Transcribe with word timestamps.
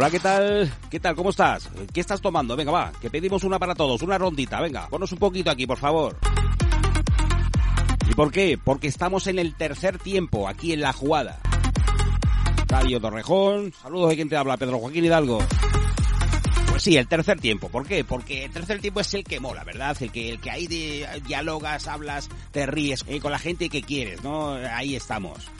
Hola, 0.00 0.10
¿qué 0.10 0.18
tal? 0.20 0.72
¿Qué 0.90 0.98
tal? 0.98 1.14
¿Cómo 1.14 1.28
estás? 1.28 1.68
¿Qué 1.92 2.00
estás 2.00 2.22
tomando? 2.22 2.56
Venga, 2.56 2.72
va, 2.72 2.90
que 3.02 3.10
pedimos 3.10 3.44
una 3.44 3.58
para 3.58 3.74
todos, 3.74 4.00
una 4.00 4.16
rondita. 4.16 4.58
Venga, 4.58 4.88
ponos 4.88 5.12
un 5.12 5.18
poquito 5.18 5.50
aquí, 5.50 5.66
por 5.66 5.76
favor. 5.76 6.16
¿Y 8.08 8.14
por 8.14 8.32
qué? 8.32 8.56
Porque 8.56 8.88
estamos 8.88 9.26
en 9.26 9.38
el 9.38 9.54
tercer 9.54 9.98
tiempo, 9.98 10.48
aquí 10.48 10.72
en 10.72 10.80
la 10.80 10.94
jugada. 10.94 11.38
Radio 12.68 12.98
Torrejón, 12.98 13.74
saludos 13.74 14.08
de 14.08 14.16
quien 14.16 14.30
te 14.30 14.38
habla, 14.38 14.56
Pedro 14.56 14.78
Joaquín 14.78 15.04
Hidalgo. 15.04 15.40
Pues 16.70 16.82
sí, 16.82 16.96
el 16.96 17.06
tercer 17.06 17.38
tiempo. 17.38 17.68
¿Por 17.68 17.86
qué? 17.86 18.02
Porque 18.02 18.46
el 18.46 18.52
tercer 18.52 18.80
tiempo 18.80 19.00
es 19.00 19.12
el 19.12 19.24
que 19.24 19.38
mola, 19.38 19.64
¿verdad? 19.64 19.94
El 20.00 20.10
que, 20.10 20.30
el 20.30 20.40
que 20.40 20.50
ahí 20.50 20.66
de, 20.66 21.06
dialogas, 21.26 21.88
hablas, 21.88 22.30
te 22.52 22.64
ríes 22.64 23.04
eh, 23.06 23.20
con 23.20 23.32
la 23.32 23.38
gente 23.38 23.68
que 23.68 23.82
quieres, 23.82 24.24
¿no? 24.24 24.54
Ahí 24.54 24.96
estamos 24.96 25.50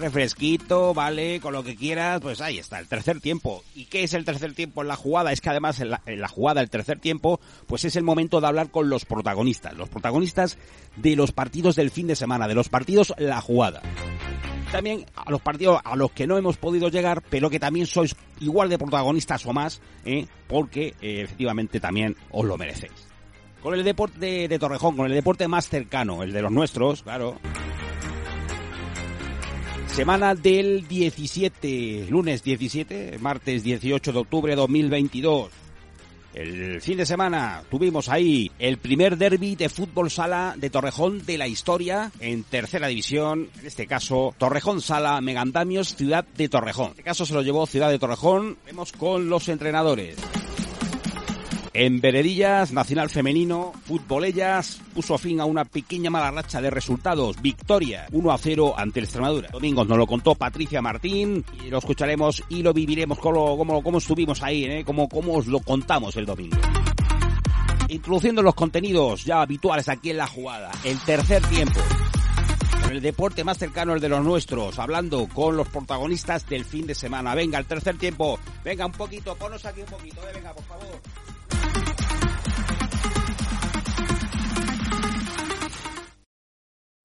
refresquito, 0.00 0.94
vale, 0.94 1.40
con 1.40 1.52
lo 1.52 1.62
que 1.62 1.76
quieras, 1.76 2.20
pues 2.20 2.40
ahí 2.40 2.58
está, 2.58 2.78
el 2.78 2.88
tercer 2.88 3.20
tiempo. 3.20 3.62
¿Y 3.74 3.84
qué 3.84 4.02
es 4.02 4.14
el 4.14 4.24
tercer 4.24 4.54
tiempo 4.54 4.82
en 4.82 4.88
la 4.88 4.96
jugada? 4.96 5.32
Es 5.32 5.40
que 5.40 5.50
además 5.50 5.80
en 5.80 5.90
la, 5.90 6.28
jugada, 6.28 6.60
el 6.60 6.70
tercer 6.70 6.98
tiempo, 6.98 7.40
pues 7.66 7.84
es 7.84 7.96
el 7.96 8.02
momento 8.02 8.40
de 8.40 8.46
hablar 8.46 8.70
con 8.70 8.88
los 8.88 9.04
protagonistas, 9.04 9.76
los 9.76 9.88
protagonistas 9.88 10.58
de 10.96 11.16
los 11.16 11.32
partidos 11.32 11.76
del 11.76 11.90
fin 11.90 12.06
de 12.06 12.16
semana, 12.16 12.48
de 12.48 12.54
los 12.54 12.68
partidos 12.68 13.14
la 13.18 13.40
jugada 13.40 13.82
también 14.72 15.04
a 15.16 15.28
los 15.32 15.40
partidos 15.40 15.80
a 15.82 15.96
los 15.96 16.12
que 16.12 16.28
no 16.28 16.38
hemos 16.38 16.56
podido 16.56 16.90
llegar, 16.90 17.24
pero 17.28 17.50
que 17.50 17.58
también 17.58 17.86
sois 17.86 18.14
igual 18.38 18.68
de 18.68 18.78
protagonistas 18.78 19.44
o 19.46 19.52
más, 19.52 19.82
¿eh? 20.04 20.26
porque 20.46 20.94
eh, 21.00 21.22
efectivamente 21.22 21.80
también 21.80 22.16
os 22.30 22.44
lo 22.44 22.56
merecéis. 22.56 23.08
Con 23.62 23.74
el 23.74 23.82
deporte 23.82 24.20
de, 24.20 24.46
de 24.46 24.58
Torrejón, 24.60 24.96
con 24.96 25.06
el 25.06 25.12
deporte 25.12 25.48
más 25.48 25.68
cercano, 25.68 26.22
el 26.22 26.32
de 26.32 26.42
los 26.42 26.52
nuestros, 26.52 27.02
claro. 27.02 27.36
Semana 29.92 30.34
del 30.34 30.86
17, 30.86 32.06
lunes 32.08 32.42
17, 32.42 33.18
martes 33.18 33.62
18 33.64 34.12
de 34.12 34.18
octubre 34.18 34.52
de 34.52 34.56
2022. 34.56 35.50
El 36.32 36.80
fin 36.80 36.96
de 36.96 37.04
semana 37.04 37.64
tuvimos 37.68 38.08
ahí 38.08 38.50
el 38.60 38.78
primer 38.78 39.18
derby 39.18 39.56
de 39.56 39.68
fútbol 39.68 40.10
sala 40.10 40.54
de 40.56 40.70
Torrejón 40.70 41.26
de 41.26 41.36
la 41.36 41.48
historia 41.48 42.12
en 42.20 42.44
tercera 42.44 42.86
división. 42.86 43.50
En 43.60 43.66
este 43.66 43.88
caso, 43.88 44.32
Torrejón 44.38 44.80
Sala, 44.80 45.20
Megandamios, 45.20 45.96
Ciudad 45.96 46.24
de 46.36 46.48
Torrejón. 46.48 46.86
En 46.86 46.90
este 46.92 47.02
caso 47.02 47.26
se 47.26 47.34
lo 47.34 47.42
llevó 47.42 47.66
Ciudad 47.66 47.90
de 47.90 47.98
Torrejón. 47.98 48.58
Vemos 48.64 48.92
con 48.92 49.28
los 49.28 49.48
entrenadores. 49.48 50.16
En 51.82 51.98
Veredillas, 51.98 52.72
Nacional 52.72 53.08
Femenino, 53.08 53.72
Futbolellas 53.86 54.82
puso 54.94 55.16
fin 55.16 55.40
a 55.40 55.46
una 55.46 55.64
pequeña 55.64 56.10
mala 56.10 56.30
racha 56.30 56.60
de 56.60 56.68
resultados. 56.68 57.40
Victoria 57.40 58.06
1 58.12 58.30
a 58.30 58.36
0 58.36 58.74
ante 58.76 59.00
el 59.00 59.04
Extremadura. 59.04 59.48
Domingos 59.50 59.88
nos 59.88 59.96
lo 59.96 60.06
contó 60.06 60.34
Patricia 60.34 60.82
Martín 60.82 61.42
y 61.64 61.70
lo 61.70 61.78
escucharemos 61.78 62.44
y 62.50 62.62
lo 62.62 62.74
viviremos 62.74 63.18
como, 63.18 63.56
como, 63.56 63.82
como 63.82 63.96
estuvimos 63.96 64.42
ahí, 64.42 64.66
¿eh? 64.66 64.84
como, 64.84 65.08
os 65.10 65.46
lo 65.46 65.60
contamos 65.60 66.14
el 66.16 66.26
domingo. 66.26 66.58
Introduciendo 67.88 68.42
los 68.42 68.54
contenidos 68.54 69.24
ya 69.24 69.40
habituales 69.40 69.88
aquí 69.88 70.10
en 70.10 70.18
la 70.18 70.26
jugada. 70.26 70.70
El 70.84 70.98
tercer 70.98 71.42
tiempo 71.46 71.80
el 72.90 73.00
deporte 73.00 73.42
más 73.42 73.56
cercano 73.56 73.94
el 73.94 74.00
de 74.00 74.08
los 74.08 74.22
nuestros, 74.22 74.78
hablando 74.78 75.28
con 75.28 75.56
los 75.56 75.68
protagonistas 75.68 76.46
del 76.46 76.64
fin 76.66 76.86
de 76.86 76.94
semana. 76.94 77.34
Venga, 77.34 77.58
el 77.58 77.64
tercer 77.64 77.96
tiempo. 77.96 78.38
Venga, 78.64 78.84
un 78.84 78.92
poquito, 78.92 79.34
ponos 79.36 79.64
aquí 79.64 79.80
un 79.80 79.86
poquito, 79.86 80.20
eh, 80.28 80.32
venga, 80.34 80.52
por 80.52 80.64
favor. 80.64 81.00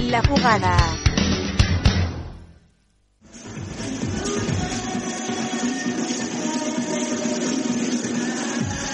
La 0.09 0.21
jugada. 0.21 0.77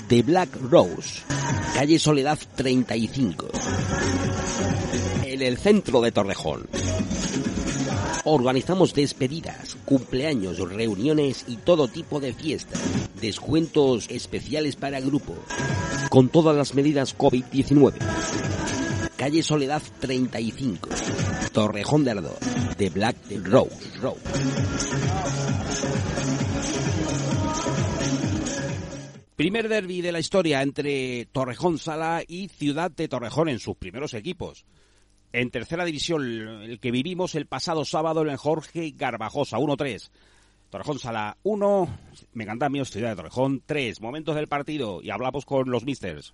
The 0.07 0.21
Black 0.21 0.49
Rose, 0.69 1.21
calle 1.73 1.99
Soledad 1.99 2.39
35, 2.55 3.47
en 5.25 5.41
el 5.41 5.57
centro 5.57 5.99
de 6.01 6.11
Torrejón. 6.11 6.67
Organizamos 8.23 8.93
despedidas, 8.93 9.75
cumpleaños, 9.83 10.59
reuniones 10.59 11.43
y 11.47 11.57
todo 11.57 11.87
tipo 11.87 12.19
de 12.19 12.33
fiestas. 12.33 12.79
Descuentos 13.19 14.07
especiales 14.09 14.77
para 14.77 15.01
grupos. 15.01 15.39
Con 16.09 16.29
todas 16.29 16.55
las 16.55 16.73
medidas 16.73 17.17
COVID-19. 17.17 17.95
Calle 19.21 19.43
Soledad 19.43 19.83
35. 19.99 20.89
Torrejón 21.53 22.03
de 22.03 22.09
Ardor. 22.09 22.39
De 22.75 22.89
Black 22.89 23.17
Rose. 23.43 23.99
Rose. 23.99 24.19
Primer 29.35 29.69
derby 29.69 30.01
de 30.01 30.11
la 30.11 30.19
historia 30.19 30.63
entre 30.63 31.27
Torrejón 31.31 31.77
Sala 31.77 32.23
y 32.27 32.47
Ciudad 32.47 32.89
de 32.89 33.07
Torrejón 33.07 33.49
en 33.49 33.59
sus 33.59 33.77
primeros 33.77 34.15
equipos 34.15 34.65
en 35.33 35.51
tercera 35.51 35.85
división, 35.85 36.23
el 36.23 36.79
que 36.79 36.89
vivimos 36.89 37.35
el 37.35 37.45
pasado 37.45 37.85
sábado 37.85 38.25
en 38.27 38.37
Jorge 38.37 38.91
Garbajosa, 38.97 39.59
1-3. 39.59 40.09
Torrejón 40.71 40.97
Sala 40.97 41.37
1, 41.43 41.99
Megandamios, 42.33 42.89
Ciudad 42.89 43.11
de 43.11 43.17
Torrejón 43.17 43.61
3. 43.67 44.01
Momentos 44.01 44.33
del 44.33 44.47
partido 44.47 44.99
y 45.03 45.11
hablamos 45.11 45.45
con 45.45 45.69
los 45.69 45.85
misters. 45.85 46.33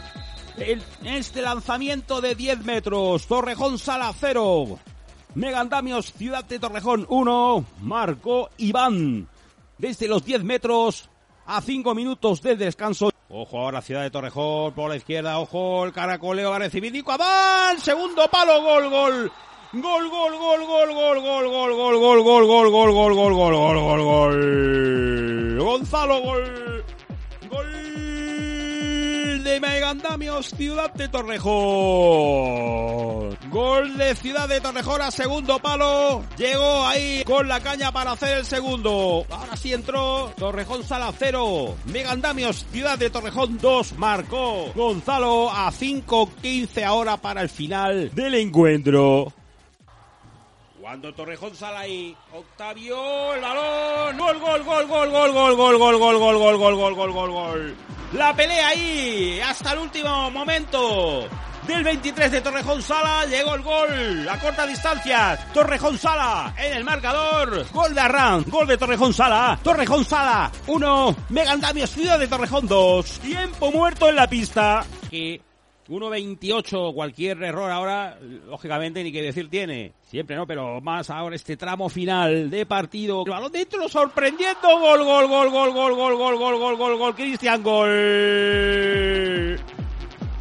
En 0.57 0.81
este 1.05 1.41
lanzamiento 1.41 2.21
de 2.21 2.35
10 2.35 2.63
metros. 2.65 3.27
Torrejón 3.27 3.79
sala 3.79 4.13
0. 4.17 4.79
Megandamios, 5.35 6.11
Ciudad 6.13 6.43
de 6.43 6.59
Torrejón 6.59 7.05
1. 7.09 7.65
Marco 7.81 8.49
Iván. 8.57 9.27
Desde 9.77 10.07
los 10.07 10.23
10 10.25 10.43
metros 10.43 11.09
a 11.45 11.61
5 11.61 11.95
minutos 11.95 12.41
de 12.41 12.55
descanso. 12.55 13.11
Ojo 13.29 13.59
ahora 13.59 13.81
Ciudad 13.81 14.03
de 14.03 14.11
Torrejón 14.11 14.73
por 14.73 14.89
la 14.89 14.97
izquierda. 14.97 15.39
Ojo 15.39 15.85
el 15.85 15.93
caracoleo 15.93 16.53
a 16.53 16.59
recibir 16.59 16.91
Nico 16.91 17.11
Abán. 17.11 17.79
Segundo 17.79 18.27
palo, 18.29 18.61
gol, 18.61 18.89
gol. 18.89 19.31
Gol, 19.73 20.09
gol, 20.09 20.37
gol, 20.37 20.65
gol, 20.67 20.93
gol, 20.93 21.21
gol, 21.21 21.49
gol, 21.49 21.75
gol, 21.77 21.99
gol, 21.99 22.23
gol, 22.23 22.45
gol, 22.45 22.69
gol, 22.71 22.91
gol, 22.91 23.15
gol, 23.15 23.35
gol, 23.35 23.35
gol, 23.35 23.79
gol, 23.79 24.03
gol. 24.03 25.57
Gonzalo, 25.59 26.21
gol. 26.21 26.83
Gol 27.49 27.90
de 29.51 29.59
Megandamios, 29.59 30.49
Ciudad 30.55 30.93
de 30.93 31.09
Torrejón. 31.09 31.51
Gol 33.49 33.97
de 33.97 34.15
Ciudad 34.15 34.47
de 34.47 34.61
Torrejón 34.61 35.01
a 35.01 35.11
segundo 35.11 35.59
palo. 35.59 36.23
Llegó 36.37 36.85
ahí 36.85 37.21
con 37.25 37.49
la 37.49 37.59
caña 37.59 37.91
para 37.91 38.13
hacer 38.13 38.37
el 38.37 38.45
segundo. 38.45 39.25
Ahora 39.29 39.57
sí 39.57 39.73
entró. 39.73 40.31
Torrejón 40.37 40.85
Sala 40.85 41.11
0. 41.17 41.75
Megandamios, 41.87 42.65
Ciudad 42.71 42.97
de 42.97 43.09
Torrejón 43.09 43.57
2. 43.57 43.97
Marcó 43.97 44.71
Gonzalo 44.73 45.51
a 45.51 45.69
5.15 45.69 46.85
ahora 46.85 47.17
para 47.17 47.41
el 47.41 47.49
final 47.49 48.09
del 48.15 48.35
encuentro. 48.35 49.33
Cuando 50.81 51.13
Torrejón 51.13 51.55
sale 51.55 51.77
ahí, 51.77 52.17
Octavio, 52.33 53.35
el 53.35 53.41
balón, 53.41 54.17
gol, 54.17 54.39
gol, 54.39 54.63
gol, 54.63 54.87
gol, 54.87 55.11
gol, 55.11 55.31
gol, 55.31 55.55
gol, 55.55 55.77
gol, 55.77 55.99
gol, 55.99 56.17
gol, 56.17 56.39
gol, 56.39 56.57
gol, 56.57 56.75
gol, 56.75 56.95
gol, 56.95 57.11
gol, 57.11 57.31
gol. 57.31 57.75
La 58.13 58.35
pelea 58.35 58.69
ahí, 58.69 59.39
hasta 59.41 59.73
el 59.73 59.79
último 59.79 60.31
momento. 60.31 61.27
Del 61.67 61.83
23 61.83 62.31
de 62.31 62.41
Torrejón 62.41 62.81
Sala 62.81 63.27
llegó 63.27 63.53
el 63.53 63.61
gol 63.61 64.27
a 64.27 64.39
corta 64.39 64.65
distancia. 64.65 65.37
Torrejón 65.53 65.99
Sala 65.99 66.51
en 66.57 66.73
el 66.73 66.83
marcador. 66.83 67.67
Gol 67.71 67.93
de 67.93 68.01
Arran, 68.01 68.43
gol 68.47 68.65
de 68.65 68.77
Torrejón 68.77 69.13
Sala. 69.13 69.59
Torrejón 69.61 70.03
Sala 70.03 70.51
1, 70.65 71.15
Megandamios 71.29 71.91
Ciudad 71.91 72.17
de 72.17 72.27
Torrejón 72.27 72.67
2. 72.67 73.19
Tiempo 73.19 73.71
muerto 73.71 74.09
en 74.09 74.15
la 74.15 74.27
pista. 74.27 74.83
Que 75.11 75.39
1.28, 75.91 76.93
cualquier 76.93 77.43
error 77.43 77.69
ahora, 77.69 78.17
lógicamente 78.47 79.03
ni 79.03 79.11
que 79.11 79.21
decir 79.21 79.49
tiene. 79.49 79.91
Siempre, 80.03 80.37
¿no? 80.37 80.47
Pero 80.47 80.79
más 80.79 81.09
ahora 81.09 81.35
este 81.35 81.57
tramo 81.57 81.89
final 81.89 82.49
de 82.49 82.65
partido. 82.65 83.23
El 83.25 83.31
balón 83.31 83.51
dentro, 83.51 83.89
sorprendiendo. 83.89 84.79
Gol, 84.79 85.03
gol, 85.03 85.27
gol, 85.27 85.49
gol, 85.49 85.71
gol, 85.73 85.95
gol, 85.95 86.15
gol, 86.17 86.37
gol, 86.37 86.57
gol, 86.57 86.77
gol, 86.77 86.97
gol. 86.97 87.15
Cristian, 87.15 87.61
gol. 87.61 87.89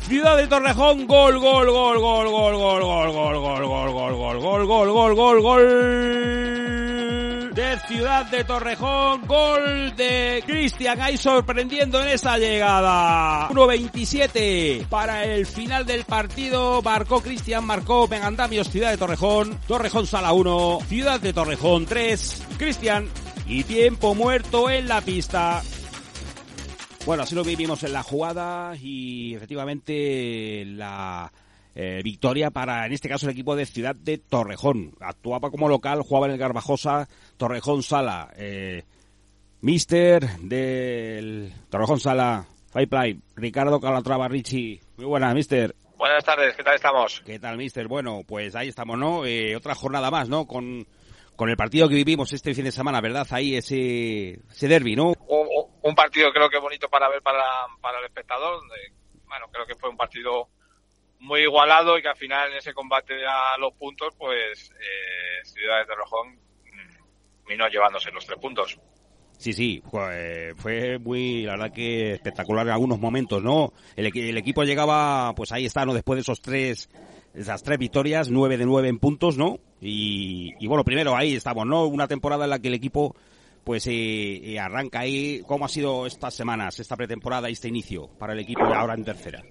Ciudad 0.02 0.36
de 0.36 0.46
Torrejón, 0.46 1.06
gol, 1.06 1.38
gol, 1.38 1.70
gol, 1.70 2.00
gol, 2.00 2.28
gol, 2.28 2.56
gol, 2.56 2.78
gol, 3.12 3.12
gol, 3.12 3.40
gol, 3.40 3.66
gol, 3.66 3.92
gol, 3.92 4.16
gol, 4.16 4.40
gol, 4.40 4.66
gol, 4.66 4.92
gol, 4.92 5.14
gol, 5.14 5.42
gol, 5.42 6.89
Ciudad 7.78 8.26
de 8.26 8.44
Torrejón. 8.44 9.26
Gol 9.26 9.94
de 9.96 10.42
Cristian 10.46 11.00
ahí 11.00 11.16
sorprendiendo 11.16 12.02
en 12.02 12.08
esa 12.08 12.36
llegada. 12.38 13.48
1.27 13.50 14.86
para 14.88 15.24
el 15.24 15.46
final 15.46 15.86
del 15.86 16.04
partido. 16.04 16.82
Marcó 16.82 17.22
Cristian, 17.22 17.64
marcó 17.64 18.08
Megandamios 18.08 18.68
Ciudad 18.70 18.90
de 18.90 18.96
Torrejón. 18.96 19.58
Torrejón 19.68 20.06
Sala 20.06 20.32
1, 20.32 20.80
Ciudad 20.88 21.20
de 21.20 21.32
Torrejón 21.32 21.86
3. 21.86 22.42
Cristian 22.58 23.08
y 23.46 23.62
tiempo 23.64 24.14
muerto 24.14 24.68
en 24.68 24.88
la 24.88 25.00
pista. 25.00 25.62
Bueno, 27.06 27.22
así 27.22 27.34
lo 27.34 27.44
vivimos 27.44 27.82
en 27.84 27.92
la 27.92 28.02
jugada 28.02 28.74
y 28.76 29.34
efectivamente 29.34 30.64
la 30.66 31.30
eh, 31.74 32.00
victoria 32.02 32.50
para, 32.50 32.86
en 32.86 32.92
este 32.92 33.08
caso, 33.08 33.26
el 33.26 33.32
equipo 33.32 33.54
de 33.56 33.66
Ciudad 33.66 33.94
de 33.94 34.18
Torrejón. 34.18 34.94
Actuaba 35.00 35.50
como 35.50 35.68
local, 35.68 36.02
jugaba 36.02 36.26
en 36.26 36.32
el 36.32 36.38
Garbajosa, 36.38 37.08
Torrejón 37.36 37.82
Sala. 37.82 38.32
Eh, 38.36 38.84
mister 39.60 40.26
del 40.40 41.52
Torrejón 41.68 42.00
Sala, 42.00 42.46
Five 42.72 43.18
Ricardo 43.36 43.80
Calatrava 43.80 44.28
Richie. 44.28 44.80
Muy 44.96 45.06
buenas, 45.06 45.34
mister. 45.34 45.74
Buenas 45.96 46.24
tardes, 46.24 46.56
¿qué 46.56 46.64
tal 46.64 46.74
estamos? 46.76 47.22
¿Qué 47.26 47.38
tal, 47.38 47.58
mister? 47.58 47.86
Bueno, 47.86 48.22
pues 48.26 48.56
ahí 48.56 48.68
estamos, 48.68 48.98
¿no? 48.98 49.26
Eh, 49.26 49.54
otra 49.54 49.74
jornada 49.74 50.10
más, 50.10 50.30
¿no? 50.30 50.46
Con, 50.46 50.86
con 51.36 51.50
el 51.50 51.56
partido 51.56 51.88
que 51.88 51.94
vivimos 51.94 52.32
este 52.32 52.54
fin 52.54 52.64
de 52.64 52.72
semana, 52.72 53.00
¿verdad? 53.00 53.26
Ahí 53.30 53.54
ese, 53.54 54.40
ese 54.50 54.66
derby, 54.66 54.96
¿no? 54.96 55.12
Un, 55.82 55.94
partido 55.94 56.32
creo 56.32 56.48
que 56.48 56.58
bonito 56.58 56.88
para 56.88 57.08
ver 57.10 57.20
para, 57.20 57.44
para 57.82 57.98
el 57.98 58.06
espectador. 58.06 58.62
bueno, 59.26 59.46
creo 59.52 59.66
que 59.66 59.74
fue 59.74 59.90
un 59.90 59.96
partido 59.98 60.48
muy 61.20 61.42
igualado 61.42 61.98
y 61.98 62.02
que 62.02 62.08
al 62.08 62.16
final 62.16 62.50
en 62.50 62.58
ese 62.58 62.72
combate 62.72 63.14
a 63.26 63.56
los 63.58 63.72
puntos, 63.74 64.14
pues 64.18 64.70
eh, 64.72 65.44
Ciudad 65.44 65.80
de 65.80 65.86
Torrejón 65.86 66.34
mm, 66.34 67.46
vino 67.46 67.68
llevándose 67.68 68.10
los 68.10 68.26
tres 68.26 68.38
puntos. 68.38 68.78
Sí, 69.36 69.54
sí, 69.54 69.82
fue, 69.90 70.98
muy, 70.98 71.44
la 71.44 71.52
verdad 71.52 71.72
que 71.72 72.12
espectacular 72.12 72.66
en 72.66 72.74
algunos 72.74 72.98
momentos, 72.98 73.42
¿no? 73.42 73.72
El, 73.96 74.10
el, 74.14 74.36
equipo 74.36 74.64
llegaba, 74.64 75.34
pues 75.34 75.50
ahí 75.52 75.64
está, 75.64 75.86
¿no? 75.86 75.94
Después 75.94 76.18
de 76.18 76.20
esos 76.20 76.42
tres, 76.42 76.90
esas 77.32 77.62
tres 77.62 77.78
victorias, 77.78 78.28
nueve 78.28 78.58
de 78.58 78.66
nueve 78.66 78.88
en 78.88 78.98
puntos, 78.98 79.38
¿no? 79.38 79.58
Y, 79.80 80.52
y 80.60 80.66
bueno, 80.66 80.84
primero 80.84 81.16
ahí 81.16 81.36
estamos, 81.36 81.66
¿no? 81.66 81.86
Una 81.86 82.06
temporada 82.06 82.44
en 82.44 82.50
la 82.50 82.58
que 82.58 82.68
el 82.68 82.74
equipo, 82.74 83.16
pues 83.64 83.86
eh, 83.86 84.52
eh 84.52 84.58
arranca 84.58 85.00
ahí. 85.00 85.40
¿Cómo 85.46 85.64
ha 85.64 85.68
sido 85.68 86.04
estas 86.04 86.34
semanas, 86.34 86.78
esta 86.78 86.96
pretemporada 86.96 87.48
y 87.48 87.54
este 87.54 87.68
inicio 87.68 88.08
para 88.18 88.34
el 88.34 88.40
equipo 88.40 88.64
ahora 88.64 88.92
en 88.92 89.04
tercera? 89.06 89.42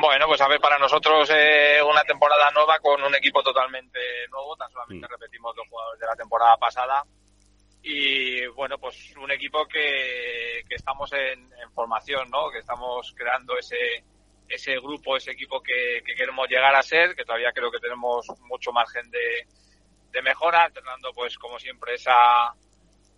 Bueno, 0.00 0.26
pues 0.26 0.40
a 0.40 0.48
ver, 0.48 0.60
para 0.60 0.78
nosotros 0.78 1.30
eh, 1.32 1.80
una 1.82 2.02
temporada 2.02 2.50
nueva 2.50 2.78
con 2.80 3.02
un 3.02 3.14
equipo 3.14 3.42
totalmente 3.42 3.98
nuevo, 4.30 4.56
tan 4.56 4.70
solamente 4.70 5.06
mm. 5.06 5.10
repetimos 5.10 5.56
los 5.56 5.68
jugadores 5.68 6.00
de 6.00 6.06
la 6.06 6.16
temporada 6.16 6.56
pasada. 6.56 7.04
Y 7.82 8.46
bueno, 8.48 8.78
pues 8.78 9.14
un 9.16 9.30
equipo 9.30 9.66
que, 9.66 10.62
que 10.68 10.74
estamos 10.74 11.12
en, 11.12 11.48
formación, 11.74 12.28
¿no? 12.30 12.50
Que 12.50 12.58
estamos 12.58 13.14
creando 13.16 13.56
ese, 13.56 14.04
ese 14.48 14.78
grupo, 14.80 15.16
ese 15.16 15.30
equipo 15.30 15.62
que, 15.62 16.02
que, 16.04 16.14
queremos 16.14 16.48
llegar 16.48 16.74
a 16.74 16.82
ser, 16.82 17.14
que 17.14 17.24
todavía 17.24 17.52
creo 17.52 17.70
que 17.70 17.78
tenemos 17.78 18.26
mucho 18.48 18.72
margen 18.72 19.08
de, 19.10 19.46
de 20.10 20.22
mejora, 20.22 20.66
entrenando 20.66 21.12
pues 21.14 21.38
como 21.38 21.58
siempre 21.60 21.94
esa, 21.94 22.52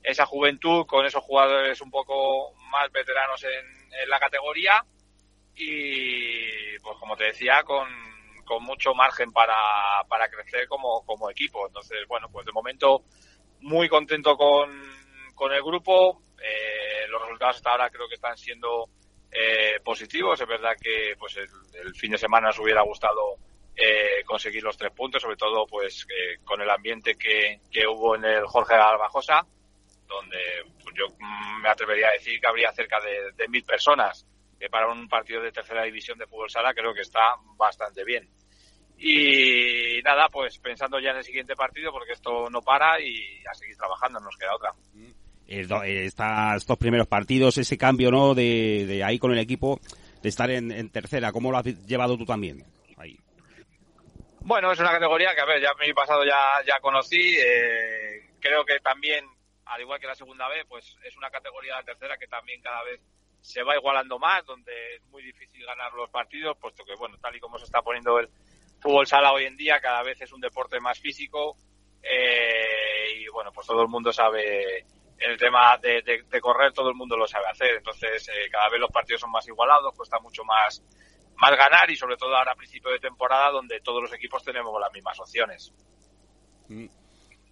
esa 0.02 0.26
juventud 0.26 0.84
con 0.86 1.06
esos 1.06 1.22
jugadores 1.24 1.80
un 1.80 1.90
poco 1.90 2.52
más 2.70 2.92
veteranos 2.92 3.42
en, 3.44 3.92
en 4.02 4.08
la 4.10 4.20
categoría 4.20 4.84
y 5.56 6.79
pues 6.79 6.97
como 6.99 7.17
te 7.17 7.25
decía, 7.25 7.62
con, 7.64 7.88
con 8.44 8.64
mucho 8.64 8.94
margen 8.94 9.32
para, 9.32 9.55
para 10.08 10.29
crecer 10.29 10.67
como, 10.67 11.05
como 11.06 11.31
equipo. 11.31 11.67
Entonces, 11.67 11.99
bueno, 12.08 12.29
pues 12.32 12.44
de 12.47 12.52
momento 12.52 13.05
muy 13.61 13.88
contento 13.88 14.37
con, 14.37 14.70
con 15.35 15.52
el 15.52 15.62
grupo. 15.62 16.23
Eh, 16.43 17.06
los 17.08 17.23
resultados 17.23 17.56
hasta 17.56 17.70
ahora 17.70 17.91
creo 17.91 18.08
que 18.08 18.14
están 18.14 18.37
siendo 18.37 18.88
eh, 19.31 19.79
positivos. 19.85 20.41
Es 20.41 20.49
verdad 20.49 20.73
que 20.81 21.14
pues 21.19 21.37
el, 21.37 21.94
fin 21.94 22.12
de 22.12 22.19
semana 22.19 22.49
nos 22.49 22.58
hubiera 22.58 22.82
gustado 22.82 23.37
eh, 23.76 24.25
conseguir 24.25 24.62
los 24.62 24.76
tres 24.76 24.93
puntos, 24.93 25.23
sobre 25.23 25.37
todo 25.37 25.67
pues 25.67 26.06
con 26.44 26.61
el 26.61 26.70
ambiente 26.70 27.17
que, 27.17 27.61
que 27.70 27.87
hubo 27.87 28.17
en 28.17 28.25
el 28.25 28.46
Jorge 28.46 28.75
Albajosa, 28.75 29.46
donde 30.06 30.38
pues, 30.82 30.94
yo 30.96 31.06
me 31.62 31.69
atrevería 31.69 32.08
a 32.08 32.12
decir 32.12 32.41
que 32.41 32.46
habría 32.46 32.73
cerca 32.73 32.99
de 33.00 33.49
mil 33.49 33.64
personas 33.64 34.26
que 34.60 34.68
para 34.68 34.92
un 34.92 35.08
partido 35.08 35.40
de 35.42 35.50
tercera 35.50 35.82
división 35.84 36.18
de 36.18 36.26
fútbol 36.26 36.50
sala 36.50 36.74
creo 36.74 36.92
que 36.92 37.00
está 37.00 37.34
bastante 37.56 38.04
bien. 38.04 38.28
Y 38.98 40.02
nada, 40.04 40.28
pues 40.28 40.58
pensando 40.58 41.00
ya 41.00 41.12
en 41.12 41.16
el 41.16 41.24
siguiente 41.24 41.56
partido, 41.56 41.90
porque 41.90 42.12
esto 42.12 42.50
no 42.50 42.60
para 42.60 43.00
y 43.00 43.42
a 43.50 43.54
seguir 43.54 43.74
trabajando, 43.78 44.20
nos 44.20 44.36
queda 44.36 44.54
otra. 44.54 44.74
Eh, 45.48 46.04
estos 46.04 46.78
primeros 46.78 47.06
partidos, 47.06 47.56
ese 47.56 47.78
cambio, 47.78 48.10
¿no? 48.10 48.34
De, 48.34 49.02
ahí 49.02 49.18
con 49.18 49.32
el 49.32 49.38
equipo, 49.38 49.80
de 50.22 50.28
estar 50.28 50.50
en, 50.50 50.90
tercera, 50.90 51.32
¿cómo 51.32 51.50
lo 51.50 51.56
has 51.56 51.64
llevado 51.86 52.18
tú 52.18 52.26
también? 52.26 52.62
Ahí. 52.98 53.18
Bueno, 54.40 54.70
es 54.72 54.78
una 54.78 54.90
categoría 54.90 55.34
que, 55.34 55.40
a 55.40 55.46
ver, 55.46 55.62
ya 55.62 55.70
mi 55.80 55.94
pasado 55.94 56.22
ya, 56.26 56.62
ya 56.66 56.78
conocí. 56.80 57.38
Eh, 57.38 58.28
creo 58.38 58.66
que 58.66 58.78
también, 58.80 59.24
al 59.64 59.80
igual 59.80 59.98
que 59.98 60.06
la 60.06 60.14
segunda 60.14 60.46
vez, 60.50 60.66
pues 60.68 60.98
es 61.02 61.16
una 61.16 61.30
categoría 61.30 61.78
de 61.78 61.84
tercera 61.84 62.18
que 62.18 62.26
también 62.26 62.60
cada 62.60 62.84
vez 62.84 63.00
se 63.40 63.62
va 63.62 63.76
igualando 63.76 64.19
más, 64.19 64.44
donde 64.44 64.72
es 64.96 65.04
muy 65.06 65.22
difícil 65.22 65.64
ganar 65.64 65.92
los 65.94 66.10
partidos, 66.10 66.56
puesto 66.58 66.84
que, 66.84 66.94
bueno, 66.94 67.16
tal 67.20 67.34
y 67.34 67.40
como 67.40 67.58
se 67.58 67.64
está 67.64 67.82
poniendo 67.82 68.19
el 68.19 68.28
fútbol 68.81 69.06
sala 69.06 69.32
hoy 69.32 69.44
en 69.44 69.56
día, 69.56 69.81
cada 69.81 70.02
vez 70.02 70.20
es 70.20 70.32
un 70.32 70.40
deporte 70.40 70.81
más 70.81 70.98
físico 70.98 71.56
eh, 72.02 73.19
y, 73.19 73.28
bueno, 73.28 73.50
pues 73.52 73.66
todo 73.66 73.82
el 73.82 73.88
mundo 73.88 74.12
sabe 74.12 74.84
el 75.19 75.37
tema 75.38 75.76
de, 75.78 76.40
correr, 76.40 76.72
todo 76.72 76.90
el 76.90 76.94
mundo 76.94 77.16
lo 77.16 77.26
sabe 77.26 77.46
hacer. 77.50 77.76
Entonces, 77.76 78.28
eh, 78.28 78.48
cada 78.50 78.69
vez 78.69 78.81
los 78.81 78.90
partidos 78.90 79.20
son 79.20 79.31
más 79.31 79.46
igualados, 79.46 79.94
cuesta 79.94 80.19
mucho 80.20 80.44
más, 80.44 80.82
más 81.36 81.56
ganar 81.56 81.90
y, 81.90 81.96
sobre 81.96 82.16
todo, 82.16 82.36
ahora 82.36 82.52
a 82.52 82.56
principio 82.56 82.90
de 82.90 82.98
temporada, 82.98 83.50
donde 83.50 83.81
todos 83.81 84.02
los 84.02 84.12
equipos 84.12 84.43
tenemos 84.43 84.78
las 84.81 84.93
mismas 84.93 85.19
opciones. 85.19 85.72
Mm. 86.69 86.86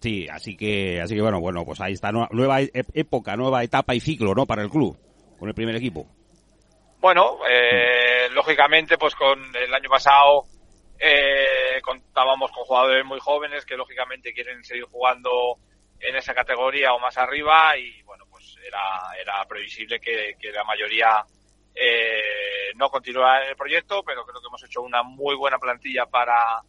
Sí, 0.01 0.29
así 0.29 0.55
que, 0.55 1.01
así 1.01 1.13
que 1.13 1.21
bueno, 1.21 1.41
bueno, 1.41 1.65
pues 1.65 1.81
ahí 1.81 1.91
está 1.91 2.09
nueva 2.13 2.61
época, 2.61 3.35
nueva 3.35 3.65
etapa 3.65 3.93
y 3.93 3.99
ciclo, 3.99 4.33
¿no? 4.33 4.45
Para 4.45 4.61
el 4.63 4.69
club 4.69 4.97
con 5.39 5.47
el 5.47 5.55
primer 5.55 5.75
equipo? 5.75 6.05
Bueno, 6.99 7.39
eh, 7.49 8.29
lógicamente, 8.31 8.97
pues 8.97 9.15
con 9.15 9.55
el 9.55 9.73
año 9.73 9.89
pasado 9.89 10.43
eh, 10.99 11.79
contábamos 11.81 12.51
con 12.51 12.65
jugadores 12.65 13.05
muy 13.05 13.19
jóvenes 13.19 13.65
que 13.65 13.77
lógicamente 13.77 14.33
quieren 14.33 14.63
seguir 14.65 14.83
jugando 14.83 15.57
en 15.99 16.15
esa 16.17 16.33
categoría 16.33 16.93
o 16.93 16.99
más 16.99 17.17
arriba 17.17 17.77
y 17.77 18.01
bueno, 18.03 18.25
pues 18.29 18.57
era, 18.65 18.81
era 19.19 19.45
previsible 19.45 19.99
que, 19.99 20.35
la 20.51 20.63
mayoría 20.65 21.23
eh, 21.73 22.73
no 22.75 22.89
continuara 22.89 23.43
en 23.43 23.51
el 23.51 23.55
proyecto, 23.55 24.03
pero 24.03 24.25
creo 24.25 24.41
que 24.41 24.47
hemos 24.47 24.63
hecho 24.63 24.81
una 24.81 25.01
muy 25.03 25.35
buena 25.35 25.57
plantilla 25.57 26.05
para, 26.05 26.61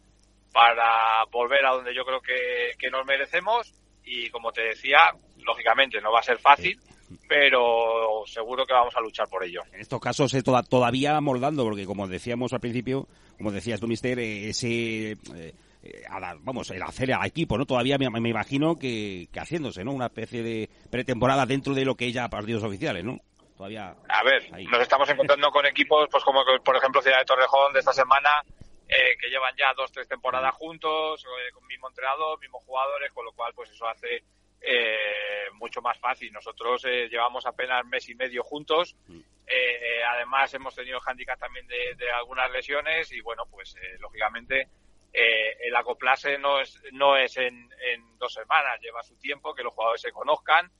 para 0.53 1.25
volver 1.29 1.65
a 1.65 1.71
donde 1.71 1.93
yo 1.93 2.05
creo 2.05 2.21
que, 2.21 2.73
que 2.79 2.89
nos 2.89 3.05
merecemos 3.05 3.73
y 4.03 4.29
como 4.29 4.53
te 4.53 4.61
decía, 4.61 5.11
lógicamente 5.39 5.99
no 5.99 6.11
va 6.11 6.19
a 6.19 6.23
ser 6.23 6.39
fácil, 6.39 6.79
pero 7.27 8.23
seguro 8.25 8.65
que 8.65 8.73
vamos 8.73 8.95
a 8.95 9.01
luchar 9.01 9.27
por 9.27 9.43
ello. 9.43 9.61
En 9.71 9.81
estos 9.81 9.99
casos 9.99 10.33
es 10.33 10.43
todavía 10.43 11.19
moldando, 11.21 11.63
porque 11.63 11.85
como 11.85 12.07
decíamos 12.07 12.53
al 12.53 12.59
principio, 12.59 13.07
como 13.37 13.51
decías 13.51 13.79
tú, 13.79 13.87
Mister, 13.87 14.19
eh, 14.19 14.49
ese... 14.49 15.17
Eh, 15.83 16.03
vamos, 16.41 16.69
el 16.69 16.83
hacer 16.83 17.11
al 17.11 17.25
equipo, 17.25 17.57
¿no? 17.57 17.65
Todavía 17.65 17.97
me, 17.97 18.29
imagino 18.29 18.75
que, 18.75 19.27
haciéndose, 19.35 19.83
¿no? 19.83 19.93
Una 19.93 20.05
especie 20.07 20.43
de 20.43 20.69
pretemporada 20.91 21.47
dentro 21.47 21.73
de 21.73 21.85
lo 21.85 21.95
que 21.95 22.11
ya 22.11 22.29
partidos 22.29 22.63
oficiales, 22.63 23.03
¿no? 23.03 23.17
Todavía. 23.57 23.95
A 24.07 24.23
ver, 24.23 24.51
nos 24.69 24.81
estamos 24.81 25.09
encontrando 25.09 25.49
con 25.49 25.65
equipos, 25.65 26.07
pues 26.11 26.23
como 26.23 26.43
por 26.63 26.77
ejemplo 26.77 27.01
Ciudad 27.01 27.17
de 27.17 27.25
Torrejón 27.25 27.73
de 27.73 27.79
esta 27.79 27.93
semana, 27.93 28.43
eh, 28.87 29.17
que 29.19 29.29
llevan 29.29 29.55
ya 29.57 29.73
dos, 29.75 29.91
tres 29.91 30.07
temporadas 30.07 30.53
juntos, 30.53 31.25
con 31.53 31.65
mismo 31.65 31.87
entrenador, 31.89 32.39
mismos 32.39 32.63
jugadores, 32.63 33.11
con 33.11 33.25
lo 33.25 33.31
cual, 33.31 33.51
pues 33.55 33.71
eso 33.71 33.87
hace 33.87 34.23
eh, 34.61 35.49
mucho 35.53 35.81
más 35.81 35.97
fácil. 35.99 36.31
Nosotros 36.31 36.85
eh, 36.85 37.07
llevamos 37.09 37.45
apenas 37.45 37.85
mes 37.85 38.07
y 38.09 38.15
medio 38.15 38.43
juntos. 38.43 38.95
Mm. 39.07 39.19
Eh, 39.47 40.03
además, 40.07 40.53
hemos 40.53 40.75
tenido 40.75 40.99
handicap 41.05 41.39
también 41.39 41.67
de, 41.67 42.11
algunas 42.11 42.49
lesiones 42.51 43.11
y, 43.11 43.21
bueno, 43.21 43.45
pues 43.49 43.75
lógicamente 43.99 44.69
el 45.13 45.75
acoplarse 45.75 46.37
no 46.37 46.61
es, 46.61 46.81
no 46.93 47.17
es 47.17 47.35
en, 47.35 47.69
dos 48.17 48.33
semanas, 48.33 48.79
lleva 48.79 49.03
su 49.03 49.17
tiempo, 49.17 49.53
que 49.53 49.63
los 49.63 49.73
jugadores 49.73 50.01
se 50.01 50.11
conozcan, 50.11 50.71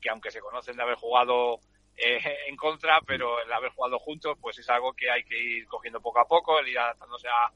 que 0.00 0.10
aunque 0.10 0.32
se 0.32 0.40
conocen 0.40 0.76
de 0.76 0.82
haber 0.82 0.96
jugado 0.96 1.60
en 1.96 2.56
contra, 2.56 3.00
pero 3.02 3.40
el 3.40 3.52
haber 3.52 3.70
jugado 3.70 4.00
juntos, 4.00 4.36
pues 4.40 4.58
es 4.58 4.68
algo 4.70 4.92
que 4.92 5.08
hay 5.08 5.22
que 5.22 5.38
ir 5.38 5.66
cogiendo 5.68 6.00
poco 6.00 6.18
a 6.18 6.26
poco, 6.26 6.58
el 6.58 6.66
ir 6.66 6.78
adaptándose 6.80 7.28
a, 7.28 7.52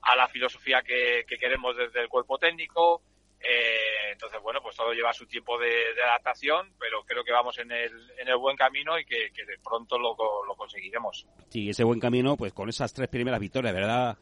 a 0.00 0.16
la 0.16 0.28
filosofía 0.28 0.80
que, 0.82 1.26
que 1.28 1.36
queremos 1.36 1.76
desde 1.76 2.00
el 2.00 2.08
cuerpo 2.08 2.38
técnico, 2.38 3.02
eh, 3.02 3.15
entonces, 4.16 4.40
bueno, 4.42 4.60
pues 4.62 4.74
todo 4.76 4.92
lleva 4.92 5.12
su 5.12 5.26
tiempo 5.26 5.58
de, 5.58 5.70
adaptación, 6.08 6.72
pero 6.78 7.04
creo 7.04 7.22
que 7.22 7.32
vamos 7.32 7.58
en 7.58 7.70
el, 7.70 7.92
en 8.18 8.28
el 8.28 8.36
buen 8.36 8.56
camino 8.56 8.98
y 8.98 9.04
que, 9.04 9.30
de 9.34 9.58
pronto 9.62 9.98
lo, 9.98 10.16
lo, 10.46 10.54
conseguiremos. 10.56 11.26
Sí, 11.50 11.68
ese 11.68 11.84
buen 11.84 12.00
camino, 12.00 12.36
pues 12.36 12.52
con 12.52 12.68
esas 12.68 12.92
tres 12.92 13.08
primeras 13.08 13.38
victorias, 13.40 13.74
¿verdad? 13.74 14.16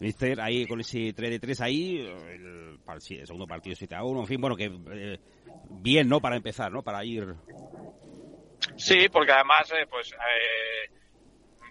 Mister, 0.00 0.40
ahí 0.40 0.66
con 0.66 0.80
ese 0.80 1.12
3 1.12 1.30
de 1.30 1.38
3 1.40 1.60
ahí, 1.60 1.98
el, 1.98 2.78
segundo 3.26 3.46
partido 3.46 3.74
7 3.74 3.96
a 3.96 4.04
1, 4.04 4.20
en 4.20 4.26
fin, 4.26 4.40
bueno, 4.40 4.54
que 4.54 4.70
eh, 4.92 5.18
bien, 5.70 6.08
¿no? 6.08 6.20
Para 6.20 6.36
empezar, 6.36 6.70
¿no? 6.70 6.82
Para 6.82 7.04
ir. 7.04 7.34
Sí, 8.76 9.08
porque 9.10 9.32
además, 9.32 9.72
eh, 9.72 9.86
pues, 9.90 10.12
eh, 10.12 10.16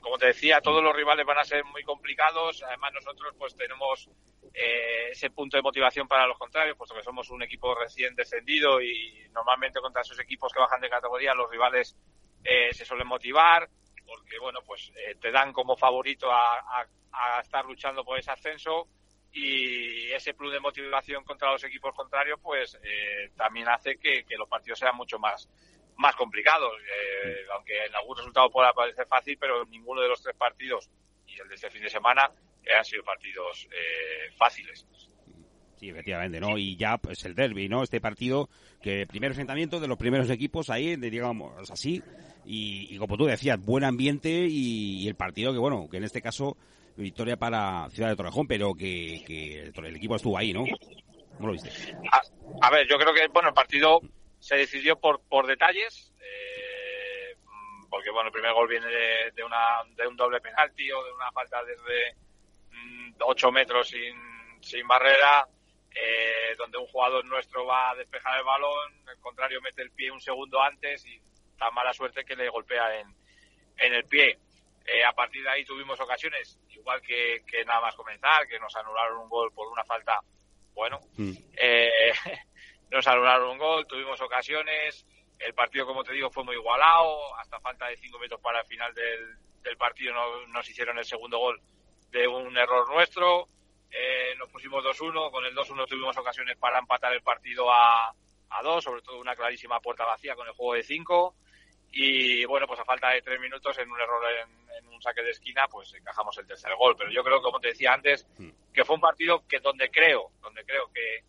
como 0.08 0.18
te 0.18 0.28
decía, 0.28 0.62
todos 0.62 0.82
los 0.82 0.96
rivales 0.96 1.26
van 1.26 1.40
a 1.40 1.44
ser 1.44 1.66
muy 1.66 1.84
complicados. 1.84 2.64
Además, 2.64 2.94
nosotros, 2.94 3.36
pues, 3.38 3.54
tenemos 3.56 4.10
eh, 4.54 5.10
ese 5.12 5.30
punto 5.32 5.58
de 5.58 5.62
motivación 5.62 6.08
para 6.08 6.26
los 6.26 6.38
contrarios, 6.38 6.78
puesto 6.78 6.96
que 6.96 7.04
somos 7.04 7.30
un 7.30 7.44
equipo 7.44 7.76
recién 7.76 8.16
descendido 8.16 8.82
y 8.82 9.28
normalmente 9.32 9.82
contra 9.82 10.02
esos 10.02 10.20
equipos 10.20 10.54
que 10.54 10.60
bajan 10.60 10.80
de 10.80 10.90
categoría, 10.90 11.34
los 11.34 11.52
rivales 11.52 11.98
eh, 12.44 12.74
se 12.74 12.86
suelen 12.86 13.08
motivar 13.08 13.68
porque, 14.06 14.40
bueno, 14.40 14.60
pues 14.66 14.92
eh, 14.96 15.16
te 15.20 15.32
dan 15.32 15.52
como 15.52 15.76
favorito 15.76 16.32
a, 16.32 16.88
estar 17.42 17.66
luchando 17.66 18.06
por 18.06 18.20
ese 18.20 18.32
ascenso 18.32 18.88
y 19.34 20.12
ese 20.12 20.36
plus 20.36 20.54
de 20.54 20.60
motivación 20.60 21.24
contra 21.24 21.52
los 21.52 21.64
equipos 21.64 21.94
contrarios, 21.96 22.40
pues 22.42 22.80
eh, 22.84 23.32
también 23.36 23.68
hace 23.68 23.98
que, 23.98 24.24
los 24.38 24.48
partidos 24.48 24.80
sean 24.80 24.96
mucho 24.96 25.18
más 25.20 25.50
más 25.98 26.16
complicados, 26.16 26.72
eh, 26.82 27.46
aunque 27.54 27.86
en 27.86 27.96
algún 27.96 28.18
resultado 28.18 28.50
pueda 28.50 28.74
parecer 28.74 29.08
fácil, 29.08 29.38
pero 29.40 29.66
ninguno 29.66 30.02
de 30.02 30.10
los 30.10 30.22
tres 30.22 30.36
partidos 30.36 30.90
y 31.26 31.40
el 31.40 31.48
de 31.48 31.56
este 31.56 31.70
fin 31.70 31.82
de 31.82 31.90
semana 31.90 32.32
han 32.76 32.86
sido 32.86 33.04
partidos 33.04 33.68
fáciles. 34.38 34.86
Sí, 35.80 35.90
efectivamente, 35.90 36.40
¿no? 36.40 36.58
Y 36.58 36.76
ya, 36.76 36.98
pues 36.98 37.24
el 37.26 37.36
derby, 37.36 37.70
¿no? 37.70 37.84
Este 37.84 38.02
partido, 38.02 38.50
que 38.82 39.06
primer 39.06 39.32
enfrentamiento 39.32 39.80
de 39.80 39.88
los 39.88 39.98
primeros 39.98 40.30
equipos 40.30 40.70
ahí, 40.72 40.96
digamos 40.96 41.70
así, 41.70 42.02
y, 42.46 42.98
como 42.98 43.16
tú 43.16 43.26
decías, 43.26 43.64
buen 43.64 43.84
ambiente 43.84 44.48
y, 44.50 45.08
el 45.08 45.16
partido 45.16 45.54
que, 45.54 45.60
bueno, 45.60 45.88
que 45.90 45.98
en 45.98 46.06
este 46.06 46.22
caso, 46.22 46.58
victoria 46.96 47.38
para 47.38 47.90
Ciudad 47.92 48.10
de 48.10 48.16
Torrejón, 48.16 48.48
pero 48.48 48.74
que, 48.74 49.72
el 49.76 49.96
equipo 49.96 50.16
estuvo 50.16 50.38
ahí, 50.38 50.52
¿no? 50.52 50.64
¿Cómo 51.36 51.50
lo 51.50 51.54
viste? 51.54 51.70
A, 52.62 52.72
ver, 52.72 52.88
yo 52.88 52.98
creo 52.98 53.14
que, 53.14 53.28
bueno, 53.28 53.50
el 53.50 53.54
partido 53.54 54.02
se 54.48 54.56
decidió 54.56 54.98
por, 54.98 55.20
por 55.28 55.46
detalles, 55.46 56.14
eh, 56.22 57.36
porque, 57.90 58.10
bueno, 58.12 58.28
el 58.28 58.32
primer 58.32 58.54
gol 58.54 58.70
viene 58.70 58.88
de, 58.88 59.44
una, 59.44 59.84
de 59.94 60.08
un 60.08 60.16
doble 60.16 60.40
penalti 60.40 60.90
o 60.90 61.04
de 61.04 61.12
una 61.12 61.30
falta 61.34 61.62
desde 61.66 62.16
8 63.20 63.52
mm, 63.52 63.54
metros 63.54 63.90
sin, 63.90 64.16
sin 64.62 64.88
barrera 64.88 65.46
eh, 65.94 66.56
donde 66.58 66.78
un 66.78 66.88
jugador 66.88 67.26
nuestro 67.26 67.66
va 67.66 67.90
a 67.90 67.96
despejar 67.96 68.38
el 68.38 68.46
balón, 68.46 68.94
el 69.10 69.20
contrario 69.20 69.60
mete 69.62 69.82
el 69.82 69.92
pie 69.92 70.12
un 70.12 70.22
segundo 70.22 70.62
antes 70.62 71.06
y 71.06 71.20
da 71.58 71.70
mala 71.72 71.92
suerte 71.92 72.24
que 72.24 72.38
le 72.38 72.48
golpea 72.48 73.02
en, 73.02 73.14
en 73.80 73.94
el 73.96 74.06
pie. 74.06 74.40
Eh, 74.86 75.04
a 75.04 75.12
partir 75.12 75.44
de 75.44 75.50
ahí 75.50 75.66
tuvimos 75.66 76.00
ocasiones, 76.00 76.58
igual 76.70 77.02
que, 77.02 77.44
nada 77.66 77.82
más 77.82 77.96
comenzar, 77.96 78.48
que 78.48 78.60
nos 78.60 78.74
anularon 78.78 79.18
un 79.18 79.28
gol 79.28 79.52
por 79.52 79.68
una 79.68 79.84
falta, 79.84 80.22
bueno, 80.74 81.02
mm. 81.18 81.34
eh, 81.58 82.14
nos 82.92 83.08
anularon 83.08 83.52
un 83.52 83.58
gol, 83.58 83.88
tuvimos 83.88 84.20
ocasiones, 84.22 85.06
el 85.40 85.54
partido, 85.54 85.86
como 85.86 86.04
te 86.04 86.14
digo, 86.14 86.30
fue 86.30 86.44
muy 86.44 86.56
igualado, 86.56 87.36
hasta 87.38 87.60
falta 87.60 87.88
de 87.88 87.98
cinco 87.98 88.18
minutos 88.18 88.40
para 88.42 88.62
el 88.62 88.66
final 88.66 88.94
del, 88.94 89.38
del 89.62 89.78
partido 89.78 90.14
no, 90.14 90.48
nos 90.48 90.68
hicieron 90.70 90.98
el 90.98 91.06
segundo 91.06 91.38
gol 91.38 91.62
de 92.12 92.28
un 92.28 92.58
error 92.58 92.90
nuestro, 92.90 93.48
eh, 93.92 94.36
nos 94.38 94.50
pusimos 94.50 94.84
2-1, 94.84 95.32
con 95.32 95.46
el 95.46 95.56
2-1 95.56 95.88
tuvimos 95.88 96.18
ocasiones 96.18 96.58
para 96.58 96.80
empatar 96.80 97.14
el 97.14 97.22
partido 97.22 97.72
a, 97.72 98.14
a 98.50 98.62
2, 98.64 98.84
sobre 98.84 99.02
todo 99.02 99.20
una 99.20 99.36
clarísima 99.36 99.80
puerta 99.80 100.06
vacía 100.06 100.36
con 100.36 100.48
el 100.48 100.54
juego 100.54 100.74
de 100.74 100.84
5. 100.84 101.36
Y 101.92 102.46
bueno, 102.46 102.68
pues 102.68 102.80
a 102.80 102.86
falta 102.86 103.10
de 103.10 103.22
3 103.22 103.40
minutos, 103.40 103.78
en 103.78 103.90
un 103.90 104.00
error 104.00 104.22
en, 104.42 104.88
un 104.88 105.02
saque 105.02 105.22
de 105.22 105.32
esquina, 105.32 105.68
pues 105.68 105.94
encajamos 105.94 106.38
el 106.38 106.48
tercer 106.48 106.76
gol. 106.76 106.96
Pero 106.98 107.12
yo 107.12 107.24
creo, 107.24 107.42
como 107.42 107.60
te 107.60 107.70
decía 107.70 107.94
antes, 107.94 108.28
hmm. 108.38 108.50
que 108.74 108.84
fue 108.84 108.96
un 108.96 109.02
partido 109.02 109.48
que 109.48 109.60
donde 109.60 109.90
creo, 109.90 110.32
donde 110.42 110.64
creo 110.66 110.92
que, 110.92 111.24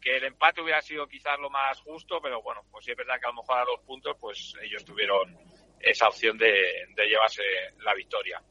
que 0.00 0.16
el 0.16 0.24
empate 0.24 0.60
hubiera 0.60 0.80
sido 0.80 1.06
quizás 1.06 1.38
lo 1.38 1.50
más 1.50 1.80
justo, 1.80 2.20
pero 2.22 2.42
bueno, 2.42 2.62
pues 2.70 2.84
sí 2.84 2.90
es 2.92 2.96
verdad 2.96 3.18
que 3.20 3.26
a 3.26 3.30
lo 3.30 3.42
mejor 3.42 3.58
a 3.58 3.64
los 3.64 3.80
puntos, 3.80 4.16
pues 4.20 4.54
ellos 4.62 4.84
tuvieron 4.84 5.36
esa 5.80 6.08
opción 6.08 6.36
de, 6.38 6.86
de 6.94 7.06
llevarse 7.06 7.42
la 7.80 7.94
victoria. 7.94 8.42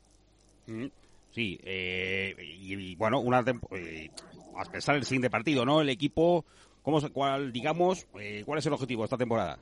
Hmm. 0.66 0.88
Sí, 1.32 1.60
eh, 1.64 2.36
y, 2.40 2.96
bueno, 2.96 3.20
una 3.20 3.44
eh, 3.72 4.10
a 4.58 4.66
pensar 4.72 4.96
el 4.96 5.04
siguiente 5.04 5.30
partido, 5.30 5.66
¿no? 5.66 5.82
El 5.82 5.90
equipo, 5.90 6.46
¿cómo, 6.82 7.00
cuál, 7.14 7.52
digamos, 7.52 8.08
eh, 8.20 8.44
cuál 8.46 8.60
es 8.60 8.66
el 8.66 8.74
objetivo 8.74 9.04
de 9.04 9.06
esta 9.06 9.18
temporada? 9.18 9.60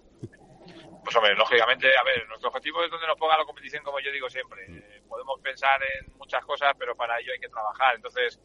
Pues 1.04 1.15
hombre, 1.18 1.36
lógicamente, 1.36 1.88
a 1.88 2.04
ver, 2.04 2.25
nuestro 2.30 2.48
objetivo 2.48 2.82
es 2.84 2.89
donde 2.89 3.08
nos 3.08 3.18
ponga 3.18 3.38
la 3.38 3.44
competición, 3.44 3.84
como 3.84 4.00
yo 4.00 4.12
digo 4.12 4.30
siempre. 4.30 4.68
Mm. 4.70 4.77
Eh, 4.77 5.01
podemos 5.08 5.39
pensar 5.42 5.80
en 6.00 6.13
muchas 6.18 6.46
cosas, 6.46 6.74
pero 6.80 6.96
para 6.96 7.20
ello 7.20 7.34
hay 7.34 7.39
que 7.39 7.50
trabajar. 7.50 7.96
Entonces, 7.96 8.39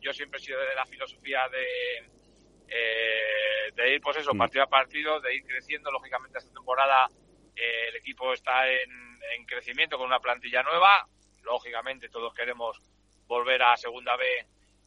yo 0.00 0.12
siempre 0.12 0.40
he 0.40 0.42
sido 0.42 0.60
de 0.60 0.74
la 0.74 0.84
filosofía 0.84 1.48
de, 1.48 2.10
de 2.66 3.94
ir, 3.94 4.00
pues 4.00 4.16
eso, 4.16 4.34
mm. 4.34 4.38
partido 4.38 4.64
a 4.64 4.68
partido, 4.68 5.20
de 5.20 5.34
ir 5.34 5.44
creciendo. 5.44 5.90
Lógicamente, 5.90 6.38
esta 6.38 6.52
temporada 6.52 7.08
el 7.54 7.96
equipo 7.96 8.32
está 8.32 8.70
en 8.70 9.46
crecimiento 9.46 9.96
con 9.96 10.06
una 10.06 10.20
plantilla 10.20 10.62
nueva 10.62 11.08
lógicamente 11.46 12.08
todos 12.08 12.34
queremos 12.34 12.82
volver 13.26 13.62
a 13.62 13.76
segunda 13.76 14.16
B 14.16 14.24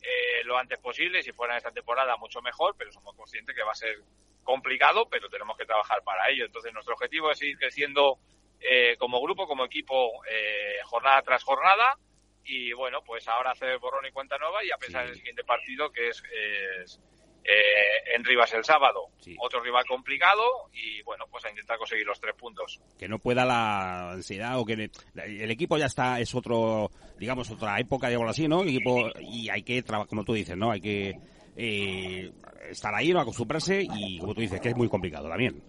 eh, 0.02 0.44
lo 0.46 0.58
antes 0.58 0.80
posible, 0.80 1.24
si 1.24 1.34
fuera 1.34 1.54
en 1.54 1.58
esta 1.58 1.72
temporada 1.72 2.16
mucho 2.18 2.42
mejor, 2.42 2.76
pero 2.78 2.92
somos 2.92 3.16
conscientes 3.16 3.54
que 3.56 3.64
va 3.64 3.72
a 3.72 3.76
ser 3.76 3.98
complicado, 4.44 5.10
pero 5.10 5.30
tenemos 5.30 5.58
que 5.58 5.66
trabajar 5.66 6.02
para 6.04 6.30
ello. 6.30 6.46
Entonces 6.46 6.72
nuestro 6.72 6.94
objetivo 6.94 7.32
es 7.32 7.40
seguir 7.40 7.58
creciendo 7.58 8.18
eh, 8.62 8.96
como 8.98 9.22
grupo, 9.22 9.46
como 9.46 9.66
equipo, 9.66 10.24
eh, 10.26 10.78
jornada 10.86 11.22
tras 11.22 11.44
jornada, 11.44 11.98
y 12.46 12.72
bueno, 12.74 13.04
pues 13.04 13.28
ahora 13.28 13.52
hacer 13.52 13.78
borrón 13.80 14.06
y 14.06 14.12
cuenta 14.12 14.38
nueva 14.38 14.64
y 14.64 14.72
a 14.72 14.78
pensar 14.78 15.04
en 15.04 15.10
el 15.10 15.16
siguiente 15.18 15.44
partido 15.44 15.92
que 15.92 16.08
es, 16.08 16.24
es 16.32 17.00
eh, 17.44 18.16
en 18.16 18.24
Rivas 18.24 18.54
el 18.54 18.64
sábado. 18.64 19.10
Otro 19.40 19.62
rival 19.62 19.86
complicado 19.88 20.70
y 20.74 21.02
bueno, 21.04 21.26
pues 21.32 21.46
a 21.46 21.50
intentar 21.50 21.78
conseguir 21.78 22.06
los 22.06 22.20
tres 22.20 22.36
puntos. 22.36 22.80
Que 22.98 23.08
no 23.08 23.20
pueda 23.20 23.46
la 23.46 24.12
ansiedad 24.12 24.60
o 24.60 24.66
que 24.66 24.90
el 25.16 25.52
equipo 25.52 25.78
ya 25.78 25.86
está, 25.86 26.20
es 26.20 26.34
otro, 26.36 26.92
digamos, 27.18 27.50
otra 27.50 27.80
época, 27.80 28.08
digamos 28.08 28.30
así, 28.30 28.48
¿no? 28.48 28.64
El 28.64 28.70
equipo, 28.70 29.10
y 29.20 29.50
hay 29.50 29.64
que 29.64 29.84
como 29.84 30.24
tú 30.24 30.34
dices, 30.34 30.58
¿no? 30.58 30.72
Hay 30.72 30.82
que 30.82 31.16
eh, 31.56 32.32
estar 32.70 32.94
ahí, 32.94 33.14
¿no? 33.14 33.20
Acostumbrarse 33.20 33.82
y, 33.82 34.20
como 34.20 34.34
tú 34.34 34.42
dices, 34.42 34.60
que 34.62 34.70
es 34.70 34.76
muy 34.76 34.90
complicado 34.90 35.30
también. 35.30 35.62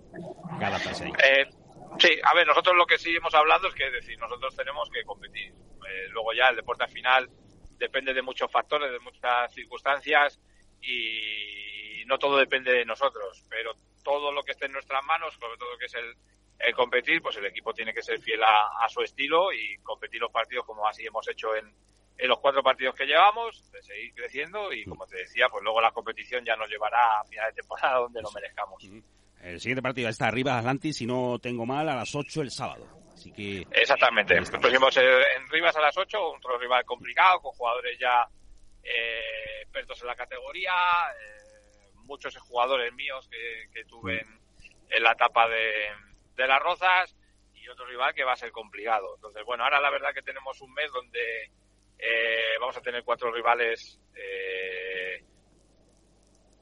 Eh, 1.24 1.46
sí, 1.98 2.10
a 2.22 2.34
ver, 2.34 2.46
nosotros 2.46 2.76
lo 2.76 2.86
que 2.86 2.98
sí 2.98 3.14
hemos 3.16 3.34
hablado 3.34 3.68
es 3.68 3.74
que, 3.74 3.90
decir, 3.90 4.18
nosotros 4.18 4.54
tenemos 4.56 4.88
que 4.90 5.02
competir. 5.04 5.48
Eh, 5.52 6.08
luego 6.10 6.32
ya 6.32 6.48
el 6.48 6.56
deporte 6.56 6.84
al 6.84 6.90
final 6.90 7.30
depende 7.78 8.12
de 8.12 8.22
muchos 8.22 8.50
factores, 8.50 8.92
de 8.92 9.00
muchas 9.00 9.52
circunstancias 9.54 10.38
y 10.82 12.04
no 12.06 12.18
todo 12.18 12.38
depende 12.38 12.72
de 12.72 12.84
nosotros, 12.84 13.44
pero 13.48 13.74
todo 14.02 14.32
lo 14.32 14.42
que 14.42 14.52
esté 14.52 14.66
en 14.66 14.72
nuestras 14.72 15.04
manos, 15.04 15.34
sobre 15.34 15.56
todo 15.56 15.78
que 15.78 15.86
es 15.86 15.94
el, 15.94 16.74
competir, 16.74 17.22
pues 17.22 17.36
el 17.36 17.46
equipo 17.46 17.72
tiene 17.72 17.94
que 17.94 18.02
ser 18.02 18.20
fiel 18.20 18.42
a, 18.42 18.86
su 18.88 19.00
estilo 19.02 19.52
y 19.52 19.76
competir 19.78 20.20
los 20.20 20.30
partidos 20.30 20.66
como 20.66 20.86
así 20.86 21.06
hemos 21.06 21.26
hecho 21.28 21.54
en, 21.56 21.72
en 22.18 22.28
los 22.28 22.38
cuatro 22.38 22.62
partidos 22.62 22.94
que 22.94 23.06
llevamos, 23.06 23.70
de 23.72 23.82
seguir 23.82 24.12
creciendo 24.14 24.72
y 24.72 24.84
como 24.84 25.06
te 25.06 25.16
decía, 25.18 25.48
pues 25.48 25.62
luego 25.62 25.80
la 25.80 25.90
competición 25.90 26.44
ya 26.44 26.56
nos 26.56 26.68
llevará 26.68 27.20
a 27.20 27.24
final 27.24 27.46
de 27.50 27.62
temporada 27.62 27.98
donde 28.00 28.20
lo 28.20 28.30
merezcamos. 28.32 28.82
El 29.42 29.58
siguiente 29.58 29.80
partido 29.80 30.08
está 30.08 30.28
arriba 30.28 30.58
Atlantis, 30.58 30.98
si 30.98 31.06
no 31.06 31.38
tengo 31.38 31.64
mal, 31.64 31.88
a 31.88 31.94
las 31.94 32.14
8 32.14 32.42
el 32.42 32.50
sábado. 32.50 32.86
Así 33.14 33.32
que... 33.32 33.66
Exactamente. 33.72 34.40
Pusimos 34.42 34.96
en 34.96 35.48
Rivas 35.50 35.76
a 35.76 35.80
las 35.80 35.96
8, 35.96 36.18
otro 36.22 36.58
rival 36.58 36.84
complicado, 36.84 37.40
con 37.40 37.52
jugadores 37.52 37.98
ya 37.98 38.28
eh, 38.82 39.62
expertos 39.62 40.00
en 40.00 40.06
la 40.06 40.16
categoría, 40.16 40.72
eh, 41.12 41.40
muchos 42.04 42.36
jugadores 42.38 42.92
míos 42.94 43.28
que, 43.28 43.84
tuve 43.84 44.26
en, 44.88 45.02
la 45.02 45.12
etapa 45.12 45.48
de, 45.48 45.90
las 46.36 46.60
Rozas 46.60 47.16
y 47.54 47.68
otro 47.68 47.86
rival 47.86 48.14
que 48.14 48.24
va 48.24 48.32
a 48.32 48.36
ser 48.36 48.50
complicado. 48.50 49.14
Entonces, 49.14 49.44
bueno, 49.44 49.64
ahora 49.64 49.80
la 49.80 49.90
verdad 49.90 50.12
que 50.12 50.22
tenemos 50.22 50.60
un 50.60 50.72
mes 50.72 50.90
donde 50.92 51.50
eh, 51.98 52.56
vamos 52.58 52.76
a 52.76 52.80
tener 52.80 53.04
cuatro 53.04 53.30
rivales 53.30 54.00
eh, 54.14 55.22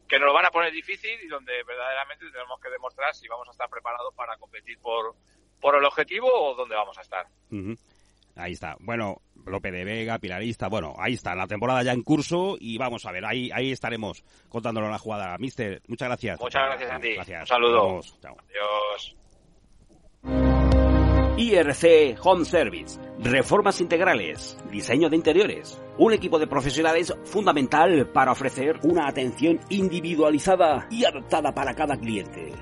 que 0.09 0.19
nos 0.19 0.27
lo 0.27 0.35
van 0.35 0.47
a 0.47 0.51
poner 0.51 0.73
difícil 0.73 1.21
y 1.23 1.29
donde 1.29 1.63
verdaderamente 1.63 2.31
tenemos 2.31 2.61
que 2.61 2.71
demostrar 2.71 3.15
si 3.15 3.29
vamos 3.29 3.49
a 3.49 3.53
estar 3.53 3.71
preparados 3.71 4.15
para 4.15 4.37
competir 4.37 4.79
por, 4.81 5.15
por 5.61 5.77
el 5.77 5.85
objetivo 5.85 6.29
o 6.33 6.55
dónde 6.55 6.75
vamos 6.75 6.99
a 6.99 7.03
estar. 7.03 7.27
Ahí 8.39 8.53
está. 8.53 8.77
Bueno, 8.81 9.21
López 9.47 9.73
de 9.73 9.85
Vega, 9.85 10.19
Pilarista, 10.19 10.69
bueno, 10.69 10.95
ahí 10.99 11.15
está, 11.15 11.35
la 11.35 11.47
temporada 11.47 11.83
ya 11.83 11.93
en 11.93 12.03
curso 12.03 12.57
y 12.59 12.79
vamos 12.79 13.05
a 13.07 13.13
ver, 13.13 13.25
ahí, 13.25 13.51
ahí 13.53 13.73
estaremos 13.73 14.23
contándolo 14.49 14.89
la 14.89 14.99
jugada. 14.99 15.37
Mister, 15.39 15.83
muchas 15.89 16.09
gracias. 16.09 16.41
Muchas 16.41 16.63
gracias 16.67 16.93
a 16.93 17.01
ti. 17.01 17.15
Gracias. 17.15 17.41
Un 17.43 17.47
saludo. 17.47 18.01
Adiós. 18.23 19.17
IRC 21.39 22.19
Home 22.25 22.45
Service, 22.45 22.99
reformas 23.21 23.81
integrales, 23.81 24.59
diseño 24.73 25.09
de 25.09 25.15
interiores, 25.17 25.81
un 25.97 26.13
equipo 26.13 26.39
de 26.39 26.49
profesionales 26.49 27.15
fundamental 27.25 28.09
para 28.13 28.33
ofrecer 28.33 28.81
una 28.83 29.07
atención 29.07 29.61
individualizada 29.69 30.89
y 30.91 31.05
adaptada 31.05 31.55
para 31.55 31.75
cada 31.75 31.97
cliente. 31.97 32.53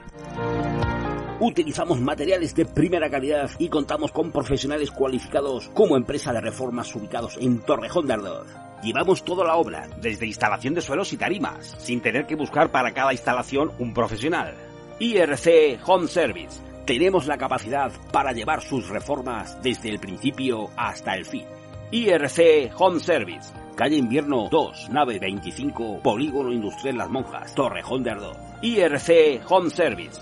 Utilizamos 1.39 2.01
materiales 2.01 2.55
de 2.55 2.65
primera 2.65 3.11
calidad 3.11 3.51
y 3.59 3.69
contamos 3.69 4.11
con 4.11 4.33
profesionales 4.33 4.91
cualificados 4.91 5.69
como 5.75 5.97
empresa 5.97 6.33
de 6.33 6.41
reformas 6.41 6.95
ubicados 6.95 7.37
en 7.39 7.59
Torrejón 7.59 8.07
de 8.07 8.15
Ardoz. 8.15 8.47
Llevamos 8.83 9.23
toda 9.23 9.45
la 9.45 9.57
obra, 9.57 9.87
desde 10.01 10.27
instalación 10.27 10.73
de 10.73 10.81
suelos 10.81 11.13
y 11.13 11.19
tarimas, 11.19 11.77
sin 11.79 12.01
tener 12.01 12.27
que 12.27 12.37
buscar 12.37 12.71
para 12.71 12.93
cada 12.93 13.13
instalación 13.13 13.71
un 13.79 13.93
profesional. 13.93 14.55
IRC 14.99 15.79
Home 15.87 16.09
Service. 16.09 16.63
Tenemos 16.87 17.27
la 17.27 17.37
capacidad 17.37 17.93
para 18.13 18.33
llevar 18.33 18.63
sus 18.63 18.89
reformas 18.89 19.61
desde 19.63 19.91
el 19.91 19.99
principio 19.99 20.71
hasta 20.75 21.17
el 21.17 21.27
fin. 21.27 21.45
IRC 21.91 22.73
Home 22.79 23.01
Service. 23.01 23.66
Calle 23.77 23.97
Invierno 23.97 24.49
2, 24.51 24.89
nave 24.89 25.19
25, 25.19 26.01
Polígono 26.03 26.51
Industrial 26.51 26.97
Las 26.97 27.11
Monjas, 27.11 27.55
Torrejón 27.55 28.03
de 28.03 28.11
Ardoz. 28.11 28.39
IRC 28.63 29.43
Home 29.51 29.69
Service. 29.69 30.19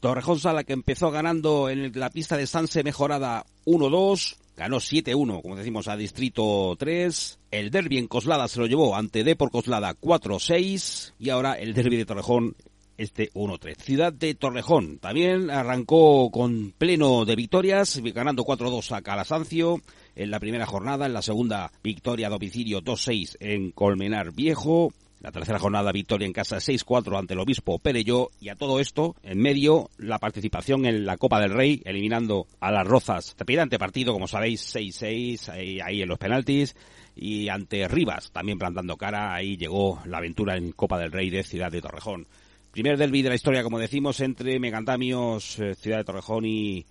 Torrejón 0.00 0.38
Sala 0.38 0.64
que 0.64 0.74
empezó 0.74 1.10
ganando 1.10 1.70
en 1.70 1.98
la 1.98 2.10
pista 2.10 2.36
de 2.36 2.46
Sanse 2.46 2.84
mejorada 2.84 3.46
1-2, 3.64 4.36
ganó 4.54 4.76
7-1, 4.76 5.40
como 5.40 5.56
decimos, 5.56 5.88
a 5.88 5.96
Distrito 5.96 6.76
3. 6.78 7.38
El 7.50 7.70
derby 7.70 7.96
en 7.96 8.06
Coslada 8.06 8.48
se 8.48 8.60
lo 8.60 8.66
llevó 8.66 8.94
ante 8.94 9.24
Depor 9.24 9.50
Coslada 9.50 9.94
4-6 9.94 11.14
y 11.18 11.30
ahora 11.30 11.54
el 11.54 11.72
derby 11.72 11.96
de 11.96 12.04
Torrejón 12.04 12.54
este 12.98 13.30
1-3. 13.32 13.76
Ciudad 13.76 14.12
de 14.12 14.34
Torrejón 14.34 14.98
también 14.98 15.50
arrancó 15.50 16.30
con 16.30 16.72
pleno 16.76 17.24
de 17.24 17.36
victorias, 17.36 18.00
ganando 18.14 18.44
4-2 18.44 18.96
a 18.96 19.02
Calasancio 19.02 19.80
en 20.14 20.30
la 20.30 20.40
primera 20.40 20.66
jornada, 20.66 21.06
en 21.06 21.14
la 21.14 21.22
segunda 21.22 21.72
victoria 21.82 22.26
a 22.26 22.30
domicilio 22.30 22.82
2-6 22.82 23.36
en 23.40 23.72
Colmenar 23.72 24.32
Viejo, 24.32 24.92
la 25.22 25.30
tercera 25.30 25.60
jornada 25.60 25.92
victoria 25.92 26.26
en 26.26 26.32
casa 26.32 26.56
6-4 26.56 27.16
ante 27.16 27.34
el 27.34 27.40
obispo 27.40 27.78
Pereyó 27.78 28.30
y 28.40 28.48
a 28.48 28.56
todo 28.56 28.80
esto, 28.80 29.14
en 29.22 29.38
medio, 29.38 29.88
la 29.96 30.18
participación 30.18 30.84
en 30.84 31.06
la 31.06 31.16
Copa 31.16 31.40
del 31.40 31.52
Rey, 31.52 31.80
eliminando 31.84 32.48
a 32.58 32.72
las 32.72 32.86
Rozas. 32.86 33.36
Trepidante 33.36 33.78
partido, 33.78 34.12
como 34.12 34.26
sabéis, 34.26 34.74
6-6 34.74 35.48
ahí, 35.48 35.80
ahí 35.80 36.02
en 36.02 36.08
los 36.08 36.18
penaltis 36.18 36.74
y 37.14 37.48
ante 37.48 37.86
Rivas, 37.86 38.32
también 38.32 38.58
plantando 38.58 38.96
cara, 38.96 39.32
ahí 39.32 39.56
llegó 39.56 40.00
la 40.06 40.18
aventura 40.18 40.56
en 40.56 40.72
Copa 40.72 40.98
del 40.98 41.12
Rey 41.12 41.30
de 41.30 41.44
Ciudad 41.44 41.70
de 41.70 41.82
Torrejón. 41.82 42.26
Primer 42.72 42.96
derby 42.96 43.20
de 43.20 43.28
la 43.28 43.34
historia, 43.34 43.62
como 43.62 43.78
decimos, 43.78 44.18
entre 44.20 44.58
Megantamios, 44.58 45.58
eh, 45.58 45.74
Ciudad 45.74 45.98
de 45.98 46.04
Torrejón 46.04 46.46
y 46.46 46.86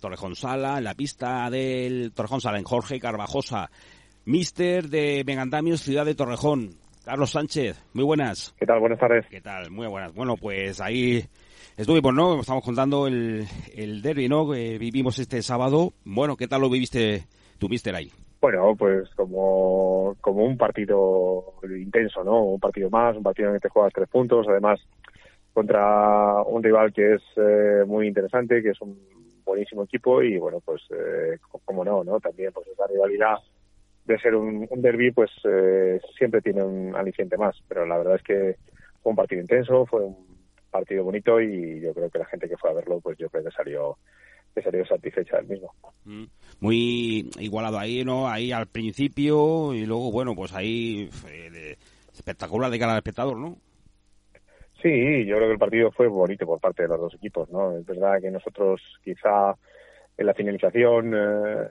Torrejón 0.00 0.34
Sala, 0.34 0.78
en 0.78 0.84
la 0.84 0.94
pista 0.94 1.48
del 1.48 2.10
Torrejón 2.12 2.40
Sala, 2.40 2.58
en 2.58 2.64
Jorge 2.64 2.98
Carvajosa. 2.98 3.70
Mister 4.24 4.88
de 4.88 5.22
Megantamios, 5.24 5.82
Ciudad 5.82 6.04
de 6.04 6.16
Torrejón. 6.16 6.70
Carlos 7.04 7.30
Sánchez, 7.30 7.80
muy 7.92 8.02
buenas. 8.02 8.56
¿Qué 8.58 8.66
tal? 8.66 8.80
Buenas 8.80 8.98
tardes. 8.98 9.24
¿Qué 9.30 9.40
tal? 9.40 9.70
Muy 9.70 9.86
buenas. 9.86 10.12
Bueno, 10.14 10.34
pues 10.36 10.80
ahí 10.80 11.24
estuvimos, 11.76 12.12
¿no? 12.12 12.40
Estamos 12.40 12.64
contando 12.64 13.06
el, 13.06 13.46
el 13.72 14.02
derby, 14.02 14.28
¿no? 14.28 14.50
Que 14.50 14.78
vivimos 14.78 15.20
este 15.20 15.42
sábado. 15.42 15.92
Bueno, 16.04 16.36
¿qué 16.36 16.48
tal 16.48 16.60
lo 16.60 16.68
viviste 16.68 17.28
tu 17.58 17.68
mister 17.68 17.94
ahí? 17.94 18.10
Bueno, 18.40 18.74
pues 18.76 19.08
como, 19.14 20.16
como 20.20 20.44
un 20.44 20.56
partido 20.56 21.54
intenso, 21.62 22.24
¿no? 22.24 22.42
Un 22.42 22.58
partido 22.58 22.90
más, 22.90 23.16
un 23.16 23.22
partido 23.22 23.48
en 23.48 23.54
el 23.54 23.60
que 23.60 23.68
te 23.68 23.72
juegas 23.72 23.92
tres 23.94 24.08
puntos, 24.08 24.46
además 24.48 24.80
contra 25.52 26.42
un 26.42 26.62
rival 26.62 26.92
que 26.92 27.14
es 27.14 27.22
eh, 27.36 27.84
muy 27.86 28.06
interesante, 28.06 28.62
que 28.62 28.70
es 28.70 28.80
un 28.80 28.98
buenísimo 29.44 29.84
equipo 29.84 30.22
y 30.22 30.38
bueno, 30.38 30.60
pues 30.60 30.82
eh, 30.90 31.38
como 31.64 31.84
no, 31.84 32.04
¿no? 32.04 32.20
También 32.20 32.52
pues 32.52 32.68
esa 32.68 32.86
rivalidad 32.86 33.38
de 34.04 34.18
ser 34.18 34.34
un, 34.34 34.66
un 34.68 34.82
derby, 34.82 35.10
pues 35.10 35.30
eh, 35.44 36.00
siempre 36.16 36.40
tiene 36.40 36.62
un 36.62 36.94
aliciente 36.94 37.36
más. 37.36 37.56
Pero 37.68 37.86
la 37.86 37.98
verdad 37.98 38.16
es 38.16 38.22
que 38.22 38.56
fue 39.02 39.10
un 39.10 39.16
partido 39.16 39.40
intenso, 39.40 39.86
fue 39.86 40.04
un 40.04 40.16
partido 40.70 41.04
bonito 41.04 41.40
y 41.40 41.80
yo 41.80 41.92
creo 41.94 42.10
que 42.10 42.18
la 42.18 42.26
gente 42.26 42.48
que 42.48 42.56
fue 42.56 42.70
a 42.70 42.74
verlo, 42.74 43.00
pues 43.00 43.18
yo 43.18 43.28
creo 43.28 43.44
que 43.44 43.50
salió 43.50 43.98
que 44.54 44.62
salió 44.62 44.84
satisfecha 44.84 45.36
del 45.36 45.46
mismo. 45.46 45.72
Muy 46.58 47.30
igualado 47.38 47.78
ahí, 47.78 48.04
¿no? 48.04 48.28
Ahí 48.28 48.50
al 48.50 48.66
principio 48.66 49.72
y 49.74 49.86
luego, 49.86 50.10
bueno, 50.10 50.34
pues 50.34 50.52
ahí 50.54 51.08
eh, 51.28 51.76
espectacular 52.12 52.68
de 52.70 52.78
cara 52.78 52.92
al 52.92 52.98
espectador, 52.98 53.36
¿no? 53.36 53.58
Sí, 54.82 55.26
yo 55.26 55.36
creo 55.36 55.48
que 55.48 55.52
el 55.52 55.58
partido 55.58 55.92
fue 55.92 56.08
bonito 56.08 56.46
por 56.46 56.58
parte 56.58 56.82
de 56.82 56.88
los 56.88 57.00
dos 57.00 57.14
equipos, 57.14 57.50
¿no? 57.50 57.76
Es 57.76 57.84
verdad 57.84 58.20
que 58.20 58.30
nosotros 58.30 58.80
quizá 59.04 59.54
en 60.16 60.26
la 60.26 60.34
finalización 60.34 61.12
eh, 61.14 61.68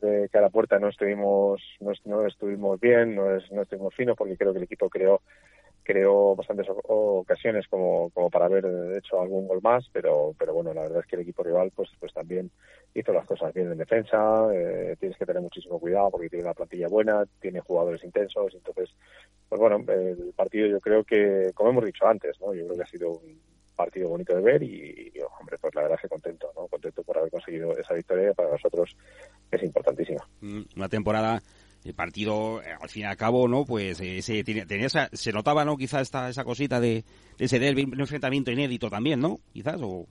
de 0.00 0.28
que 0.28 0.38
a 0.38 0.40
la 0.40 0.50
puerta 0.50 0.78
no 0.78 0.88
estuvimos 0.88 1.62
no 2.04 2.26
estuvimos 2.26 2.80
bien, 2.80 3.14
no, 3.14 3.34
es, 3.34 3.50
no 3.52 3.62
estuvimos 3.62 3.94
finos 3.94 4.16
porque 4.16 4.36
creo 4.36 4.52
que 4.52 4.58
el 4.58 4.64
equipo 4.64 4.88
creó 4.88 5.20
creó 5.90 6.36
bastantes 6.36 6.68
ocasiones 6.68 7.66
como, 7.66 8.10
como 8.10 8.30
para 8.30 8.44
haber 8.46 8.64
hecho 8.96 9.20
algún 9.20 9.48
gol 9.48 9.60
más, 9.60 9.84
pero 9.92 10.34
pero 10.38 10.54
bueno, 10.54 10.72
la 10.72 10.82
verdad 10.82 11.00
es 11.00 11.06
que 11.06 11.16
el 11.16 11.22
equipo 11.22 11.42
rival 11.42 11.72
pues 11.74 11.90
pues 11.98 12.12
también 12.14 12.48
hizo 12.94 13.12
las 13.12 13.26
cosas 13.26 13.52
bien 13.52 13.72
en 13.72 13.78
defensa, 13.78 14.46
eh, 14.54 14.94
tienes 15.00 15.18
que 15.18 15.26
tener 15.26 15.42
muchísimo 15.42 15.80
cuidado 15.80 16.10
porque 16.12 16.28
tiene 16.28 16.44
una 16.44 16.54
plantilla 16.54 16.86
buena, 16.86 17.24
tiene 17.40 17.58
jugadores 17.58 18.04
intensos, 18.04 18.54
entonces 18.54 18.94
pues 19.48 19.60
bueno, 19.60 19.84
el 19.88 20.32
partido 20.36 20.68
yo 20.68 20.78
creo 20.78 21.02
que 21.02 21.50
como 21.54 21.70
hemos 21.70 21.84
dicho 21.84 22.06
antes, 22.06 22.40
¿no? 22.40 22.54
Yo 22.54 22.66
creo 22.66 22.76
que 22.76 22.84
ha 22.84 22.86
sido 22.86 23.10
un 23.10 23.40
partido 23.74 24.10
bonito 24.10 24.36
de 24.36 24.42
ver 24.42 24.62
y, 24.62 25.12
hombre, 25.40 25.58
pues 25.58 25.74
la 25.74 25.82
verdad 25.82 25.96
es 25.96 26.02
que 26.02 26.08
contento, 26.08 26.52
¿no? 26.54 26.68
Contento 26.68 27.02
por 27.02 27.18
haber 27.18 27.32
conseguido 27.32 27.76
esa 27.76 27.94
victoria 27.94 28.32
para 28.32 28.50
nosotros 28.50 28.96
es 29.50 29.62
importantísima. 29.62 30.24
Una 30.76 30.88
temporada 30.88 31.42
el 31.84 31.94
partido 31.94 32.60
al 32.80 32.88
fin 32.88 33.02
y 33.02 33.06
al 33.06 33.16
cabo 33.16 33.48
no 33.48 33.64
pues 33.64 34.00
eh, 34.00 34.20
se 34.22 34.44
tenía, 34.44 34.88
se 34.88 35.32
notaba 35.32 35.64
no 35.64 35.76
quizás 35.76 36.02
esta 36.02 36.28
esa 36.28 36.44
cosita 36.44 36.80
de, 36.80 37.04
de 37.38 37.44
ese 37.44 37.58
derby, 37.58 37.84
un 37.84 38.00
enfrentamiento 38.00 38.50
inédito 38.50 38.90
también 38.90 39.20
no 39.20 39.38
quizás 39.52 39.80
o 39.82 40.06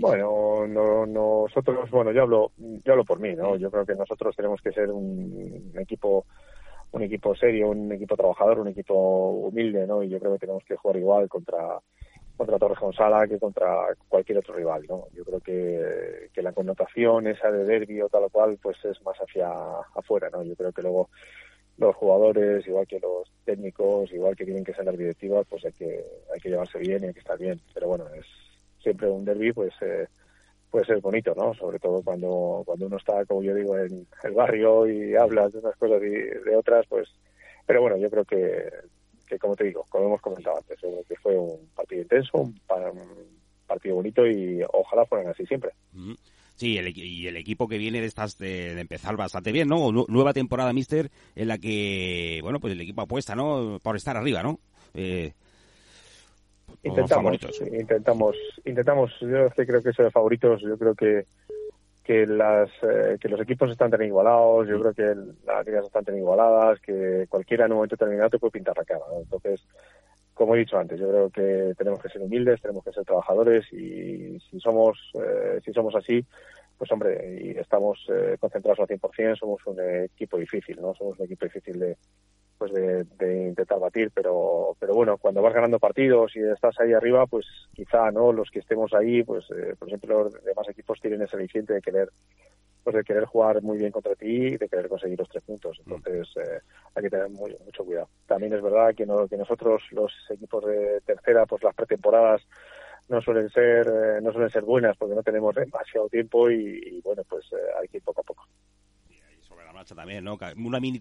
bueno 0.00 0.66
no, 0.66 1.06
nosotros 1.06 1.88
bueno 1.90 2.12
yo 2.12 2.22
hablo 2.22 2.52
yo 2.58 2.92
hablo 2.92 3.04
por 3.04 3.20
mí 3.20 3.34
no 3.34 3.56
yo 3.56 3.70
creo 3.70 3.86
que 3.86 3.94
nosotros 3.94 4.34
tenemos 4.34 4.60
que 4.60 4.72
ser 4.72 4.90
un 4.90 5.72
equipo 5.78 6.26
un 6.92 7.02
equipo 7.02 7.34
serio 7.36 7.68
un 7.68 7.92
equipo 7.92 8.16
trabajador 8.16 8.58
un 8.58 8.68
equipo 8.68 9.30
humilde 9.30 9.86
no 9.86 10.02
y 10.02 10.08
yo 10.08 10.18
creo 10.18 10.32
que 10.32 10.40
tenemos 10.40 10.64
que 10.64 10.76
jugar 10.76 10.96
igual 10.96 11.28
contra 11.28 11.78
contra 12.40 12.58
Torrejón 12.58 12.94
Sala 12.94 13.28
que 13.28 13.38
contra 13.38 13.94
cualquier 14.08 14.38
otro 14.38 14.54
rival, 14.54 14.86
¿no? 14.88 15.08
Yo 15.12 15.26
creo 15.26 15.40
que, 15.40 16.30
que 16.32 16.40
la 16.40 16.54
connotación 16.54 17.26
esa 17.26 17.50
de 17.50 17.66
derbi 17.66 18.00
o 18.00 18.08
tal 18.08 18.24
o 18.24 18.30
cual, 18.30 18.58
pues 18.62 18.82
es 18.82 19.02
más 19.02 19.18
hacia 19.18 19.50
afuera, 19.94 20.30
¿no? 20.32 20.42
Yo 20.42 20.56
creo 20.56 20.72
que 20.72 20.80
luego 20.80 21.10
los 21.76 21.94
jugadores, 21.96 22.66
igual 22.66 22.86
que 22.86 22.98
los 22.98 23.30
técnicos, 23.44 24.10
igual 24.10 24.34
que 24.36 24.46
tienen 24.46 24.64
que 24.64 24.72
ser 24.72 24.86
las 24.86 24.96
directivas, 24.96 25.46
pues 25.50 25.66
hay 25.66 25.72
que, 25.72 26.02
hay 26.32 26.40
que 26.40 26.48
llevarse 26.48 26.78
bien 26.78 27.04
y 27.04 27.08
hay 27.08 27.12
que 27.12 27.20
estar 27.20 27.38
bien. 27.38 27.60
Pero 27.74 27.88
bueno, 27.88 28.06
es 28.14 28.24
siempre 28.82 29.10
un 29.10 29.26
derby, 29.26 29.52
pues 29.52 29.74
eh, 29.82 30.06
puede 30.70 30.86
ser 30.86 30.98
bonito, 31.00 31.34
¿no? 31.34 31.52
Sobre 31.52 31.78
todo 31.78 32.00
cuando, 32.02 32.62
cuando 32.64 32.86
uno 32.86 32.96
está, 32.96 33.22
como 33.26 33.42
yo 33.42 33.54
digo, 33.54 33.76
en 33.76 34.06
el 34.24 34.32
barrio 34.32 34.88
y 34.88 35.14
hablas 35.14 35.52
de 35.52 35.58
unas 35.58 35.76
cosas 35.76 36.02
y 36.02 36.08
de 36.08 36.56
otras, 36.56 36.86
pues... 36.88 37.06
Pero 37.66 37.82
bueno, 37.82 37.98
yo 37.98 38.08
creo 38.08 38.24
que 38.24 38.70
que 39.30 39.38
como 39.38 39.56
te 39.56 39.64
digo, 39.64 39.86
como 39.88 40.06
hemos 40.06 40.20
comentado 40.20 40.56
antes, 40.58 40.78
que 41.08 41.16
fue 41.16 41.38
un 41.38 41.68
partido 41.74 42.02
intenso, 42.02 42.38
un, 42.38 42.60
partido 43.66 43.94
bonito 43.94 44.26
y 44.26 44.60
ojalá 44.72 45.06
fueran 45.06 45.28
así 45.28 45.46
siempre. 45.46 45.70
Sí, 46.56 46.76
el, 46.76 46.96
y 46.98 47.28
el 47.28 47.36
equipo 47.36 47.68
que 47.68 47.78
viene 47.78 48.00
de 48.00 48.06
estas 48.08 48.36
de, 48.36 48.78
empezar 48.78 49.16
bastante 49.16 49.52
bien, 49.52 49.68
¿no? 49.68 49.92
Nueva 50.08 50.32
temporada, 50.32 50.72
Mister, 50.72 51.10
en 51.36 51.48
la 51.48 51.58
que, 51.58 52.40
bueno, 52.42 52.58
pues 52.58 52.72
el 52.72 52.80
equipo 52.80 53.02
apuesta, 53.02 53.36
¿no? 53.36 53.78
Por 53.80 53.96
estar 53.96 54.16
arriba, 54.16 54.42
¿no? 54.42 54.58
Eh, 54.94 55.32
intentamos, 56.82 57.38
intentamos, 57.72 58.36
intentamos, 58.64 59.12
yo 59.20 59.48
creo 59.54 59.82
que 59.82 59.90
eso 59.90 60.02
de 60.02 60.10
favoritos, 60.10 60.60
yo 60.62 60.76
creo 60.76 60.94
que 60.94 61.26
que 62.10 62.26
las 62.26 62.68
eh, 62.82 63.18
que 63.20 63.28
los 63.28 63.40
equipos 63.40 63.70
están 63.70 63.88
tan 63.88 64.02
igualados, 64.02 64.66
yo 64.66 64.80
creo 64.80 64.92
que 64.92 65.14
las 65.46 65.64
ligas 65.64 65.86
están 65.86 66.04
tan 66.04 66.16
igualadas, 66.18 66.80
que 66.80 67.26
cualquiera 67.28 67.66
en 67.66 67.70
un 67.70 67.76
momento 67.76 67.94
determinado 67.94 68.30
te 68.30 68.38
puede 68.40 68.50
pintar 68.50 68.76
la 68.76 68.84
cara. 68.84 69.04
Entonces, 69.16 69.64
como 70.34 70.56
he 70.56 70.58
dicho 70.58 70.76
antes, 70.76 70.98
yo 70.98 71.08
creo 71.08 71.30
que 71.30 71.72
tenemos 71.78 72.02
que 72.02 72.08
ser 72.08 72.20
humildes, 72.20 72.60
tenemos 72.60 72.82
que 72.82 72.90
ser 72.90 73.04
trabajadores 73.04 73.72
y 73.72 74.40
si 74.40 74.58
somos 74.58 74.98
eh, 75.22 75.60
si 75.64 75.72
somos 75.72 75.94
así, 75.94 76.26
pues 76.76 76.90
hombre, 76.90 77.38
y 77.44 77.50
estamos 77.50 78.04
eh, 78.08 78.36
concentrados 78.40 78.80
al 78.80 78.88
100%, 78.88 79.38
somos 79.38 79.64
un 79.66 79.78
equipo 80.02 80.36
difícil, 80.36 80.80
¿no? 80.80 80.92
Somos 80.96 81.16
un 81.16 81.26
equipo 81.26 81.44
difícil 81.44 81.78
de 81.78 81.96
pues 82.60 82.74
de, 82.74 83.48
intentar 83.48 83.80
batir, 83.80 84.10
pero 84.14 84.76
pero 84.78 84.94
bueno, 84.94 85.16
cuando 85.16 85.40
vas 85.40 85.54
ganando 85.54 85.78
partidos 85.78 86.36
y 86.36 86.40
estás 86.40 86.78
ahí 86.78 86.92
arriba, 86.92 87.26
pues 87.26 87.46
quizá 87.72 88.10
no 88.10 88.34
los 88.34 88.50
que 88.50 88.58
estemos 88.58 88.92
ahí, 88.92 89.22
pues 89.22 89.46
eh, 89.50 89.74
por 89.78 89.88
ejemplo 89.88 90.24
los 90.24 90.44
demás 90.44 90.68
equipos 90.68 91.00
tienen 91.00 91.22
ese 91.22 91.38
aliciente 91.38 91.72
de 91.72 91.80
querer 91.80 92.10
pues 92.84 92.96
de 92.96 93.02
querer 93.02 93.24
jugar 93.24 93.62
muy 93.62 93.78
bien 93.78 93.90
contra 93.90 94.14
ti 94.14 94.26
y 94.26 94.56
de 94.58 94.68
querer 94.68 94.90
conseguir 94.90 95.18
los 95.18 95.30
tres 95.30 95.42
puntos. 95.42 95.80
Mm. 95.86 95.92
Entonces 95.94 96.36
eh, 96.36 96.60
hay 96.94 97.02
que 97.02 97.08
tener 97.08 97.30
muy, 97.30 97.56
mucho 97.64 97.82
cuidado. 97.82 98.10
También 98.26 98.52
es 98.52 98.62
verdad 98.62 98.94
que, 98.94 99.06
no, 99.06 99.26
que 99.26 99.38
nosotros 99.38 99.82
los 99.92 100.12
equipos 100.28 100.62
de 100.66 101.00
tercera, 101.00 101.46
pues 101.46 101.62
las 101.62 101.74
pretemporadas 101.74 102.46
no 103.08 103.22
suelen 103.22 103.48
ser 103.48 103.86
eh, 103.86 104.20
no 104.20 104.32
suelen 104.32 104.50
ser 104.50 104.64
buenas 104.64 104.98
porque 104.98 105.14
no 105.14 105.22
tenemos 105.22 105.54
demasiado 105.54 106.10
tiempo 106.10 106.50
y, 106.50 106.78
y 106.84 107.00
bueno 107.00 107.22
pues 107.26 107.46
hay 107.80 107.88
que 107.88 107.96
ir 107.96 108.02
poco 108.02 108.20
a 108.20 108.24
poco 108.24 108.46
también, 109.84 110.24
¿no? 110.24 110.38
Una 110.56 110.80
mini 110.80 111.00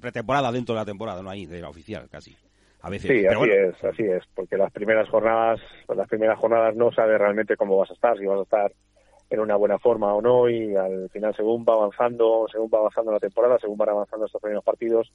pretemporada 0.00 0.52
dentro 0.52 0.74
de 0.74 0.80
la 0.80 0.84
temporada, 0.84 1.22
¿no? 1.22 1.30
Ahí, 1.30 1.46
de 1.46 1.60
la 1.60 1.68
oficial, 1.68 2.08
casi. 2.10 2.36
A 2.82 2.90
veces. 2.90 3.10
Sí, 3.10 3.26
así 3.26 3.50
es, 3.50 3.84
así 3.84 4.02
es, 4.02 4.22
porque 4.34 4.58
las 4.58 4.70
primeras 4.70 5.08
jornadas, 5.08 5.60
las 5.94 6.08
primeras 6.08 6.38
jornadas 6.38 6.76
no 6.76 6.92
sabes 6.92 7.18
realmente 7.18 7.56
cómo 7.56 7.78
vas 7.78 7.90
a 7.90 7.94
estar, 7.94 8.18
si 8.18 8.26
vas 8.26 8.40
a 8.40 8.42
estar 8.42 8.72
en 9.30 9.40
una 9.40 9.56
buena 9.56 9.78
forma 9.78 10.14
o 10.14 10.20
no 10.20 10.48
y 10.48 10.74
al 10.76 11.08
final 11.10 11.34
según 11.34 11.64
va 11.64 11.74
avanzando, 11.74 12.46
según 12.50 12.70
va 12.72 12.78
avanzando 12.78 13.12
la 13.12 13.20
temporada, 13.20 13.58
según 13.58 13.76
van 13.76 13.88
avanzando 13.88 14.26
estos 14.26 14.40
primeros 14.40 14.64
partidos, 14.64 15.10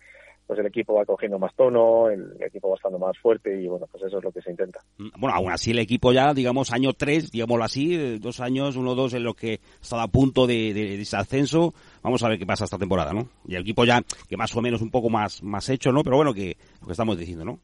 pues 0.47 0.59
el 0.59 0.65
equipo 0.65 0.95
va 0.95 1.05
cogiendo 1.05 1.37
más 1.37 1.53
tono, 1.55 2.09
el 2.09 2.35
equipo 2.41 2.69
va 2.69 2.75
estando 2.75 2.97
más 2.97 3.17
fuerte 3.19 3.61
y 3.61 3.67
bueno, 3.67 3.85
pues 3.91 4.03
eso 4.03 4.17
es 4.17 4.23
lo 4.23 4.31
que 4.31 4.41
se 4.41 4.49
intenta. 4.49 4.79
Mm, 4.97 5.09
bueno, 5.19 5.35
aún 5.35 5.51
así 5.51 5.71
el 5.71 5.79
equipo 5.79 6.11
ya, 6.11 6.33
digamos, 6.33 6.73
año 6.73 6.93
3, 6.93 7.31
digámoslo 7.31 7.63
así, 7.63 7.95
eh, 7.95 8.17
dos 8.19 8.39
años, 8.39 8.75
uno, 8.75 8.95
dos 8.95 9.13
en 9.13 9.23
lo 9.23 9.35
que 9.35 9.59
está 9.79 10.01
a 10.01 10.07
punto 10.07 10.47
de, 10.47 10.73
de, 10.73 10.99
ese 10.99 11.17
ascenso, 11.17 11.73
vamos 12.01 12.23
a 12.23 12.29
ver 12.29 12.39
qué 12.39 12.47
pasa 12.47 12.65
esta 12.65 12.79
temporada, 12.79 13.13
¿no? 13.13 13.29
Y 13.45 13.55
el 13.55 13.61
equipo 13.61 13.85
ya, 13.85 14.01
que 14.27 14.37
más 14.37 14.55
o 14.55 14.61
menos 14.61 14.81
un 14.81 14.89
poco 14.89 15.09
más, 15.09 15.43
más 15.43 15.69
hecho, 15.69 15.91
¿no? 15.91 16.03
Pero 16.03 16.15
bueno, 16.15 16.33
que 16.33 16.57
lo 16.81 16.87
que 16.87 16.93
estamos 16.93 17.17
diciendo, 17.17 17.45
¿no? 17.45 17.59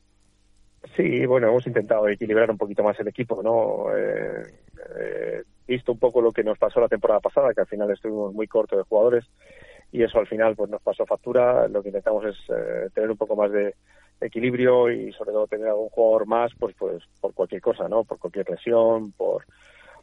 Sí, 0.95 1.25
bueno, 1.25 1.49
hemos 1.49 1.65
intentado 1.65 2.07
equilibrar 2.07 2.51
un 2.51 2.57
poquito 2.57 2.83
más 2.83 2.99
el 2.99 3.07
equipo, 3.07 3.41
¿no? 3.41 3.95
Eh, 3.97 4.43
eh, 4.99 5.43
visto 5.67 5.91
un 5.91 5.99
poco 5.99 6.21
lo 6.21 6.31
que 6.31 6.43
nos 6.43 6.57
pasó 6.57 6.79
la 6.79 6.87
temporada 6.87 7.19
pasada, 7.19 7.53
que 7.53 7.61
al 7.61 7.67
final 7.67 7.91
estuvimos 7.91 8.33
muy 8.33 8.47
cortos 8.47 8.77
de 8.77 8.83
jugadores 8.83 9.25
y 9.91 10.03
eso 10.03 10.19
al 10.19 10.27
final 10.27 10.55
pues 10.55 10.69
nos 10.69 10.81
pasó 10.81 11.05
factura. 11.05 11.67
Lo 11.67 11.81
que 11.81 11.89
intentamos 11.89 12.25
es 12.25 12.35
eh, 12.49 12.89
tener 12.93 13.09
un 13.09 13.17
poco 13.17 13.35
más 13.35 13.51
de 13.51 13.75
equilibrio 14.21 14.89
y 14.91 15.11
sobre 15.13 15.31
todo 15.31 15.47
tener 15.47 15.67
algún 15.67 15.89
jugador 15.89 16.27
más, 16.27 16.51
pues 16.59 16.75
pues 16.77 17.03
por 17.19 17.33
cualquier 17.33 17.61
cosa, 17.61 17.87
¿no? 17.87 18.03
Por 18.03 18.19
cualquier 18.19 18.49
lesión, 18.49 19.11
por 19.13 19.45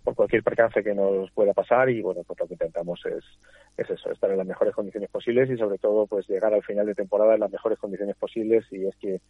por 0.05 0.15
cualquier 0.17 0.43
percance 0.43 0.83
que 0.83 0.95
nos 0.95 1.31
pueda 1.31 1.53
pasar 1.53 1.89
y 1.89 2.03
bueno 2.03 2.23
pues 2.27 2.39
lo 2.41 2.47
que 2.47 2.55
intentamos 2.55 3.01
es 3.07 3.25
es 3.77 3.89
eso 3.89 4.11
estar 4.11 4.31
en 4.31 4.39
las 4.39 4.47
mejores 4.47 4.75
condiciones 4.75 5.09
posibles 5.11 5.49
y 5.49 5.57
sobre 5.57 5.79
todo 5.79 6.07
pues 6.07 6.29
llegar 6.29 6.53
al 6.53 6.63
final 6.63 6.87
de 6.87 6.95
temporada 6.95 7.35
en 7.35 7.41
las 7.41 7.53
mejores 7.53 7.79
condiciones 7.79 8.17
posibles 8.17 8.67
y 8.73 8.87
es 8.87 8.97
que 8.97 9.21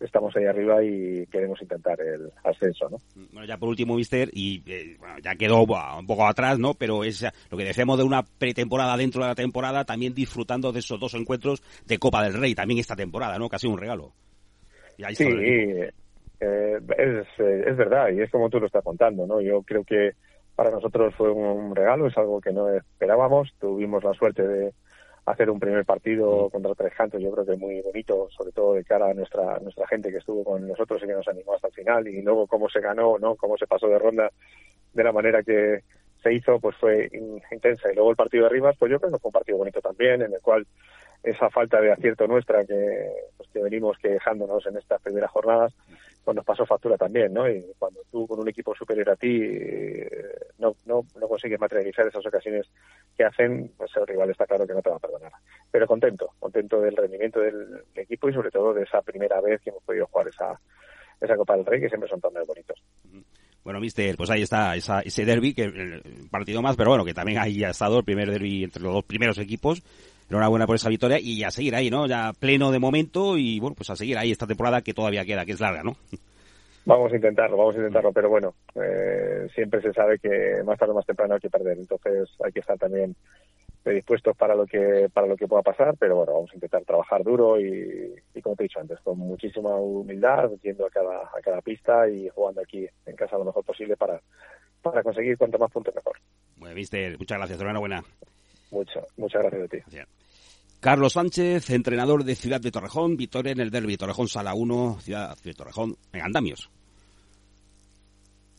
estamos 0.00 0.34
ahí 0.36 0.44
arriba 0.44 0.82
y 0.82 1.26
queremos 1.26 1.60
intentar 1.60 2.00
el 2.00 2.30
ascenso, 2.44 2.88
¿no? 2.88 2.98
Bueno, 3.32 3.46
ya 3.46 3.56
por 3.56 3.68
último, 3.68 3.96
Mister, 3.96 4.30
y 4.32 4.62
eh, 4.66 4.96
bueno, 4.98 5.18
ya 5.18 5.34
quedó 5.34 5.62
un 5.62 6.06
poco 6.06 6.26
atrás, 6.26 6.58
¿no? 6.58 6.74
Pero 6.74 7.04
es 7.04 7.24
lo 7.50 7.58
que 7.58 7.64
decíamos 7.64 7.98
de 7.98 8.04
una 8.04 8.22
pretemporada 8.22 8.96
dentro 8.96 9.22
de 9.22 9.28
la 9.28 9.34
temporada, 9.34 9.84
también 9.84 10.14
disfrutando 10.14 10.72
de 10.72 10.80
esos 10.80 11.00
dos 11.00 11.14
encuentros 11.14 11.62
de 11.86 11.98
Copa 11.98 12.22
del 12.22 12.34
Rey, 12.34 12.54
también 12.54 12.80
esta 12.80 12.96
temporada, 12.96 13.38
¿no? 13.38 13.48
Casi 13.48 13.66
un 13.66 13.78
regalo. 13.78 14.12
sí, 15.14 15.24
eh, 16.40 16.78
es, 16.96 17.26
es 17.38 17.76
verdad, 17.76 18.10
y 18.10 18.20
es 18.20 18.30
como 18.30 18.48
tú 18.48 18.60
lo 18.60 18.66
estás 18.66 18.84
contando, 18.84 19.26
¿no? 19.26 19.40
Yo 19.40 19.62
creo 19.62 19.82
que 19.82 20.12
para 20.54 20.70
nosotros 20.70 21.14
fue 21.16 21.30
un 21.30 21.74
regalo, 21.74 22.06
es 22.06 22.16
algo 22.16 22.40
que 22.40 22.52
no 22.52 22.68
esperábamos, 22.68 23.52
tuvimos 23.60 24.02
la 24.04 24.12
suerte 24.14 24.46
de 24.46 24.72
hacer 25.30 25.50
un 25.50 25.60
primer 25.60 25.84
partido 25.84 26.50
contra 26.50 26.74
Tres 26.74 26.94
Cantos, 26.94 27.20
yo 27.20 27.30
creo 27.32 27.46
que 27.46 27.56
muy 27.56 27.80
bonito, 27.80 28.28
sobre 28.30 28.52
todo 28.52 28.74
de 28.74 28.84
cara 28.84 29.10
a 29.10 29.14
nuestra 29.14 29.58
nuestra 29.60 29.86
gente 29.86 30.10
que 30.10 30.18
estuvo 30.18 30.44
con 30.44 30.66
nosotros 30.66 31.02
y 31.02 31.06
que 31.06 31.12
nos 31.12 31.28
animó 31.28 31.54
hasta 31.54 31.68
el 31.68 31.74
final 31.74 32.08
y 32.08 32.22
luego 32.22 32.46
cómo 32.46 32.68
se 32.68 32.80
ganó, 32.80 33.18
no, 33.18 33.36
cómo 33.36 33.56
se 33.56 33.66
pasó 33.66 33.88
de 33.88 33.98
ronda 33.98 34.30
de 34.92 35.04
la 35.04 35.12
manera 35.12 35.42
que 35.42 35.82
se 36.22 36.34
hizo, 36.34 36.58
pues 36.58 36.76
fue 36.76 37.08
intensa. 37.52 37.90
Y 37.90 37.94
luego 37.94 38.10
el 38.10 38.16
partido 38.16 38.44
de 38.44 38.50
Rivas, 38.50 38.76
pues 38.78 38.90
yo 38.90 38.98
creo 38.98 39.12
que 39.12 39.18
fue 39.18 39.28
un 39.28 39.32
partido 39.32 39.58
bonito 39.58 39.80
también, 39.80 40.22
en 40.22 40.32
el 40.32 40.40
cual 40.40 40.66
esa 41.22 41.50
falta 41.50 41.80
de 41.80 41.92
acierto 41.92 42.26
nuestra 42.26 42.64
que, 42.64 43.10
pues, 43.36 43.48
que 43.50 43.62
venimos 43.62 43.96
quejándonos 43.98 44.66
en 44.66 44.76
estas 44.76 45.00
primeras 45.02 45.30
jornadas, 45.30 45.74
pues 46.28 46.36
nos 46.36 46.44
pasó 46.44 46.66
factura 46.66 46.98
también, 46.98 47.32
¿no? 47.32 47.48
Y 47.48 47.64
cuando 47.78 48.02
tú 48.12 48.26
con 48.26 48.38
un 48.38 48.46
equipo 48.50 48.74
superior 48.74 49.08
a 49.08 49.16
ti 49.16 49.40
eh, 49.40 50.10
no, 50.58 50.76
no, 50.84 51.06
no 51.18 51.26
consigues 51.26 51.58
materializar 51.58 52.06
esas 52.06 52.26
ocasiones 52.26 52.66
que 53.16 53.24
hacen, 53.24 53.72
pues 53.78 53.90
el 53.96 54.06
rival 54.06 54.28
está 54.28 54.44
claro 54.44 54.66
que 54.66 54.74
no 54.74 54.82
te 54.82 54.90
va 54.90 54.96
a 54.96 54.98
perdonar. 54.98 55.32
Pero 55.70 55.86
contento, 55.86 56.32
contento 56.38 56.82
del 56.82 56.94
rendimiento 56.94 57.40
del 57.40 57.82
equipo 57.94 58.28
y 58.28 58.34
sobre 58.34 58.50
todo 58.50 58.74
de 58.74 58.82
esa 58.82 59.00
primera 59.00 59.40
vez 59.40 59.62
que 59.62 59.70
hemos 59.70 59.82
podido 59.82 60.06
jugar 60.08 60.28
esa, 60.28 60.60
esa 61.18 61.34
Copa 61.34 61.56
del 61.56 61.64
Rey, 61.64 61.80
que 61.80 61.88
siempre 61.88 62.10
son 62.10 62.20
tan 62.20 62.34
bonitos. 62.46 62.78
Bueno, 63.64 63.80
mister, 63.80 64.14
pues 64.18 64.28
ahí 64.28 64.42
está 64.42 64.76
esa, 64.76 65.00
ese 65.00 65.24
derby, 65.24 65.54
que 65.54 65.62
el 65.62 66.28
partido 66.30 66.60
más, 66.60 66.76
pero 66.76 66.90
bueno, 66.90 67.06
que 67.06 67.14
también 67.14 67.38
ahí 67.38 67.64
ha 67.64 67.70
estado 67.70 68.00
el 68.00 68.04
primer 68.04 68.30
derby 68.30 68.64
entre 68.64 68.82
los 68.82 68.92
dos 68.92 69.04
primeros 69.04 69.38
equipos 69.38 69.82
enhorabuena 70.28 70.66
por 70.66 70.76
esa 70.76 70.88
victoria 70.88 71.18
y 71.20 71.42
a 71.42 71.50
seguir 71.50 71.74
ahí, 71.74 71.90
¿no? 71.90 72.06
Ya 72.06 72.32
pleno 72.38 72.70
de 72.70 72.78
momento 72.78 73.36
y 73.36 73.60
bueno, 73.60 73.74
pues 73.76 73.90
a 73.90 73.96
seguir 73.96 74.18
ahí 74.18 74.30
esta 74.30 74.46
temporada 74.46 74.82
que 74.82 74.94
todavía 74.94 75.24
queda, 75.24 75.44
que 75.44 75.52
es 75.52 75.60
larga, 75.60 75.82
¿no? 75.82 75.96
Vamos 76.84 77.12
a 77.12 77.16
intentarlo, 77.16 77.56
vamos 77.56 77.74
a 77.74 77.78
intentarlo, 77.78 78.12
pero 78.12 78.30
bueno, 78.30 78.54
eh, 78.74 79.46
siempre 79.54 79.82
se 79.82 79.92
sabe 79.92 80.18
que 80.18 80.62
más 80.64 80.78
tarde 80.78 80.92
o 80.92 80.94
más 80.94 81.04
temprano 81.04 81.34
hay 81.34 81.40
que 81.40 81.50
perder, 81.50 81.76
entonces 81.76 82.30
hay 82.42 82.50
que 82.50 82.60
estar 82.60 82.78
también 82.78 83.14
predispuestos 83.82 84.36
para 84.36 84.54
lo 84.54 84.66
que 84.66 85.08
para 85.12 85.26
lo 85.26 85.36
que 85.36 85.46
pueda 85.46 85.62
pasar, 85.62 85.94
pero 85.98 86.16
bueno, 86.16 86.32
vamos 86.32 86.50
a 86.50 86.54
intentar 86.54 86.82
trabajar 86.84 87.22
duro 87.22 87.60
y, 87.60 88.14
como 88.42 88.56
te 88.56 88.62
he 88.62 88.68
dicho 88.68 88.80
antes, 88.80 88.98
con 89.00 89.18
muchísima 89.18 89.76
humildad, 89.76 90.50
yendo 90.62 90.86
a 90.86 90.90
cada 90.90 91.22
a 91.24 91.40
cada 91.42 91.60
pista 91.60 92.08
y 92.08 92.28
jugando 92.30 92.62
aquí 92.62 92.86
en 93.06 93.16
casa 93.16 93.38
lo 93.38 93.44
mejor 93.44 93.64
posible 93.64 93.96
para 93.96 94.20
para 94.82 95.02
conseguir 95.02 95.36
cuanto 95.36 95.58
más 95.58 95.70
puntos 95.70 95.94
mejor. 95.94 96.16
Bueno, 96.56 96.74
mister, 96.74 97.18
muchas 97.18 97.38
gracias, 97.38 97.60
enhorabuena. 97.60 98.02
Muchas, 98.70 99.04
muchas 99.16 99.42
gracias 99.42 99.62
a 99.62 99.68
ti. 99.68 99.98
Carlos 100.80 101.14
Sánchez, 101.14 101.70
entrenador 101.70 102.22
de 102.22 102.36
Ciudad 102.36 102.60
de 102.60 102.70
Torrejón, 102.70 103.16
victoria 103.16 103.52
en 103.52 103.60
el 103.60 103.70
derby 103.70 103.96
Torrejón 103.96 104.28
Sala 104.28 104.54
1, 104.54 104.98
Ciudad 105.00 105.36
de 105.42 105.54
Torrejón, 105.54 105.96
Megandamios. 106.12 106.70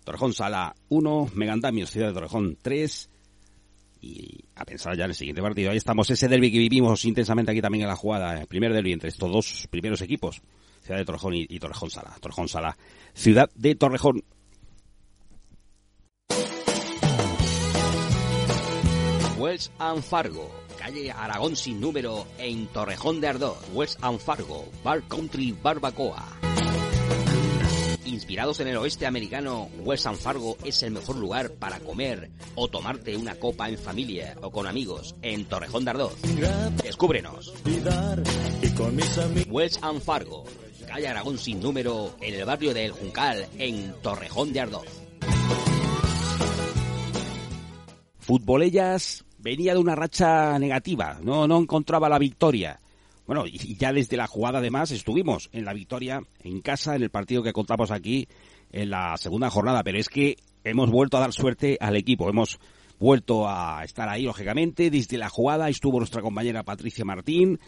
Torrejón 0.03 0.33
Sala 0.33 0.75
1, 0.89 1.29
Megandamios, 1.35 1.91
Ciudad 1.91 2.07
de 2.07 2.13
Torrejón 2.13 2.57
3. 2.61 3.09
Y 4.01 4.43
a 4.55 4.65
pensar 4.65 4.97
ya 4.97 5.05
en 5.05 5.11
el 5.11 5.15
siguiente 5.15 5.41
partido. 5.41 5.71
Ahí 5.71 5.77
estamos, 5.77 6.09
ese 6.09 6.27
derby 6.27 6.51
que 6.51 6.59
vivimos 6.59 7.05
intensamente 7.05 7.51
aquí 7.51 7.61
también 7.61 7.83
en 7.83 7.89
la 7.89 7.95
jugada, 7.95 8.41
el 8.41 8.47
primer 8.47 8.73
derby 8.73 8.91
entre 8.91 9.09
estos 9.09 9.31
dos 9.31 9.67
primeros 9.69 10.01
equipos, 10.01 10.41
Ciudad 10.81 10.99
de 10.99 11.05
Torrejón 11.05 11.35
y, 11.35 11.45
y 11.47 11.59
Torrejón 11.59 11.89
Sala. 11.89 12.15
Torrejón 12.19 12.49
Sala, 12.49 12.75
Ciudad 13.13 13.49
de 13.55 13.75
Torrejón. 13.75 14.23
Wells 19.39 19.71
and 19.79 20.03
Fargo, 20.03 20.51
calle 20.77 21.11
Aragón 21.11 21.55
sin 21.55 21.79
número 21.79 22.27
en 22.37 22.67
Torrejón 22.67 23.21
de 23.21 23.29
Ardor, 23.29 23.57
Wells 23.73 23.97
and 24.01 24.19
Fargo, 24.19 24.65
Bar 24.83 25.01
Country 25.07 25.53
Barbacoa. 25.53 26.25
Inspirados 28.03 28.59
en 28.59 28.67
el 28.67 28.75
oeste 28.75 29.05
americano, 29.05 29.69
Wells 29.79 30.05
and 30.07 30.17
Fargo 30.17 30.57
es 30.65 30.83
el 30.83 30.91
mejor 30.91 31.15
lugar 31.15 31.51
para 31.53 31.79
comer 31.79 32.29
o 32.55 32.67
tomarte 32.67 33.15
una 33.15 33.35
copa 33.35 33.69
en 33.69 33.77
familia 33.77 34.35
o 34.41 34.51
con 34.51 34.67
amigos 34.67 35.15
en 35.21 35.45
Torrejón 35.45 35.85
de 35.85 35.91
Ardor. 35.91 36.15
Descúbrenos. 36.83 37.53
Wells 39.47 39.79
and 39.81 40.01
Fargo, 40.01 40.43
calle 40.85 41.07
Aragón 41.07 41.37
sin 41.37 41.61
número 41.61 42.13
en 42.19 42.33
el 42.33 42.43
barrio 42.43 42.73
de 42.73 42.85
El 42.85 42.91
Juncal 42.91 43.47
en 43.57 43.93
Torrejón 44.01 44.51
de 44.51 44.59
Ardor. 44.59 44.85
Futbolellas 48.17 49.25
venía 49.39 49.73
de 49.73 49.79
una 49.79 49.95
racha 49.95 50.57
negativa, 50.59 51.19
no, 51.23 51.47
no 51.47 51.57
encontraba 51.59 52.09
la 52.09 52.19
victoria. 52.19 52.79
Bueno, 53.25 53.45
y 53.45 53.75
ya 53.75 53.93
desde 53.93 54.17
la 54.17 54.27
jugada 54.27 54.57
además 54.57 54.91
estuvimos 54.91 55.49
en 55.53 55.63
la 55.63 55.73
victoria 55.73 56.23
en 56.43 56.61
casa 56.61 56.95
en 56.95 57.03
el 57.03 57.11
partido 57.11 57.43
que 57.43 57.53
contamos 57.53 57.91
aquí 57.91 58.27
en 58.71 58.89
la 58.89 59.17
segunda 59.17 59.49
jornada, 59.49 59.83
pero 59.83 59.99
es 59.99 60.09
que 60.09 60.37
hemos 60.63 60.89
vuelto 60.89 61.17
a 61.17 61.21
dar 61.21 61.33
suerte 61.33 61.77
al 61.79 61.95
equipo, 61.95 62.29
hemos 62.29 62.59
vuelto 62.99 63.47
a 63.47 63.83
estar 63.83 64.09
ahí 64.09 64.23
lógicamente, 64.23 64.89
desde 64.89 65.17
la 65.17 65.29
jugada 65.29 65.69
estuvo 65.69 65.99
nuestra 65.99 66.21
compañera 66.21 66.63
Patricia 66.63 67.05
Martín, 67.05 67.59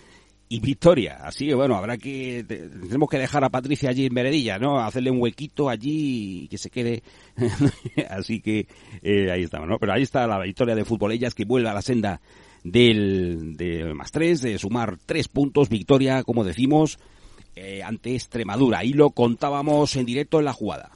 y 0.51 0.59
victoria. 0.59 1.19
Así 1.23 1.47
que 1.47 1.55
bueno, 1.55 1.77
habrá 1.77 1.97
que, 1.97 2.43
tenemos 2.45 3.09
que 3.09 3.17
dejar 3.17 3.45
a 3.45 3.49
Patricia 3.49 3.89
allí 3.89 4.07
en 4.07 4.13
Veredilla, 4.13 4.59
¿no? 4.59 4.81
Hacerle 4.81 5.09
un 5.09 5.21
huequito 5.21 5.69
allí 5.69 6.43
y 6.43 6.47
que 6.49 6.57
se 6.57 6.69
quede. 6.69 7.03
Así 8.09 8.41
que 8.41 8.67
eh, 9.01 9.31
ahí 9.31 9.43
estamos, 9.43 9.69
¿no? 9.69 9.79
Pero 9.79 9.93
ahí 9.93 10.01
está 10.01 10.27
la 10.27 10.39
victoria 10.39 10.75
de 10.75 10.83
Futbolellas 10.83 11.35
que 11.35 11.45
vuelve 11.45 11.69
a 11.69 11.73
la 11.73 11.81
senda 11.81 12.19
del 12.65 13.55
de 13.55 13.93
más 13.93 14.11
tres, 14.11 14.41
de 14.41 14.57
sumar 14.57 14.97
tres 15.05 15.29
puntos, 15.29 15.69
victoria, 15.69 16.21
como 16.23 16.43
decimos, 16.43 16.99
eh, 17.55 17.81
ante 17.81 18.13
Extremadura. 18.13 18.83
Y 18.83 18.91
lo 18.91 19.11
contábamos 19.11 19.95
en 19.95 20.05
directo 20.05 20.39
en 20.39 20.45
la 20.45 20.53
jugada. 20.53 20.91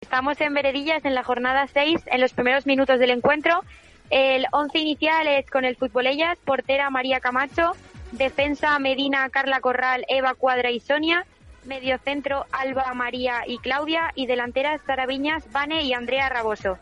Estamos 0.00 0.40
en 0.40 0.54
Veredillas 0.54 1.04
en 1.04 1.14
la 1.14 1.22
jornada 1.22 1.66
6, 1.66 2.00
en 2.06 2.20
los 2.22 2.32
primeros 2.32 2.64
minutos 2.64 2.98
del 2.98 3.10
encuentro. 3.10 3.60
El 4.08 4.46
once 4.52 4.78
inicial 4.78 5.26
es 5.26 5.50
con 5.50 5.66
el 5.66 5.76
Futbolellas, 5.76 6.38
portera 6.44 6.88
María 6.88 7.20
Camacho, 7.20 7.72
Defensa 8.12 8.78
Medina, 8.78 9.28
Carla 9.30 9.60
Corral, 9.60 10.04
Eva 10.08 10.34
Cuadra 10.34 10.70
y 10.70 10.80
Sonia. 10.80 11.26
Mediocentro 11.64 12.46
Alba, 12.50 12.92
María 12.94 13.42
y 13.46 13.58
Claudia. 13.58 14.12
Y 14.14 14.26
delanteras 14.26 14.80
Sara 14.86 15.06
Viñas, 15.06 15.50
Vane 15.52 15.82
y 15.82 15.92
Andrea 15.92 16.28
Raboso. 16.28 16.78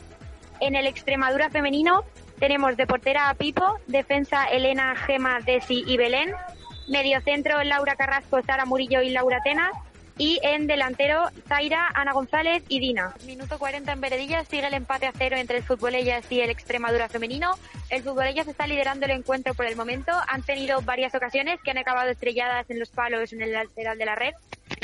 En 0.60 0.74
el 0.76 0.86
Extremadura 0.86 1.50
femenino 1.50 2.04
tenemos 2.38 2.76
de 2.76 2.86
portera 2.86 3.28
a 3.28 3.34
Pipo, 3.34 3.78
defensa 3.86 4.44
Elena, 4.44 4.94
Gema, 4.96 5.40
Desi 5.40 5.84
y 5.86 5.96
Belén. 5.96 6.32
Mediocentro 6.88 7.62
Laura 7.62 7.96
Carrasco, 7.96 8.42
Sara 8.42 8.64
Murillo 8.64 9.00
y 9.02 9.10
Laura 9.10 9.40
Tenas 9.44 9.72
y 10.20 10.38
en 10.42 10.66
delantero, 10.66 11.30
Zaira, 11.48 11.88
Ana 11.94 12.12
González 12.12 12.62
y 12.68 12.78
Dina. 12.78 13.14
Minuto 13.24 13.58
40 13.58 13.90
en 13.90 14.02
Veredillas, 14.02 14.46
sigue 14.48 14.66
el 14.66 14.74
empate 14.74 15.06
a 15.06 15.12
cero 15.16 15.38
entre 15.38 15.56
el 15.56 15.62
Futbolellas 15.62 16.30
y 16.30 16.42
el 16.42 16.50
Extremadura 16.50 17.08
femenino. 17.08 17.52
El 17.88 18.02
Futbolellas 18.02 18.46
está 18.46 18.66
liderando 18.66 19.06
el 19.06 19.12
encuentro 19.12 19.54
por 19.54 19.64
el 19.64 19.76
momento. 19.76 20.12
Han 20.28 20.42
tenido 20.42 20.82
varias 20.82 21.14
ocasiones 21.14 21.58
que 21.64 21.70
han 21.70 21.78
acabado 21.78 22.10
estrelladas 22.10 22.68
en 22.68 22.78
los 22.78 22.90
palos 22.90 23.32
en 23.32 23.40
el 23.40 23.52
lateral 23.52 23.96
de 23.96 24.04
la 24.04 24.14
red. 24.14 24.34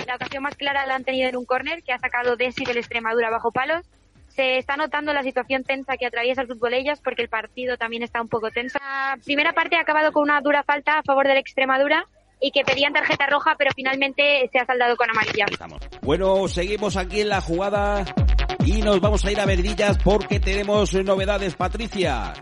La 0.07 0.14
ocasión 0.14 0.42
más 0.42 0.57
clara 0.57 0.87
la 0.87 0.94
han 0.94 1.05
tenido 1.05 1.29
en 1.29 1.37
un 1.37 1.44
córner 1.44 1.83
que 1.83 1.92
ha 1.92 1.99
sacado 1.99 2.37
Desi 2.37 2.64
del 2.64 2.79
Extremadura 2.79 3.29
bajo 3.29 3.53
palos. 3.53 3.85
se 4.31 4.57
está 4.57 4.79
notando 4.79 5.12
la 5.12 5.22
situación 5.22 5.64
tensa 5.64 5.99
que 5.99 6.07
atraviesa 6.07 6.40
el 6.40 6.49
fútbol 6.49 6.72
ellas 6.72 7.03
porque 7.05 7.20
el 7.20 7.29
partido 7.29 7.77
también 7.77 8.03
está 8.03 8.22
un 8.22 8.29
poco 8.29 8.51
tenso. 8.51 8.79
La 8.79 9.18
primera 9.22 9.53
parte 9.53 9.77
ha 9.77 9.81
acabado 9.81 10.12
con 10.12 10.22
una 10.22 10.40
dura 10.40 10.62
falta 10.62 10.99
a 10.99 11.03
favor 11.03 11.29
de 11.29 11.35
la 11.35 11.40
Extremadura 11.40 12.07
y 12.40 12.51
que 12.51 12.62
pedían 12.64 12.92
tarjeta 12.92 13.27
roja, 13.27 13.55
pero 13.59 13.70
finalmente 13.75 14.49
se 14.53 14.59
ha 14.59 14.66
saldado 14.66 14.96
con 14.96 15.09
amarilla. 15.11 15.46
Bueno, 16.03 16.49
seguimos 16.49 16.96
aquí 16.96 17.20
en 17.22 17.31
la 17.31 17.40
jugada 17.40 18.05
y 18.64 18.83
nos 18.83 19.01
vamos 19.01 19.25
a 19.25 19.33
ir 19.33 19.40
a 19.40 19.46
Verdillas 19.46 19.99
porque 20.03 20.40
tenemos 20.40 20.92
novedades, 20.92 21.55
Patricia. 21.55 22.35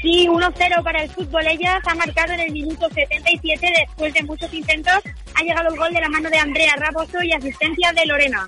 Sí, 0.00 0.28
1-0 0.28 0.84
para 0.84 1.02
el 1.02 1.10
fútbol. 1.10 1.46
Ellas 1.46 1.80
ha 1.86 1.94
marcado 1.94 2.32
en 2.34 2.40
el 2.40 2.52
minuto 2.52 2.88
77 2.88 3.72
después 3.78 4.14
de 4.14 4.22
muchos 4.22 4.52
intentos. 4.52 5.00
Ha 5.34 5.42
llegado 5.42 5.68
el 5.70 5.78
gol 5.78 5.92
de 5.92 6.00
la 6.00 6.08
mano 6.08 6.30
de 6.30 6.38
Andrea 6.38 6.74
Raboso 6.76 7.22
y 7.22 7.32
asistencia 7.32 7.92
de 7.92 8.06
Lorena. 8.06 8.46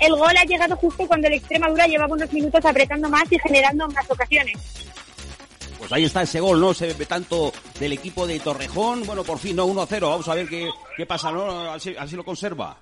El 0.00 0.12
gol 0.16 0.36
ha 0.36 0.44
llegado 0.44 0.76
justo 0.76 1.06
cuando 1.06 1.28
el 1.28 1.34
Extremadura 1.34 1.86
llevaba 1.86 2.14
unos 2.14 2.32
minutos 2.32 2.64
apretando 2.64 3.08
más 3.08 3.30
y 3.30 3.38
generando 3.38 3.86
más 3.88 4.10
ocasiones. 4.10 4.56
Pues 5.88 5.96
ahí 6.00 6.04
está 6.04 6.20
ese 6.20 6.38
gol, 6.38 6.60
¿no? 6.60 6.74
Se 6.74 6.92
ve 6.92 7.06
tanto 7.06 7.50
del 7.80 7.94
equipo 7.94 8.26
de 8.26 8.38
Torrejón. 8.40 9.06
Bueno, 9.06 9.24
por 9.24 9.38
fin, 9.38 9.56
¿no? 9.56 9.66
1-0. 9.66 10.00
Vamos 10.02 10.28
a 10.28 10.34
ver 10.34 10.46
qué, 10.46 10.68
qué 10.94 11.06
pasa, 11.06 11.32
¿no? 11.32 11.72
Así, 11.72 11.96
así 11.98 12.14
lo 12.14 12.26
conserva. 12.26 12.76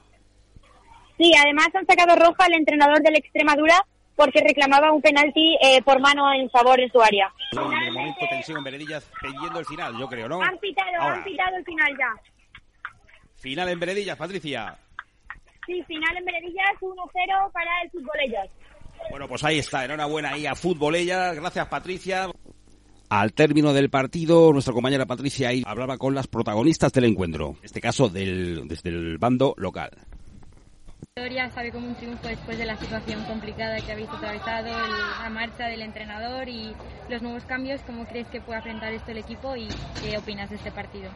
Sí, 1.17 1.31
además 1.41 1.69
han 1.73 1.87
sacado 1.87 2.17
roja 2.17 2.47
al 2.47 2.55
entrenador 2.55 3.01
del 3.03 3.15
Extremadura 3.15 3.81
porque 4.17 4.41
reclamaba 4.41 4.91
un 4.91 5.01
penalti 5.01 5.57
eh, 5.63 5.81
por 5.83 6.01
mano 6.01 6.33
en 6.33 6.51
favor 6.51 6.81
en 6.81 6.91
su 6.91 7.01
área. 7.01 7.33
De 7.53 7.61
momento 7.93 8.27
tensión 8.29 8.59
en 8.59 8.65
Veredillas 8.65 9.09
pidiendo 9.21 9.61
el 9.61 9.67
final, 9.67 9.97
yo 9.97 10.09
creo, 10.09 10.29
¿no? 10.29 10.43
Han 10.43 10.59
pitado, 10.59 11.01
han 11.01 11.23
pitado 11.23 11.57
el 11.59 11.65
final 11.65 11.97
ya. 11.97 12.13
Final 13.37 13.69
en 13.69 13.79
Veredillas, 13.79 14.17
Patricia. 14.17 14.77
Sí, 15.65 15.81
final 15.85 16.17
en 16.17 16.25
Veredillas, 16.25 16.73
1-0 16.81 17.53
para 17.53 17.83
el 17.85 17.91
Futbolellas. 17.93 18.51
Bueno, 19.11 19.29
pues 19.29 19.45
ahí 19.45 19.61
está, 19.61 19.85
enhorabuena 19.85 20.31
ahí 20.31 20.45
a 20.45 20.57
Futbolellas. 20.57 21.37
Gracias, 21.37 21.69
Patricia. 21.69 22.29
Al 23.09 23.33
término 23.33 23.73
del 23.73 23.89
partido, 23.89 24.53
nuestra 24.53 24.75
compañera 24.75 25.07
Patricia 25.07 25.51
hablaba 25.65 25.97
con 25.97 26.15
las 26.15 26.27
protagonistas 26.27 26.93
del 26.93 27.05
encuentro, 27.05 27.57
en 27.61 27.65
este 27.65 27.81
caso 27.81 28.09
del, 28.09 28.67
desde 28.67 28.91
el 28.91 29.19
bando 29.19 29.55
local. 29.59 29.91
Victoria 31.19 31.49
sabe 31.49 31.73
como 31.73 31.89
un 31.89 31.95
triunfo 31.95 32.29
después 32.29 32.59
de 32.59 32.67
la 32.67 32.77
situación 32.77 33.25
complicada 33.25 33.79
que 33.81 33.91
habéis 33.91 34.11
atravesado, 34.11 34.69
la 34.69 35.31
marcha 35.31 35.65
del 35.65 35.81
entrenador 35.81 36.47
y 36.47 36.77
los 37.09 37.23
nuevos 37.23 37.43
cambios. 37.47 37.81
¿Cómo 37.87 38.05
crees 38.05 38.29
que 38.29 38.43
puede 38.43 38.59
afrontar 38.59 38.93
esto 38.93 39.13
el 39.13 39.17
equipo 39.17 39.57
y 39.57 39.67
qué 40.03 40.19
opinas 40.19 40.51
de 40.51 40.57
este 40.57 40.71
partido? 40.71 41.11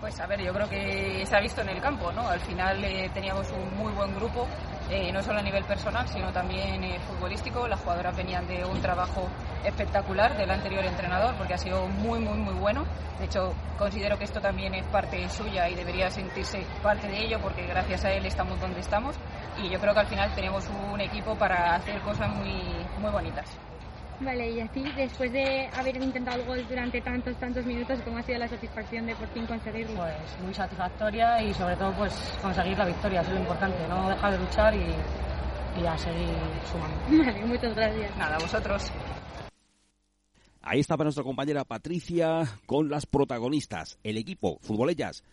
Pues 0.00 0.18
a 0.20 0.26
ver, 0.26 0.42
yo 0.42 0.52
creo 0.52 0.68
que 0.68 1.24
se 1.26 1.36
ha 1.36 1.40
visto 1.40 1.62
en 1.62 1.70
el 1.70 1.80
campo, 1.80 2.12
¿no? 2.12 2.28
Al 2.28 2.40
final 2.40 2.84
eh, 2.84 3.10
teníamos 3.12 3.50
un 3.50 3.78
muy 3.78 3.92
buen 3.92 4.14
grupo, 4.14 4.46
eh, 4.90 5.12
no 5.12 5.22
solo 5.22 5.38
a 5.38 5.42
nivel 5.42 5.64
personal, 5.64 6.08
sino 6.08 6.32
también 6.32 6.82
eh, 6.84 6.98
futbolístico. 7.00 7.68
Las 7.68 7.80
jugadoras 7.80 8.16
venían 8.16 8.46
de 8.46 8.64
un 8.64 8.80
trabajo 8.80 9.28
espectacular 9.64 10.36
del 10.38 10.50
anterior 10.50 10.84
entrenador, 10.84 11.34
porque 11.36 11.54
ha 11.54 11.58
sido 11.58 11.86
muy, 11.86 12.18
muy, 12.18 12.38
muy 12.38 12.54
bueno. 12.54 12.84
De 13.18 13.26
hecho, 13.26 13.54
considero 13.78 14.16
que 14.16 14.24
esto 14.24 14.40
también 14.40 14.74
es 14.74 14.86
parte 14.86 15.28
suya 15.28 15.68
y 15.68 15.74
debería 15.74 16.10
sentirse 16.10 16.64
parte 16.82 17.06
de 17.06 17.26
ello, 17.26 17.38
porque 17.42 17.66
gracias 17.66 18.06
a 18.06 18.12
él 18.12 18.24
estamos 18.24 18.58
donde 18.58 18.80
estamos. 18.80 19.14
Y 19.62 19.68
yo 19.68 19.78
creo 19.78 19.92
que 19.92 20.00
al 20.00 20.06
final 20.06 20.34
tenemos 20.34 20.64
un 20.92 21.00
equipo 21.00 21.34
para 21.34 21.76
hacer 21.76 22.00
cosas 22.00 22.34
muy, 22.36 22.52
muy 23.00 23.10
bonitas. 23.10 23.58
Vale, 24.20 24.50
y 24.50 24.60
así, 24.60 24.84
después 24.96 25.32
de 25.32 25.66
haber 25.74 25.96
intentado 25.96 26.38
el 26.40 26.46
gol 26.46 26.66
durante 26.68 27.00
tantos, 27.00 27.34
tantos 27.36 27.64
minutos, 27.64 28.00
¿cómo 28.04 28.18
ha 28.18 28.22
sido 28.22 28.38
la 28.38 28.48
satisfacción 28.48 29.06
de 29.06 29.14
por 29.14 29.26
fin 29.28 29.46
conseguirlo? 29.46 29.96
Pues 29.96 30.42
muy 30.44 30.52
satisfactoria 30.52 31.42
y 31.42 31.54
sobre 31.54 31.74
todo 31.76 31.90
pues 31.94 32.12
conseguir 32.42 32.76
la 32.76 32.84
victoria, 32.84 33.22
eso 33.22 33.30
es 33.30 33.36
lo 33.36 33.40
importante, 33.40 33.78
no 33.88 34.10
dejar 34.10 34.32
de 34.32 34.38
luchar 34.38 34.74
y, 34.74 34.94
y 35.82 35.86
a 35.86 35.96
seguir 35.96 36.28
sumando. 36.70 37.24
Vale, 37.24 37.46
muchas 37.46 37.74
gracias. 37.74 38.16
Nada, 38.18 38.36
a 38.36 38.38
vosotros. 38.38 38.92
Ahí 40.62 40.80
estaba 40.80 41.04
nuestra 41.04 41.24
compañera 41.24 41.64
Patricia 41.64 42.44
con 42.66 42.90
las 42.90 43.06
protagonistas. 43.06 43.98
El 44.04 44.18
equipo, 44.18 44.58
Futbolellas, 44.60 45.24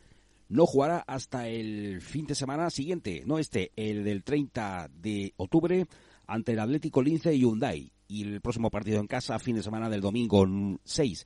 no 0.49 0.65
jugará 0.65 1.03
hasta 1.07 1.47
el 1.47 2.01
fin 2.01 2.25
de 2.25 2.35
semana 2.35 2.69
siguiente, 2.69 3.23
no 3.25 3.39
este, 3.39 3.71
el 3.75 4.03
del 4.03 4.23
30 4.23 4.89
de 4.93 5.33
octubre, 5.37 5.87
ante 6.25 6.53
el 6.53 6.59
Atlético 6.59 7.01
Lince 7.01 7.33
y 7.33 7.39
Hyundai 7.39 7.91
y 8.07 8.23
el 8.23 8.41
próximo 8.41 8.69
partido 8.69 8.99
en 8.99 9.07
casa, 9.07 9.39
fin 9.39 9.55
de 9.55 9.63
semana 9.63 9.89
del 9.89 10.01
domingo 10.01 10.45
6 10.83 11.25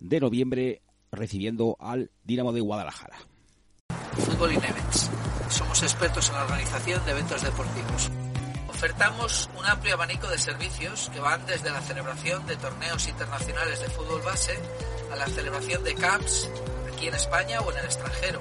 de 0.00 0.20
noviembre, 0.20 0.82
recibiendo 1.10 1.76
al 1.80 2.10
Dinamo 2.24 2.52
de 2.52 2.60
Guadalajara. 2.60 3.16
Fútbol 4.16 4.52
y 4.52 4.56
Events. 4.56 5.10
Somos 5.48 5.82
expertos 5.82 6.28
en 6.28 6.34
la 6.34 6.44
organización 6.44 7.04
de 7.04 7.10
eventos 7.12 7.42
deportivos. 7.42 8.10
Ofertamos 8.68 9.48
un 9.58 9.64
amplio 9.64 9.94
abanico 9.94 10.28
de 10.28 10.38
servicios 10.38 11.10
que 11.12 11.20
van 11.20 11.44
desde 11.46 11.70
la 11.70 11.80
celebración 11.80 12.46
de 12.46 12.56
torneos 12.56 13.08
internacionales 13.08 13.80
de 13.80 13.88
fútbol 13.88 14.20
base 14.22 14.52
a 15.10 15.16
la 15.16 15.26
celebración 15.26 15.82
de 15.82 15.94
camps 15.94 16.48
aquí 16.98 17.06
en 17.06 17.14
España 17.14 17.60
o 17.60 17.70
en 17.70 17.78
el 17.78 17.84
extranjero, 17.84 18.40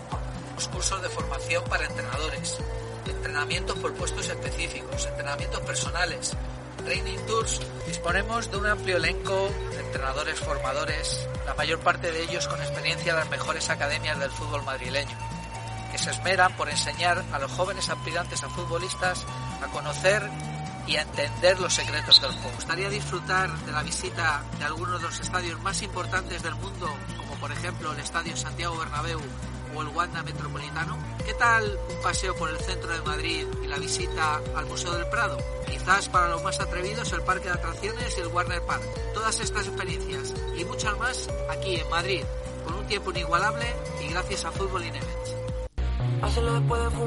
los 0.56 0.68
cursos 0.70 1.00
de 1.04 1.10
formación 1.10 1.64
para 1.66 1.86
entrenadores, 1.86 2.58
entrenamientos 3.06 3.78
por 3.78 3.94
puestos 3.94 4.28
específicos, 4.28 5.06
entrenamientos 5.06 5.60
personales, 5.62 6.36
Training 6.84 7.20
Tours 7.28 7.62
disponemos 7.86 8.50
de 8.50 8.58
un 8.58 8.66
amplio 8.66 8.98
elenco 8.98 9.52
de 9.70 9.80
entrenadores 9.82 10.40
formadores, 10.40 11.28
la 11.46 11.54
mayor 11.54 11.82
parte 11.82 12.12
de 12.12 12.24
ellos 12.24 12.48
con 12.48 12.60
experiencia 12.60 13.12
en 13.12 13.20
las 13.20 13.30
mejores 13.30 13.70
academias 13.70 14.18
del 14.18 14.32
fútbol 14.32 14.64
madrileño, 14.64 15.16
que 15.92 16.00
se 16.00 16.10
esmeran 16.10 16.58
por 16.58 16.68
enseñar 16.68 17.24
a 17.32 17.38
los 17.38 17.52
jóvenes 17.52 17.90
aspirantes 17.90 18.42
a 18.44 18.50
futbolistas 18.50 19.24
a 19.62 19.68
conocer 19.68 20.28
y 20.88 20.96
a 20.96 21.04
entender 21.04 21.60
los 21.60 21.74
secretos 21.74 22.20
del 22.22 22.32
juego. 22.32 22.50
Me 22.50 22.56
gustaría 22.56 22.90
disfrutar 22.90 23.56
de 23.56 23.72
la 23.72 23.84
visita 23.84 24.42
de 24.58 24.66
algunos 24.66 25.00
de 25.00 25.08
los 25.08 25.20
estadios 25.20 25.62
más 25.62 25.80
importantes 25.84 26.42
del 26.42 26.56
mundo, 26.56 26.90
por 27.40 27.52
ejemplo 27.52 27.92
el 27.92 28.00
Estadio 28.00 28.36
Santiago 28.36 28.78
Bernabéu 28.78 29.20
o 29.76 29.82
el 29.82 29.88
Wanda 29.90 30.24
Metropolitano? 30.24 30.98
¿Qué 31.26 31.34
tal 31.34 31.78
un 31.90 32.02
paseo 32.02 32.36
por 32.36 32.50
el 32.50 32.58
centro 32.60 32.92
de 32.92 33.02
Madrid 33.02 33.46
y 33.64 33.68
la 33.68 33.78
visita 33.78 34.42
al 34.56 34.66
Museo 34.66 34.94
del 34.94 35.08
Prado? 35.08 35.38
Quizás 35.68 36.10
para 36.10 36.30
los 36.30 36.44
más 36.44 36.60
atrevidos 36.60 37.12
el 37.12 37.22
Parque 37.22 37.50
de 37.50 37.56
Atracciones 37.56 38.18
y 38.18 38.22
el 38.22 38.28
Warner 38.28 38.62
Park. 38.64 38.84
Todas 39.14 39.40
estas 39.40 39.68
experiencias 39.68 40.34
y 40.58 40.66
muchas 40.66 40.98
más 40.98 41.30
aquí 41.50 41.76
en 41.76 41.90
Madrid, 41.90 42.24
con 42.66 42.76
un 42.76 42.88
tiempo 42.88 43.12
inigualable 43.12 43.66
y 44.02 44.08
gracias 44.10 44.46
a 44.46 44.52
Fútbol. 44.52 44.84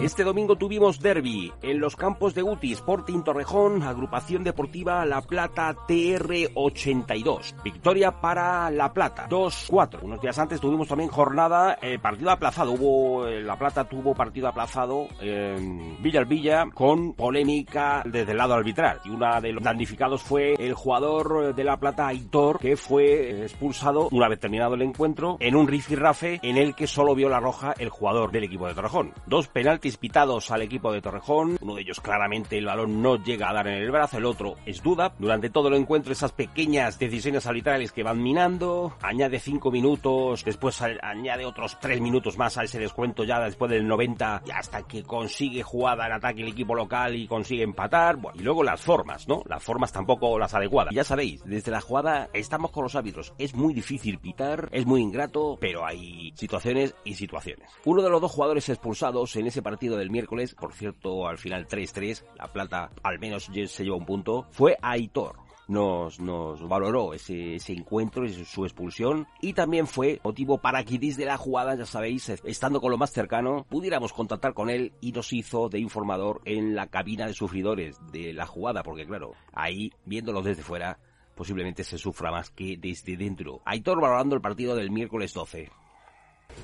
Este 0.03 0.25
domingo 0.25 0.57
tuvimos 0.57 1.01
derby 1.01 1.53
en 1.62 1.81
los 1.81 1.96
campos 1.96 2.35
de 2.35 2.42
Guti, 2.42 2.73
Sporting 2.73 3.23
Torrejón, 3.23 3.83
Agrupación 3.83 4.44
Deportiva 4.44 5.05
La 5.05 5.20
Plata 5.20 5.75
TR82. 5.88 7.62
Victoria 7.62 8.12
para 8.12 8.70
La 8.70 8.92
Plata, 8.92 9.29
2-4. 9.29 10.03
Unos 10.03 10.20
días 10.20 10.38
antes 10.38 10.61
tuvimos 10.61 10.88
también 10.88 11.11
jornada, 11.11 11.79
eh, 11.83 11.99
partido 11.99 12.31
aplazado. 12.31 12.73
Hubo, 12.73 13.27
eh, 13.27 13.42
La 13.42 13.57
Plata 13.57 13.85
tuvo 13.85 14.14
partido 14.14 14.49
aplazado 14.49 15.09
en 15.20 16.01
Villa 16.03 16.25
Villa 16.25 16.66
con 16.73 17.14
polémica 17.14 18.03
desde 18.05 18.33
el 18.33 18.38
lado 18.38 18.55
arbitral. 18.55 19.01
Y 19.05 19.11
una 19.11 19.40
de 19.40 19.53
los 19.53 19.62
damnificados 19.62 20.23
fue 20.23 20.55
el 20.55 20.75
jugador 20.75 21.55
de 21.55 21.64
La 21.64 21.79
Plata, 21.79 22.07
Aitor, 22.07 22.59
que 22.59 22.77
fue 22.77 23.42
expulsado 23.44 24.09
una 24.12 24.29
vez 24.29 24.38
terminado 24.40 24.75
el 24.75 24.83
encuentro 24.83 25.37
en 25.40 25.57
un 25.57 25.66
rifirrafe 25.66 26.40
en 26.42 26.57
el 26.57 26.75
que 26.75 26.87
solo 26.87 27.14
vio 27.14 27.29
la 27.29 27.40
roja 27.40 27.75
el 27.79 27.88
jugador 27.88 28.31
del 28.31 28.44
equipo 28.44 28.66
de 28.66 28.75
Torrejón. 28.75 28.99
Dos 29.26 29.48
penaltis 29.48 29.96
pitados 29.96 30.50
al 30.50 30.62
equipo 30.62 30.92
de 30.92 31.00
Torrejón. 31.00 31.58
Uno 31.60 31.74
de 31.74 31.82
ellos 31.82 32.00
claramente 32.00 32.58
el 32.58 32.66
balón 32.66 33.02
no 33.02 33.16
llega 33.22 33.50
a 33.50 33.54
dar 33.54 33.66
en 33.68 33.82
el 33.82 33.90
brazo, 33.90 34.18
el 34.18 34.26
otro 34.26 34.56
es 34.66 34.82
duda. 34.82 35.14
Durante 35.18 35.50
todo 35.50 35.68
el 35.68 35.74
encuentro 35.74 36.12
esas 36.12 36.32
pequeñas 36.32 36.98
decisiones 36.98 37.46
arbitrales 37.46 37.92
que 37.92 38.02
van 38.02 38.22
minando. 38.22 38.94
Añade 39.02 39.38
cinco 39.38 39.70
minutos, 39.70 40.44
después 40.44 40.80
añade 40.80 41.46
otros 41.46 41.78
tres 41.80 42.00
minutos 42.00 42.36
más 42.38 42.58
a 42.58 42.64
ese 42.64 42.78
descuento 42.78 43.24
ya 43.24 43.40
después 43.40 43.70
del 43.70 43.86
90 43.86 44.42
y 44.46 44.50
hasta 44.50 44.82
que 44.82 45.02
consigue 45.02 45.62
jugada 45.62 46.06
en 46.06 46.12
ataque 46.12 46.42
el 46.42 46.48
equipo 46.48 46.74
local 46.74 47.16
y 47.16 47.26
consigue 47.26 47.62
empatar. 47.62 48.18
Y 48.34 48.42
luego 48.42 48.62
las 48.62 48.80
formas, 48.80 49.28
¿no? 49.28 49.42
Las 49.46 49.62
formas 49.62 49.92
tampoco 49.92 50.38
las 50.38 50.54
adecuadas. 50.54 50.94
Ya 50.94 51.04
sabéis, 51.04 51.42
desde 51.44 51.70
la 51.70 51.80
jugada 51.80 52.28
estamos 52.32 52.70
con 52.70 52.84
los 52.84 52.94
árbitros. 52.94 53.32
Es 53.38 53.54
muy 53.54 53.74
difícil 53.74 54.18
pitar, 54.18 54.68
es 54.72 54.86
muy 54.86 55.00
ingrato, 55.00 55.56
pero 55.60 55.84
hay 55.84 56.32
situaciones 56.36 56.94
y 57.04 57.14
situaciones. 57.14 57.70
Uno 57.84 58.02
de 58.02 58.10
los 58.10 58.20
dos 58.20 58.32
jugadores 58.32 58.68
expulsados 58.90 59.37
en 59.37 59.46
ese 59.46 59.62
partido 59.62 59.96
del 59.96 60.11
miércoles, 60.11 60.57
por 60.57 60.72
cierto, 60.72 61.29
al 61.29 61.38
final 61.38 61.68
3-3, 61.68 62.24
La 62.37 62.53
Plata 62.53 62.90
al 63.05 63.20
menos 63.20 63.48
se 63.66 63.85
llevó 63.85 63.98
un 63.98 64.05
punto, 64.05 64.46
fue 64.50 64.76
Aitor 64.83 65.37
nos, 65.68 66.18
nos 66.18 66.66
valoró 66.68 67.14
ese, 67.14 67.55
ese 67.55 67.72
encuentro 67.72 68.26
y 68.26 68.44
su 68.44 68.64
expulsión 68.64 69.29
y 69.40 69.53
también 69.53 69.87
fue 69.87 70.20
motivo 70.24 70.59
para 70.59 70.83
que 70.83 70.98
desde 70.98 71.24
la 71.24 71.37
jugada, 71.37 71.76
ya 71.76 71.87
sabéis, 71.87 72.29
estando 72.42 72.81
con 72.81 72.90
lo 72.90 72.98
más 72.98 73.12
cercano, 73.12 73.64
pudiéramos 73.68 74.12
contactar 74.12 74.55
con 74.55 74.68
él 74.68 74.92
y 75.00 75.12
nos 75.12 75.33
hizo 75.33 75.68
de 75.68 75.79
informador 75.79 76.40
en 76.44 76.74
la 76.74 76.88
cabina 76.88 77.29
de 77.29 77.35
sufridores 77.35 77.96
de 78.11 78.33
la 78.33 78.46
jugada, 78.46 78.83
porque 78.83 79.07
claro, 79.07 79.35
ahí 79.53 79.92
viéndolo 80.05 80.42
desde 80.42 80.64
fuera 80.64 80.98
posiblemente 81.37 81.85
se 81.85 81.96
sufra 81.96 82.33
más 82.33 82.50
que 82.50 82.76
desde 82.76 83.16
dentro. 83.16 83.62
Aitor 83.64 84.00
valorando 84.00 84.35
el 84.35 84.42
partido 84.42 84.74
del 84.74 84.90
miércoles 84.90 85.33
12. 85.33 85.70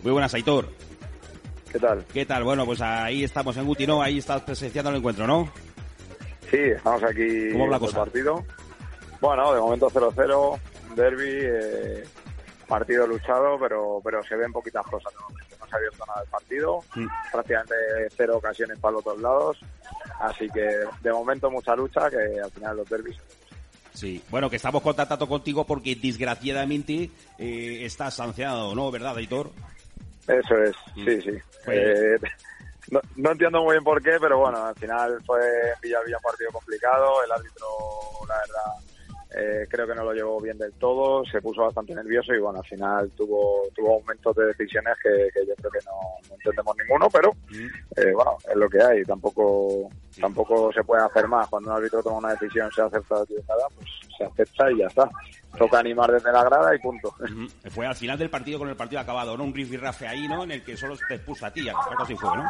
Muy 0.03 0.12
buenas, 0.12 0.35
Aitor. 0.35 0.69
¿Qué 1.77 1.81
tal? 1.81 2.05
¿Qué 2.11 2.25
tal? 2.25 2.43
Bueno, 2.43 2.65
pues 2.65 2.81
ahí 2.81 3.23
estamos 3.23 3.55
en 3.59 3.67
Guti, 3.67 3.87
¿no? 3.87 4.01
Ahí 4.01 4.17
estás 4.17 4.41
presenciando 4.41 4.91
el 4.91 4.97
encuentro, 4.97 5.27
¿no? 5.27 5.47
Sí, 6.51 6.57
estamos 6.57 7.03
aquí 7.05 7.53
¿Cómo 7.53 7.69
va 7.69 7.79
la 7.79 7.87
el 7.87 7.93
partido. 7.93 8.43
Bueno, 9.21 9.53
de 9.53 9.61
momento 9.61 9.91
0-0, 9.91 10.59
derby, 10.95 11.29
eh, 11.29 12.03
partido 12.67 13.07
luchado, 13.07 13.59
pero 13.61 14.01
pero 14.03 14.23
se 14.23 14.37
ven 14.37 14.53
poquitas 14.55 14.87
cosas. 14.87 15.12
momento. 15.21 15.55
No 15.61 15.67
se 15.67 15.75
ha 15.75 15.77
abierto 15.77 16.05
nada 16.07 16.23
el 16.23 16.31
partido, 16.31 16.81
Mm. 16.95 17.07
prácticamente 17.31 17.75
cero 18.17 18.37
ocasiones 18.39 18.79
para 18.79 18.93
los 18.93 19.05
dos 19.05 19.21
lados. 19.21 19.59
Así 20.21 20.49
que 20.49 20.67
de 21.03 21.12
momento 21.12 21.51
mucha 21.51 21.77
lucha, 21.77 22.09
que 22.09 22.41
al 22.43 22.51
final 22.53 22.79
los 22.79 22.89
derbis 22.89 23.19
Sí, 23.93 24.23
bueno, 24.31 24.49
que 24.49 24.57
estamos 24.57 24.81
contactando 24.83 25.29
contigo 25.29 25.65
porque 25.65 25.95
desgraciadamente 25.95 27.11
eh, 27.39 27.85
estás 27.85 28.15
sancionado, 28.15 28.75
¿no? 28.75 28.91
¿Verdad, 28.91 29.15
Aitor? 29.19 29.51
Eso 30.29 30.57
es, 30.62 30.77
sí, 30.95 31.21
sí. 31.23 31.39
Pues- 31.65 31.79
Eh, 31.79 32.19
no, 32.91 33.01
no 33.17 33.33
entiendo 33.33 33.62
muy 33.62 33.73
bien 33.75 33.85
por 33.85 34.01
qué, 34.03 34.17
pero 34.21 34.39
bueno, 34.39 34.65
al 34.65 34.75
final 34.77 35.21
fue 35.27 35.41
en 35.41 35.81
Villavilla 35.83 36.17
un 36.19 36.23
partido 36.23 36.51
complicado. 36.53 37.25
El 37.25 37.33
árbitro, 37.33 37.67
la 38.29 38.37
verdad, 38.37 38.96
eh, 39.37 39.66
creo 39.68 39.87
que 39.87 39.94
no 39.94 40.05
lo 40.05 40.12
llevó 40.12 40.40
bien 40.40 40.57
del 40.59 40.72
todo. 40.75 41.25
Se 41.27 41.40
puso 41.42 41.62
bastante 41.62 41.94
nervioso 41.94 42.33
y 42.35 42.38
bueno, 42.40 42.59
al 42.61 42.66
final 42.66 43.11
tuvo 43.16 43.62
tuvo 43.75 43.94
aumentos 43.94 44.35
de 44.37 44.46
decisiones 44.46 44.94
que, 45.03 45.29
que 45.35 45.46
yo 45.46 45.55
creo 45.57 45.70
que 45.70 45.79
no, 45.85 45.92
no 46.29 46.35
entendemos 46.35 46.77
ninguno, 46.79 47.09
pero 47.11 47.31
eh, 47.96 48.12
bueno, 48.14 48.37
es 48.49 48.57
lo 48.57 48.68
que 48.68 48.83
hay. 48.83 49.03
Tampoco 49.05 49.88
tampoco 50.20 50.72
se 50.72 50.83
puede 50.83 51.03
hacer 51.05 51.29
más. 51.29 51.46
Cuando 51.49 51.70
un 51.70 51.77
árbitro 51.77 52.03
toma 52.03 52.18
una 52.18 52.31
decisión, 52.35 52.70
se 52.72 52.83
acepta 52.83 53.22
equivocada, 53.22 53.66
pues 53.77 53.88
se 54.16 54.25
acepta 54.25 54.70
y 54.72 54.79
ya 54.79 54.87
está. 54.87 55.09
Toca 55.59 55.79
animar 55.79 56.11
desde 56.12 56.33
la 56.33 56.44
grada 56.44 56.75
y 56.75 56.79
punto. 56.79 57.14
Fue 57.70 57.87
al 57.87 57.94
final 57.94 58.18
del 58.18 58.29
partido 58.29 58.59
con 58.59 58.68
el 58.68 58.77
partido 58.77 59.01
acabado, 59.01 59.37
¿no? 59.37 59.44
Un 59.44 59.55
rifirrafe 59.55 60.07
ahí, 60.07 60.29
¿no? 60.29 60.44
En 60.44 60.51
el 60.53 60.62
que 60.64 60.77
solo 60.77 60.94
te 61.09 61.14
expuso 61.14 61.46
a 61.46 61.51
ti, 61.51 61.66
algo 61.68 62.03
así 62.03 62.14
fue, 62.16 62.29
¿no? 62.37 62.44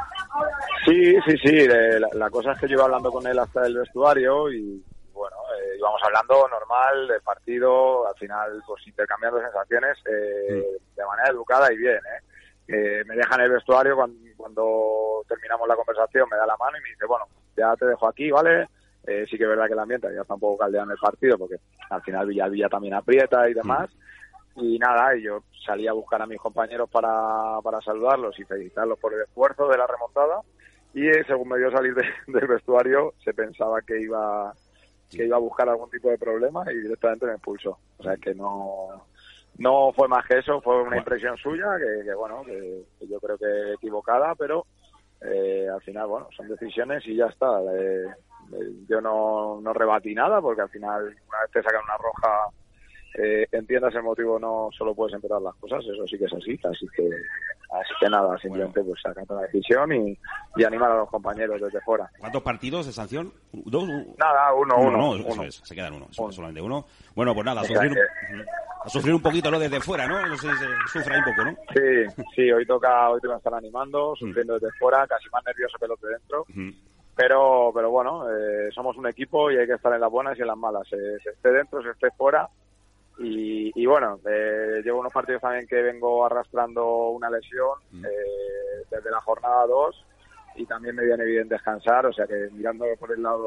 Sí, 0.85 1.14
sí, 1.27 1.37
sí. 1.44 1.57
eh, 1.57 2.01
La, 2.01 2.09
la 2.14 2.31
cosa 2.31 2.53
es 2.53 2.59
que 2.61 2.66
yo 2.68 2.75
iba 2.75 2.85
hablando 2.85 3.11
con 3.12 3.25
él 3.27 3.38
hasta 3.38 3.64
el 3.66 3.77
vestuario 3.79 4.51
y 4.51 4.83
bueno, 5.12 5.37
eh, 5.57 5.76
hablando 6.07 6.49
normal 6.49 7.09
del 7.09 7.21
partido, 7.23 8.07
al 8.09 8.14
final 8.16 8.62
pues 8.66 8.87
intercambiando 8.87 9.40
sensaciones 9.40 9.99
eh, 10.07 10.64
de 10.97 11.05
manera 11.05 11.29
educada 11.31 11.73
y 11.73 11.77
bien. 11.77 11.97
¿eh? 11.99 12.23
Eh, 12.69 13.05
me 13.07 13.14
deja 13.16 13.35
en 13.37 13.40
el 13.42 13.51
vestuario 13.53 13.95
cuando, 13.95 14.19
cuando 14.37 15.23
terminamos 15.29 15.69
la 15.69 15.77
conversación, 15.77 16.29
me 16.31 16.37
da 16.37 16.47
la 16.47 16.57
mano 16.57 16.77
y 16.79 16.83
me 16.83 16.88
dice, 16.90 17.07
bueno, 17.07 17.27
ya 17.57 17.75
te 17.77 17.87
dejo 17.87 18.09
aquí, 18.09 18.31
¿vale? 18.31 18.69
Eh, 19.07 19.25
sí 19.31 19.37
que 19.38 19.45
es 19.45 19.49
verdad 19.49 19.66
que 19.66 19.75
el 19.75 19.79
ambiente 19.79 20.09
ya 20.12 20.23
está 20.23 20.35
un 20.35 20.40
poco 20.40 20.59
caldeado 20.59 20.87
en 20.87 20.90
el 20.92 20.99
partido 20.99 21.38
porque 21.38 21.57
al 21.90 22.03
final 22.03 22.27
Villavilla 22.27 22.69
también 22.69 22.95
aprieta 22.95 23.49
y 23.49 23.55
demás. 23.55 23.88
Y 24.57 24.79
nada, 24.79 25.14
y 25.14 25.23
yo 25.23 25.45
salí 25.66 25.87
a 25.87 25.92
buscar 25.92 26.23
a 26.23 26.27
mis 26.27 26.40
compañeros 26.40 26.88
para, 26.90 27.61
para 27.62 27.81
saludarlos 27.83 28.37
y 28.40 28.45
felicitarlos 28.45 28.99
por 28.99 29.12
el 29.14 29.21
esfuerzo 29.23 29.69
de 29.69 29.77
la 29.79 29.87
remontada. 29.87 30.40
Y 30.95 31.07
eh, 31.09 31.23
según 31.27 31.51
me 31.51 31.59
vio 31.59 31.71
salir 31.71 31.95
de- 31.95 32.09
del 32.27 32.47
vestuario, 32.49 33.12
se 33.23 33.33
pensaba 33.35 33.81
que 33.83 34.01
iba 34.01 34.53
que 35.11 35.25
iba 35.25 35.37
a 35.37 35.40
buscar 35.40 35.69
algún 35.69 35.90
tipo 35.90 36.09
de 36.11 36.19
problema 36.19 36.64
y 36.71 36.77
directamente 36.77 37.27
me 37.27 37.33
expulsó. 37.33 37.79
O 37.99 38.03
sea 38.03 38.16
que 38.16 38.35
no 38.35 39.07
no 39.59 39.92
fue 39.95 40.07
más 40.09 40.27
que 40.27 40.38
eso, 40.38 40.61
fue 40.61 40.83
una 40.83 40.99
impresión 40.99 41.37
suya 41.38 41.77
que, 41.79 42.05
que, 42.05 42.14
bueno, 42.14 42.42
que, 42.45 42.85
que 42.99 43.09
yo 43.09 43.19
creo 43.21 43.38
que 43.38 43.73
equivocada, 43.75 44.35
pero 44.35 44.66
eh, 45.23 45.66
al 45.73 45.81
final, 45.81 46.07
bueno, 46.07 46.29
son 46.37 46.49
decisiones 46.49 47.07
y 47.07 47.16
ya 47.16 47.27
está. 47.27 47.61
Eh, 47.75 48.05
eh, 48.53 48.73
yo 48.88 49.01
no, 49.01 49.61
no 49.61 49.73
rebatí 49.73 50.14
nada 50.14 50.40
porque 50.40 50.62
al 50.62 50.69
final, 50.69 51.05
una 51.05 51.40
vez 51.40 51.51
te 51.53 51.62
sacan 51.62 51.83
una 51.85 51.97
roja, 51.97 52.49
eh, 53.18 53.46
entiendas 53.52 53.94
el 53.94 54.02
motivo, 54.02 54.38
no 54.38 54.68
solo 54.76 54.94
puedes 54.94 55.14
empeorar 55.14 55.40
las 55.40 55.55
cosas, 55.57 55.85
eso 55.85 56.07
sí 56.07 56.18
que 56.18 56.26
es 56.26 56.33
así. 56.33 56.59
Así 56.64 56.87
que, 56.94 57.09
así 57.70 57.94
que 57.98 58.11
nada, 58.11 58.37
simplemente 58.38 58.83
pues 58.83 59.00
sacar 59.00 59.24
la 59.29 59.42
decisión 59.42 59.92
y, 59.92 60.18
y 60.57 60.64
animar 60.64 60.90
a 60.90 60.96
los 60.98 61.09
compañeros 61.09 61.61
desde 61.61 61.81
fuera. 61.81 62.11
¿Cuántos 62.18 62.42
partidos 62.42 62.87
de 62.87 62.92
sanción? 62.92 63.33
¿Dos? 63.52 63.88
Nada, 64.18 64.52
uno, 64.55 64.76
uno. 64.79 64.96
no, 64.96 65.11
uno. 65.12 65.29
eso 65.29 65.42
es, 65.44 65.55
se 65.64 65.74
quedan 65.74 65.94
uno, 65.94 66.09
eso, 66.11 66.31
solamente 66.31 66.61
uno. 66.61 66.85
Bueno, 67.14 67.35
pues 67.35 67.46
nada, 67.46 67.62
a 67.62 67.64
sufrir, 67.64 67.92
un, 67.92 67.98
a 68.85 68.88
sufrir 68.88 69.14
un 69.14 69.22
poquito 69.22 69.50
lo 69.50 69.59
desde 69.59 69.81
fuera, 69.81 70.07
¿no? 70.07 70.26
No 70.26 70.37
sé 70.37 70.48
si 70.48 70.59
se 70.59 70.98
sufre 70.98 71.14
ahí 71.14 71.20
un 71.20 71.35
poco, 71.35 71.44
¿no? 71.50 71.57
Sí, 71.74 72.24
sí, 72.35 72.52
hoy 72.52 72.66
toca, 72.66 73.09
hoy 73.09 73.20
toca 73.20 73.37
estar 73.37 73.55
animando, 73.55 74.14
sufriendo 74.16 74.59
desde 74.59 74.76
fuera, 74.79 75.07
casi 75.07 75.29
más 75.31 75.42
nervioso 75.46 75.79
que 75.81 75.88
los 75.88 76.00
de 76.00 76.09
dentro. 76.11 76.44
Pero, 77.14 77.72
pero 77.74 77.90
bueno, 77.90 78.31
eh, 78.31 78.68
somos 78.74 78.94
un 78.98 79.07
equipo 79.07 79.50
y 79.50 79.57
hay 79.57 79.66
que 79.66 79.72
estar 79.72 79.90
en 79.94 80.02
las 80.02 80.11
buenas 80.11 80.37
y 80.37 80.42
en 80.42 80.48
las 80.48 80.57
malas. 80.59 80.87
Se, 80.87 80.98
se 81.20 81.31
esté 81.31 81.50
dentro, 81.50 81.83
se 81.83 81.88
esté 81.88 82.11
fuera. 82.11 82.46
Y, 83.18 83.72
y 83.74 83.87
bueno, 83.87 84.20
eh, 84.29 84.83
llevo 84.85 85.00
unos 85.00 85.12
partidos 85.12 85.40
también 85.40 85.66
que 85.66 85.81
vengo 85.83 86.24
arrastrando 86.26 87.09
una 87.11 87.31
lesión 87.31 87.79
eh, 88.05 88.85
desde 88.90 89.11
la 89.11 89.20
jornada 89.22 89.66
2 89.66 90.05
y 90.57 90.66
también 90.66 90.94
me 90.96 91.05
viene 91.05 91.24
bien 91.24 91.48
descansar, 91.48 92.07
o 92.07 92.12
sea 92.12 92.26
que 92.26 92.48
mirando 92.52 92.85
por 92.98 93.12
el 93.12 93.22
lado 93.22 93.42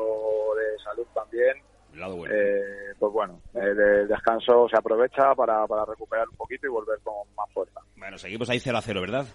de 0.55 0.83
salud 0.83 1.05
también, 1.13 1.57
El 1.93 1.99
lado 1.99 2.17
bueno. 2.17 2.33
eh, 2.35 2.93
pues 2.99 3.11
bueno, 3.13 3.41
eh, 3.55 3.59
de 3.59 4.07
descanso 4.07 4.67
se 4.69 4.77
aprovecha 4.77 5.33
para, 5.35 5.65
para 5.67 5.85
recuperar 5.85 6.27
un 6.29 6.35
poquito 6.35 6.67
y 6.67 6.69
volver 6.69 6.99
con 7.03 7.13
más 7.35 7.51
fuerza. 7.53 7.79
Bueno, 7.95 8.17
seguimos 8.17 8.49
ahí 8.49 8.59
0 8.59 8.77
a 8.77 8.81
0, 8.81 9.01
¿verdad? 9.01 9.25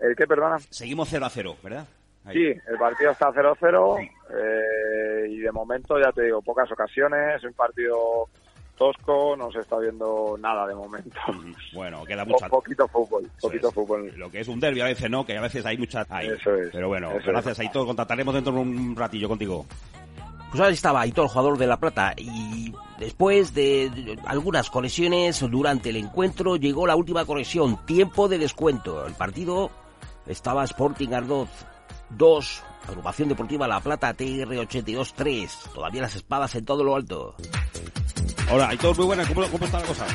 ¿El 0.00 0.14
qué, 0.14 0.26
perdona? 0.26 0.58
Seguimos 0.70 1.08
0 1.10 1.26
a 1.26 1.30
0, 1.30 1.56
¿verdad? 1.62 1.86
Ahí. 2.24 2.34
Sí, 2.36 2.60
el 2.68 2.78
partido 2.78 3.10
está 3.12 3.30
0-0 3.32 4.10
eh, 4.30 5.26
y 5.30 5.38
de 5.38 5.50
momento, 5.52 5.98
ya 5.98 6.12
te 6.12 6.22
digo, 6.22 6.42
pocas 6.42 6.70
ocasiones, 6.70 7.42
un 7.42 7.54
partido 7.54 8.26
tosco, 8.78 9.36
no 9.36 9.50
se 9.50 9.58
está 9.60 9.78
viendo 9.78 10.36
nada 10.40 10.66
de 10.66 10.74
momento. 10.74 11.18
Bueno, 11.74 12.04
queda 12.04 12.24
Po- 12.24 12.32
mucha... 12.32 12.48
poquito 12.48 12.86
fútbol, 12.88 13.28
poquito 13.40 13.68
es. 13.68 13.74
fútbol. 13.74 14.12
Lo 14.16 14.30
que 14.30 14.40
es 14.40 14.48
un 14.48 14.60
derbi 14.60 14.80
a 14.80 14.84
veces, 14.86 15.10
¿no? 15.10 15.26
Que 15.26 15.36
a 15.36 15.40
veces 15.40 15.66
hay 15.66 15.76
mucha... 15.76 16.06
Ahí. 16.08 16.28
Eso 16.28 16.54
es, 16.54 16.70
Pero 16.72 16.88
bueno, 16.88 17.10
eso 17.12 17.30
gracias, 17.30 17.58
Aitor. 17.58 17.86
Contactaremos 17.86 18.32
dentro 18.34 18.52
de 18.52 18.58
un 18.60 18.96
ratillo 18.96 19.28
contigo. 19.28 19.66
Pues 20.50 20.60
ahí 20.62 20.72
estaba 20.72 21.02
Aitor, 21.02 21.28
jugador 21.28 21.58
de 21.58 21.66
La 21.66 21.76
Plata, 21.78 22.14
y 22.16 22.72
después 22.98 23.52
de 23.52 24.18
algunas 24.24 24.70
conexiones 24.70 25.40
durante 25.50 25.90
el 25.90 25.96
encuentro 25.96 26.56
llegó 26.56 26.86
la 26.86 26.96
última 26.96 27.26
conexión, 27.26 27.84
tiempo 27.84 28.28
de 28.28 28.38
descuento. 28.38 29.06
El 29.06 29.12
partido 29.12 29.70
estaba 30.26 30.64
Sporting 30.64 31.10
Ardoz 31.12 31.50
2, 32.10 32.62
Agrupación 32.88 33.28
Deportiva 33.28 33.68
La 33.68 33.80
Plata 33.80 34.14
TR 34.14 34.56
82 34.56 35.12
3, 35.12 35.58
todavía 35.74 36.00
las 36.00 36.16
espadas 36.16 36.54
en 36.54 36.64
todo 36.64 36.82
lo 36.82 36.96
alto. 36.96 37.34
Hola, 38.50 38.68
Aitor, 38.68 38.96
muy 38.96 39.06
buena. 39.06 39.24
¿Cómo, 39.28 39.46
cómo 39.50 39.64
está 39.66 39.78
la 39.78 39.86
cosa? 39.86 40.06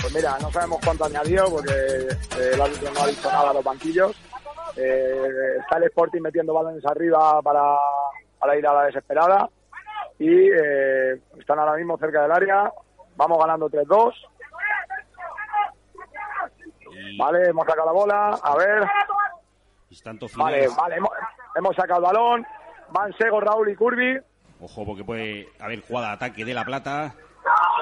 Pues 0.00 0.14
mira, 0.14 0.38
no 0.40 0.50
sabemos 0.50 0.80
cuánto 0.82 1.04
añadió 1.04 1.44
porque 1.50 1.72
eh, 1.72 2.50
el 2.54 2.60
árbitro 2.60 2.90
no 2.92 3.00
ha 3.00 3.06
visto 3.06 3.30
nada 3.30 3.50
a 3.50 3.54
los 3.54 3.64
banquillos. 3.64 4.16
Eh, 4.76 5.56
está 5.60 5.76
el 5.76 5.84
Sporting 5.84 6.22
metiendo 6.22 6.54
balones 6.54 6.84
arriba 6.86 7.42
para, 7.42 7.76
para 8.38 8.56
ir 8.56 8.66
a 8.66 8.72
la 8.72 8.84
desesperada 8.84 9.50
y 10.18 10.30
eh, 10.30 11.20
están 11.38 11.58
ahora 11.58 11.76
mismo 11.76 11.98
cerca 11.98 12.22
del 12.22 12.32
área. 12.32 12.72
Vamos 13.16 13.38
ganando 13.38 13.68
3-2. 13.68 14.14
Vale, 17.18 17.48
hemos 17.48 17.66
sacado 17.66 17.86
la 17.86 17.92
bola. 17.92 18.30
A 18.42 18.56
ver. 18.56 18.84
Vale, 20.36 20.68
vale, 20.68 20.96
hemos, 20.96 21.10
hemos 21.54 21.76
sacado 21.76 21.98
el 21.98 22.04
balón. 22.04 22.46
Van 22.90 23.12
Sego, 23.18 23.40
Raúl 23.40 23.70
y 23.70 23.76
Curvi. 23.76 24.18
Ojo, 24.60 24.86
porque 24.86 25.04
puede 25.04 25.48
haber 25.60 25.82
jugada 25.82 26.08
de 26.08 26.14
ataque 26.14 26.44
de 26.46 26.54
La 26.54 26.64
Plata. 26.64 27.14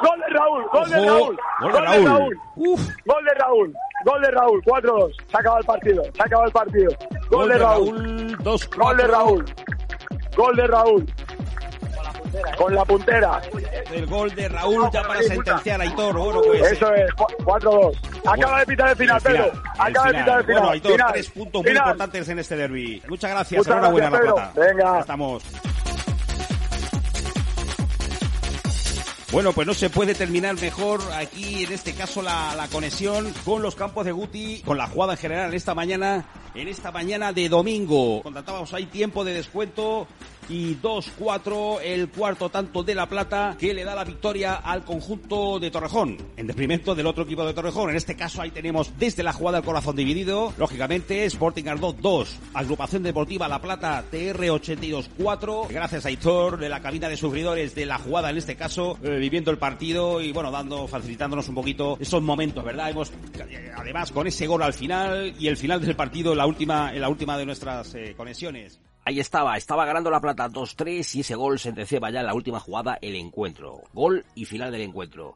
Gol 0.02 0.20
de 0.20 0.34
Raúl, 0.38 0.64
gol 0.72 0.90
de 0.90 0.96
Raúl. 1.06 1.38
gol 1.60 1.72
de 1.72 1.80
Raúl. 1.80 2.40
Gol 3.04 3.24
de 3.24 3.34
Raúl, 3.34 3.74
gol 4.04 4.22
de 4.22 4.30
Raúl, 4.30 4.62
4-2. 4.64 5.12
Se 5.30 5.36
acabado 5.36 5.58
el 5.60 5.66
partido, 5.66 6.02
se 6.04 6.22
acabado 6.22 6.46
el 6.46 6.52
partido. 6.52 6.90
Gol, 7.30 7.48
de 7.48 7.58
Raúl. 7.58 8.36
Gol 8.76 8.96
de 8.96 9.06
Raúl. 9.06 9.44
Gol 10.36 10.56
de 10.56 10.66
Raúl. 10.66 11.06
Con 12.56 12.74
la 12.74 12.84
puntera. 12.84 13.40
El 13.92 14.06
gol 14.06 14.34
de 14.34 14.48
Raúl 14.48 14.88
ya 14.92 15.02
para 15.02 15.20
sentenciar 15.22 15.80
a 15.80 15.84
Aitor. 15.84 16.16
Bueno, 16.16 16.40
pues... 16.42 16.72
Eso 16.72 16.94
es, 16.94 17.12
cu- 17.14 17.26
4-2. 17.44 17.98
Acaba 18.26 18.60
de 18.60 18.66
pitar 18.66 18.90
el 18.90 18.96
final, 18.96 19.20
Pedro. 19.20 19.50
Acaba 19.78 20.06
de 20.12 20.18
pitar 20.18 20.38
el 20.38 20.44
final. 20.46 20.60
Bueno, 20.62 20.70
Aitor, 20.70 21.00
tres 21.12 21.30
puntos 21.30 21.62
muy 21.62 21.72
importantes 21.72 22.28
en 22.28 22.38
este 22.38 22.56
derby. 22.56 23.02
Muchas 23.08 23.30
gracias. 23.32 23.66
Enhorabuena, 23.66 24.10
La. 24.10 24.20
Plata. 24.20 24.52
Venga. 24.54 25.00
Estamos. 25.00 25.42
Bueno, 29.32 29.52
pues 29.52 29.64
no 29.64 29.74
se 29.74 29.90
puede 29.90 30.16
terminar 30.16 30.60
mejor 30.60 31.00
aquí, 31.14 31.62
en 31.62 31.72
este 31.72 31.92
caso, 31.92 32.20
la, 32.20 32.52
la 32.56 32.66
conexión 32.66 33.32
con 33.44 33.62
los 33.62 33.76
campos 33.76 34.04
de 34.04 34.10
Guti, 34.10 34.60
con 34.64 34.76
la 34.76 34.88
jugada 34.88 35.12
en 35.12 35.18
general 35.18 35.50
en 35.50 35.54
esta 35.54 35.72
mañana, 35.72 36.26
en 36.52 36.66
esta 36.66 36.90
mañana 36.90 37.32
de 37.32 37.48
domingo. 37.48 38.22
Contratábamos 38.24 38.74
ahí 38.74 38.86
tiempo 38.86 39.24
de 39.24 39.34
descuento 39.34 40.08
y 40.48 40.76
2-4 40.76 41.80
el 41.82 42.08
cuarto 42.08 42.48
tanto 42.48 42.82
de 42.82 42.94
La 42.94 43.08
Plata 43.08 43.56
que 43.58 43.74
le 43.74 43.84
da 43.84 43.94
la 43.94 44.04
victoria 44.04 44.54
al 44.54 44.84
conjunto 44.84 45.58
de 45.58 45.70
Torrejón, 45.70 46.16
en 46.36 46.46
detrimento 46.46 46.94
del 46.94 47.06
otro 47.06 47.24
equipo 47.24 47.44
de 47.44 47.54
Torrejón. 47.54 47.90
En 47.90 47.96
este 47.96 48.16
caso 48.16 48.42
ahí 48.42 48.50
tenemos 48.50 48.92
desde 48.98 49.22
la 49.22 49.32
jugada 49.32 49.58
el 49.58 49.64
corazón 49.64 49.96
dividido, 49.96 50.52
lógicamente 50.58 51.24
Sporting 51.24 51.66
Ardot 51.66 51.96
2, 51.98 52.38
Agrupación 52.54 53.02
Deportiva 53.02 53.48
La 53.48 53.60
Plata 53.60 54.04
TR 54.10 54.50
82 54.50 55.10
4, 55.18 55.68
gracias 55.70 56.04
a 56.04 56.08
Aitor 56.08 56.58
de 56.58 56.68
la 56.68 56.80
cabina 56.80 57.08
de 57.08 57.16
sufridores 57.16 57.74
de 57.74 57.86
la 57.86 57.98
jugada 57.98 58.30
en 58.30 58.36
este 58.36 58.56
caso, 58.56 58.98
eh, 59.02 59.16
viviendo 59.18 59.50
el 59.50 59.58
partido 59.58 60.20
y 60.20 60.32
bueno, 60.32 60.50
dando, 60.50 60.86
facilitándonos 60.86 61.48
un 61.48 61.54
poquito 61.54 61.96
esos 62.00 62.22
momentos, 62.22 62.64
¿verdad? 62.64 62.90
Hemos, 62.90 63.12
además 63.76 64.10
con 64.12 64.26
ese 64.26 64.46
gol 64.46 64.62
al 64.62 64.74
final 64.74 65.34
y 65.38 65.48
el 65.48 65.56
final 65.56 65.80
del 65.80 65.96
partido, 65.96 66.32
en 66.32 66.38
la 66.38 66.46
última, 66.46 66.94
en 66.94 67.00
la 67.00 67.08
última 67.08 67.36
de 67.38 67.46
nuestras 67.46 67.94
eh, 67.94 68.14
conexiones. 68.16 68.80
Ahí 69.10 69.18
estaba, 69.18 69.56
estaba 69.56 69.84
ganando 69.86 70.08
La 70.08 70.20
Plata 70.20 70.48
2-3 70.48 71.16
y 71.16 71.20
ese 71.22 71.34
gol 71.34 71.58
sentenciaba 71.58 72.12
ya 72.12 72.20
en 72.20 72.26
la 72.26 72.34
última 72.34 72.60
jugada 72.60 72.96
el 73.02 73.16
encuentro. 73.16 73.82
Gol 73.92 74.24
y 74.36 74.44
final 74.44 74.70
del 74.70 74.82
encuentro. 74.82 75.34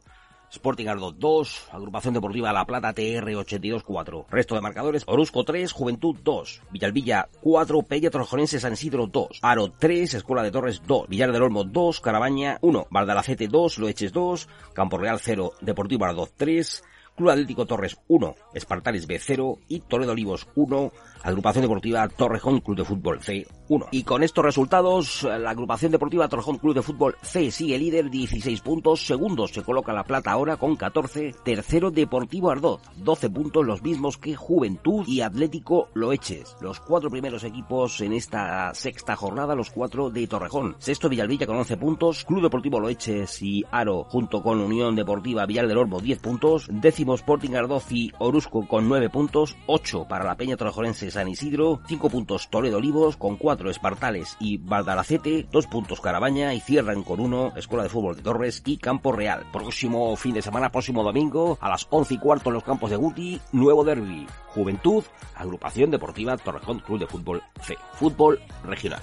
Sporting 0.49 0.87
Ardot 0.87 1.17
2, 1.17 1.67
Agrupación 1.73 2.13
Deportiva 2.13 2.53
La 2.53 2.63
Plata 2.63 2.93
TR 2.93 3.25
82-4. 3.25 4.27
Resto 4.29 4.55
de 4.55 4.61
marcadores, 4.61 5.03
Orusco 5.07 5.43
3, 5.43 5.73
Juventud 5.73 6.15
2, 6.23 6.61
Villalvilla 6.71 7.27
4, 7.41 7.81
Pella 7.81 8.09
Torrejonense 8.09 8.61
San 8.61 8.71
Isidro 8.71 9.07
2, 9.07 9.39
Aro 9.41 9.69
3, 9.77 10.13
Escuela 10.13 10.41
de 10.41 10.51
Torres 10.51 10.81
2, 10.87 11.09
Villar 11.09 11.33
del 11.33 11.43
Olmo 11.43 11.65
2, 11.65 11.99
Carabaña 11.99 12.57
1, 12.61 12.87
Valdalacete 12.89 13.49
2, 13.49 13.79
Loeches 13.79 14.13
2, 14.13 14.47
Campo 14.71 14.97
Real 14.97 15.19
0, 15.19 15.51
Deportivo 15.59 16.05
Ardot 16.05 16.31
3, 16.37 16.81
Club 17.15 17.29
Atlético 17.29 17.65
Torres 17.65 17.97
1, 18.07 18.35
Espartanes 18.53 19.07
B 19.07 19.19
0 19.19 19.59
y 19.67 19.79
Toledo 19.79 20.11
Olivos 20.11 20.47
1, 20.55 20.91
Agrupación 21.23 21.63
Deportiva 21.63 22.07
Torrejón 22.09 22.59
Club 22.59 22.77
de 22.77 22.85
Fútbol 22.85 23.21
C 23.21 23.47
1. 23.69 23.87
Y 23.91 24.03
con 24.03 24.21
estos 24.21 24.43
resultados, 24.43 25.23
la 25.23 25.49
Agrupación 25.49 25.91
Deportiva 25.91 26.27
Torrejón 26.27 26.57
Club 26.57 26.75
de 26.75 26.81
Fútbol 26.81 27.15
C 27.21 27.51
sigue 27.51 27.79
líder 27.79 28.09
16 28.09 28.61
puntos, 28.61 29.05
segundo 29.05 29.47
se 29.47 29.63
coloca 29.63 29.93
La 29.93 30.03
Plata 30.03 30.31
ahora 30.31 30.57
con 30.57 30.75
14, 30.75 31.33
tercero 31.43 31.89
Deportivo 31.89 32.51
Ardot, 32.51 32.81
12 32.97 33.29
puntos 33.29 33.65
los 33.65 33.81
mismos 33.81 34.17
que 34.17 34.35
Juventud 34.35 35.07
y 35.07 35.21
Atlético 35.21 35.89
Loeches. 35.93 36.57
Los 36.59 36.79
cuatro 36.79 37.09
primeros 37.09 37.43
equipos 37.43 38.01
en 38.01 38.13
esta 38.13 38.73
sexta 38.73 39.15
jornada, 39.15 39.55
los 39.55 39.71
cuatro 39.71 40.09
de 40.09 40.27
Torrejón. 40.27 40.75
Sexto 40.79 41.07
Villalvilla 41.07 41.47
con 41.47 41.57
11 41.57 41.77
puntos, 41.77 42.25
Club 42.25 42.43
Deportivo 42.43 42.79
Loeches 42.79 43.41
y 43.41 43.63
Aro 43.71 44.03
junto 44.03 44.43
con 44.43 44.59
Unión 44.59 44.95
Deportiva 44.95 45.45
Villar 45.45 45.67
del 45.67 45.77
Orbo 45.77 46.01
10 46.01 46.19
puntos, 46.19 46.67
décimo 46.69 47.04
Sporting 47.13 47.53
Ardoz 47.55 47.91
y 47.91 48.11
Orusco 48.17 48.67
con 48.67 48.89
9 48.89 49.09
puntos, 49.09 49.55
8 49.67 50.07
para 50.09 50.25
la 50.25 50.35
Peña 50.35 50.57
Torrejonense 50.57 51.11
San 51.11 51.27
Isidro, 51.27 51.81
5 51.87 52.09
puntos 52.09 52.49
Toledo 52.49 52.77
Olivos, 52.77 53.17
con 53.17 53.37
4 53.37 53.69
Espartales 53.69 54.35
y 54.39 54.57
Valdalacete, 54.57 55.47
2 55.51 55.67
puntos 55.67 56.01
Carabaña 56.01 56.53
y 56.53 56.59
cierran 56.59 57.03
con 57.03 57.19
1 57.19 57.53
Escuela 57.55 57.83
de 57.83 57.89
Fútbol 57.89 58.15
de 58.15 58.23
Torres 58.23 58.63
y 58.65 58.77
Campo 58.77 59.11
Real. 59.11 59.45
Próximo 59.53 60.15
fin 60.15 60.33
de 60.33 60.41
semana, 60.41 60.71
próximo 60.71 61.03
domingo, 61.03 61.57
a 61.61 61.69
las 61.69 61.87
11 61.89 62.15
y 62.15 62.17
cuarto 62.17 62.49
en 62.49 62.55
los 62.55 62.63
campos 62.63 62.89
de 62.89 62.95
Guti, 62.95 63.39
nuevo 63.51 63.83
derby. 63.83 64.25
Juventud, 64.47 65.03
Agrupación 65.35 65.91
Deportiva 65.91 66.37
Torrejón 66.37 66.79
Club 66.79 66.99
de 66.99 67.07
Fútbol 67.07 67.43
C. 67.61 67.77
Fútbol 67.93 68.39
regional. 68.63 69.01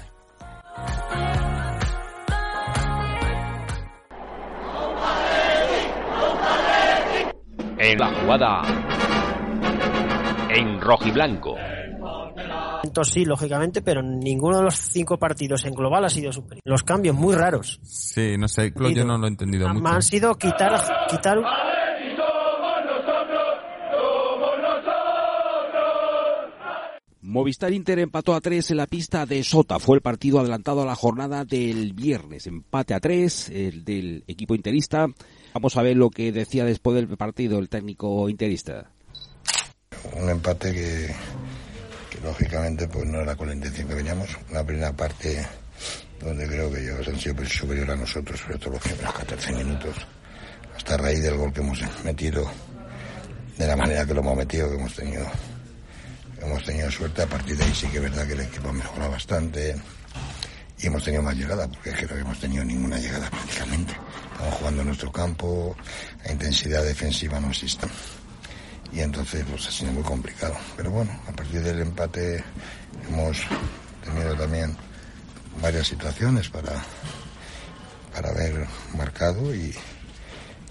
En 7.84 7.98
la 7.98 8.14
jugada 8.14 8.62
en 10.50 10.80
rojiblanco. 10.80 11.56
Sí, 13.02 13.24
lógicamente, 13.24 13.82
pero 13.82 14.02
ninguno 14.02 14.58
de 14.58 14.64
los 14.64 14.76
cinco 14.76 15.18
partidos 15.18 15.64
en 15.64 15.74
global 15.74 16.04
ha 16.04 16.08
sido 16.08 16.32
superior. 16.32 16.62
Los 16.64 16.84
cambios 16.84 17.16
muy 17.16 17.34
raros. 17.34 17.80
Sí, 17.82 18.36
no 18.38 18.46
sé, 18.46 18.72
yo 18.94 19.04
no 19.04 19.18
lo 19.18 19.26
he 19.26 19.30
entendido 19.30 19.68
mucho. 19.68 19.86
Han 19.88 20.02
sido 20.02 20.34
quitar, 20.36 20.80
quitar 21.08 21.38
Movistar 27.32 27.72
Inter 27.72 27.98
empató 27.98 28.34
a 28.34 28.40
tres 28.40 28.70
en 28.70 28.76
la 28.76 28.86
pista 28.86 29.24
de 29.26 29.42
Sota. 29.42 29.78
Fue 29.78 29.96
el 29.96 30.02
partido 30.02 30.38
adelantado 30.38 30.82
a 30.82 30.86
la 30.86 30.94
jornada 30.94 31.44
del 31.44 31.94
viernes. 31.94 32.46
Empate 32.46 32.94
a 32.94 33.00
tres, 33.00 33.48
el 33.48 33.84
del 33.84 34.22
equipo 34.26 34.54
interista. 34.54 35.06
Vamos 35.54 35.76
a 35.76 35.82
ver 35.82 35.96
lo 35.96 36.10
que 36.10 36.32
decía 36.32 36.64
después 36.64 36.94
del 36.96 37.08
partido 37.16 37.58
el 37.58 37.68
técnico 37.68 38.28
interista 38.28 38.90
un 40.14 40.28
empate 40.28 40.72
que, 40.72 41.14
lógicamente 42.22 42.86
pues 42.88 43.06
no 43.06 43.20
era 43.20 43.34
con 43.34 43.48
la 43.48 43.54
intención 43.54 43.88
que 43.88 43.94
veníamos. 43.94 44.28
Una 44.50 44.64
primera 44.64 44.92
parte 44.92 45.44
donde 46.20 46.46
creo 46.46 46.72
que 46.72 46.80
ellos 46.80 47.06
han 47.08 47.18
sido 47.18 47.44
superior 47.44 47.90
a 47.90 47.96
nosotros, 47.96 48.38
sobre 48.38 48.58
todo 48.58 48.70
los 48.70 48.82
primeros 48.82 49.12
14 49.12 49.52
minutos, 49.52 49.96
hasta 50.76 50.96
raíz 50.96 51.22
del 51.22 51.36
gol 51.36 51.52
que 51.52 51.60
hemos 51.60 51.80
metido, 52.04 52.48
de 53.58 53.66
la 53.66 53.76
manera 53.76 54.06
que 54.06 54.14
lo 54.14 54.20
hemos 54.20 54.36
metido, 54.36 54.68
que 54.68 54.76
hemos 54.76 54.94
tenido, 54.94 55.26
hemos 56.40 56.64
tenido 56.64 56.90
suerte. 56.90 57.22
A 57.22 57.26
partir 57.26 57.56
de 57.56 57.64
ahí 57.64 57.74
sí 57.74 57.88
que 57.88 57.96
es 57.96 58.02
verdad 58.02 58.26
que 58.26 58.34
el 58.34 58.40
equipo 58.40 58.68
ha 58.68 58.72
mejorado 58.72 59.10
bastante 59.10 59.74
y 60.82 60.88
hemos 60.88 61.04
tenido 61.04 61.22
más 61.22 61.36
llegada, 61.36 61.68
porque 61.68 61.90
es 61.90 61.96
que 61.96 62.06
no 62.06 62.16
hemos 62.16 62.40
tenido 62.40 62.64
ninguna 62.64 62.98
llegada 62.98 63.30
prácticamente. 63.30 63.94
Estamos 64.32 64.54
jugando 64.54 64.80
en 64.80 64.86
nuestro 64.88 65.12
campo, 65.12 65.76
la 66.24 66.32
intensidad 66.32 66.82
defensiva 66.82 67.38
no 67.38 67.50
existe 67.50 67.86
y 68.92 69.00
entonces 69.00 69.44
pues 69.48 69.68
ha 69.68 69.70
sido 69.70 69.92
muy 69.92 70.02
complicado. 70.02 70.56
Pero 70.76 70.90
bueno, 70.90 71.12
a 71.28 71.32
partir 71.32 71.62
del 71.62 71.80
empate 71.80 72.42
hemos 73.08 73.38
tenido 74.04 74.34
también 74.34 74.76
varias 75.60 75.86
situaciones 75.86 76.48
para, 76.48 76.72
para 78.12 78.30
haber 78.30 78.66
marcado 78.96 79.54
y, 79.54 79.72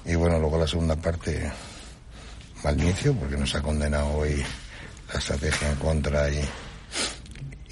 y 0.05 0.15
bueno, 0.15 0.39
luego 0.39 0.59
la 0.59 0.67
segunda 0.67 0.97
parte 0.97 1.49
mal 2.65 2.79
inicio 2.79 3.15
porque 3.15 3.37
nos 3.37 3.55
ha 3.55 3.61
condenado 3.61 4.07
hoy 4.09 4.43
la 5.13 5.19
estrategia 5.19 5.69
en 5.69 5.75
contra 5.77 6.29
y, 6.29 6.41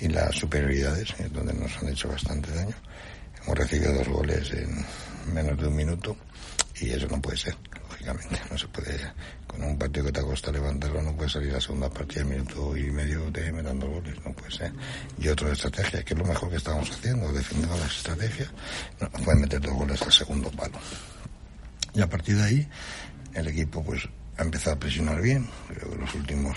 y 0.01 0.07
las 0.07 0.35
superioridades, 0.35 1.13
donde 1.31 1.53
nos 1.53 1.77
han 1.77 1.89
hecho 1.89 2.09
bastante 2.09 2.51
daño. 2.53 2.75
Hemos 3.43 3.57
recibido 3.57 3.93
dos 3.93 4.07
goles 4.07 4.51
en 4.51 4.85
menos 5.33 5.57
de 5.57 5.67
un 5.67 5.75
minuto 5.75 6.15
y 6.81 6.91
eso 6.91 7.07
no 7.07 7.21
puede 7.21 7.37
ser, 7.37 7.55
lógicamente. 7.89 8.39
No 8.49 8.57
se 8.57 8.67
puede 8.67 8.99
con 9.47 9.63
un 9.63 9.77
partido 9.77 10.05
que 10.05 10.11
te 10.11 10.21
cuesta 10.21 10.51
levantarlo 10.51 11.01
no 11.01 11.15
puede 11.15 11.29
salir 11.29 11.51
la 11.51 11.59
segunda 11.59 11.89
partida 11.89 12.23
minuto 12.23 12.77
y 12.77 12.91
medio 12.91 13.29
de 13.31 13.51
metiendo 13.51 13.87
goles, 13.87 14.15
no 14.25 14.31
puede 14.33 14.51
ser. 14.51 14.71
Y 15.17 15.27
otra 15.27 15.51
estrategia, 15.51 16.03
que 16.03 16.13
es 16.13 16.19
lo 16.19 16.25
mejor 16.25 16.49
que 16.49 16.57
estábamos 16.57 16.89
haciendo, 16.91 17.31
defendiendo 17.33 17.77
las 17.77 17.97
estrategias, 17.97 18.49
no 19.01 19.09
pueden 19.09 19.41
meter 19.41 19.59
dos 19.59 19.73
goles 19.73 20.01
al 20.01 20.11
segundo 20.11 20.51
palo. 20.51 20.77
Y 21.93 22.01
a 22.01 22.07
partir 22.07 22.37
de 22.37 22.43
ahí, 22.43 22.69
el 23.33 23.47
equipo 23.47 23.83
pues 23.83 24.07
ha 24.37 24.43
empezado 24.43 24.75
a 24.75 24.79
presionar 24.79 25.21
bien, 25.21 25.49
creo 25.67 25.91
que 25.91 25.97
los 25.97 26.15
últimos 26.15 26.55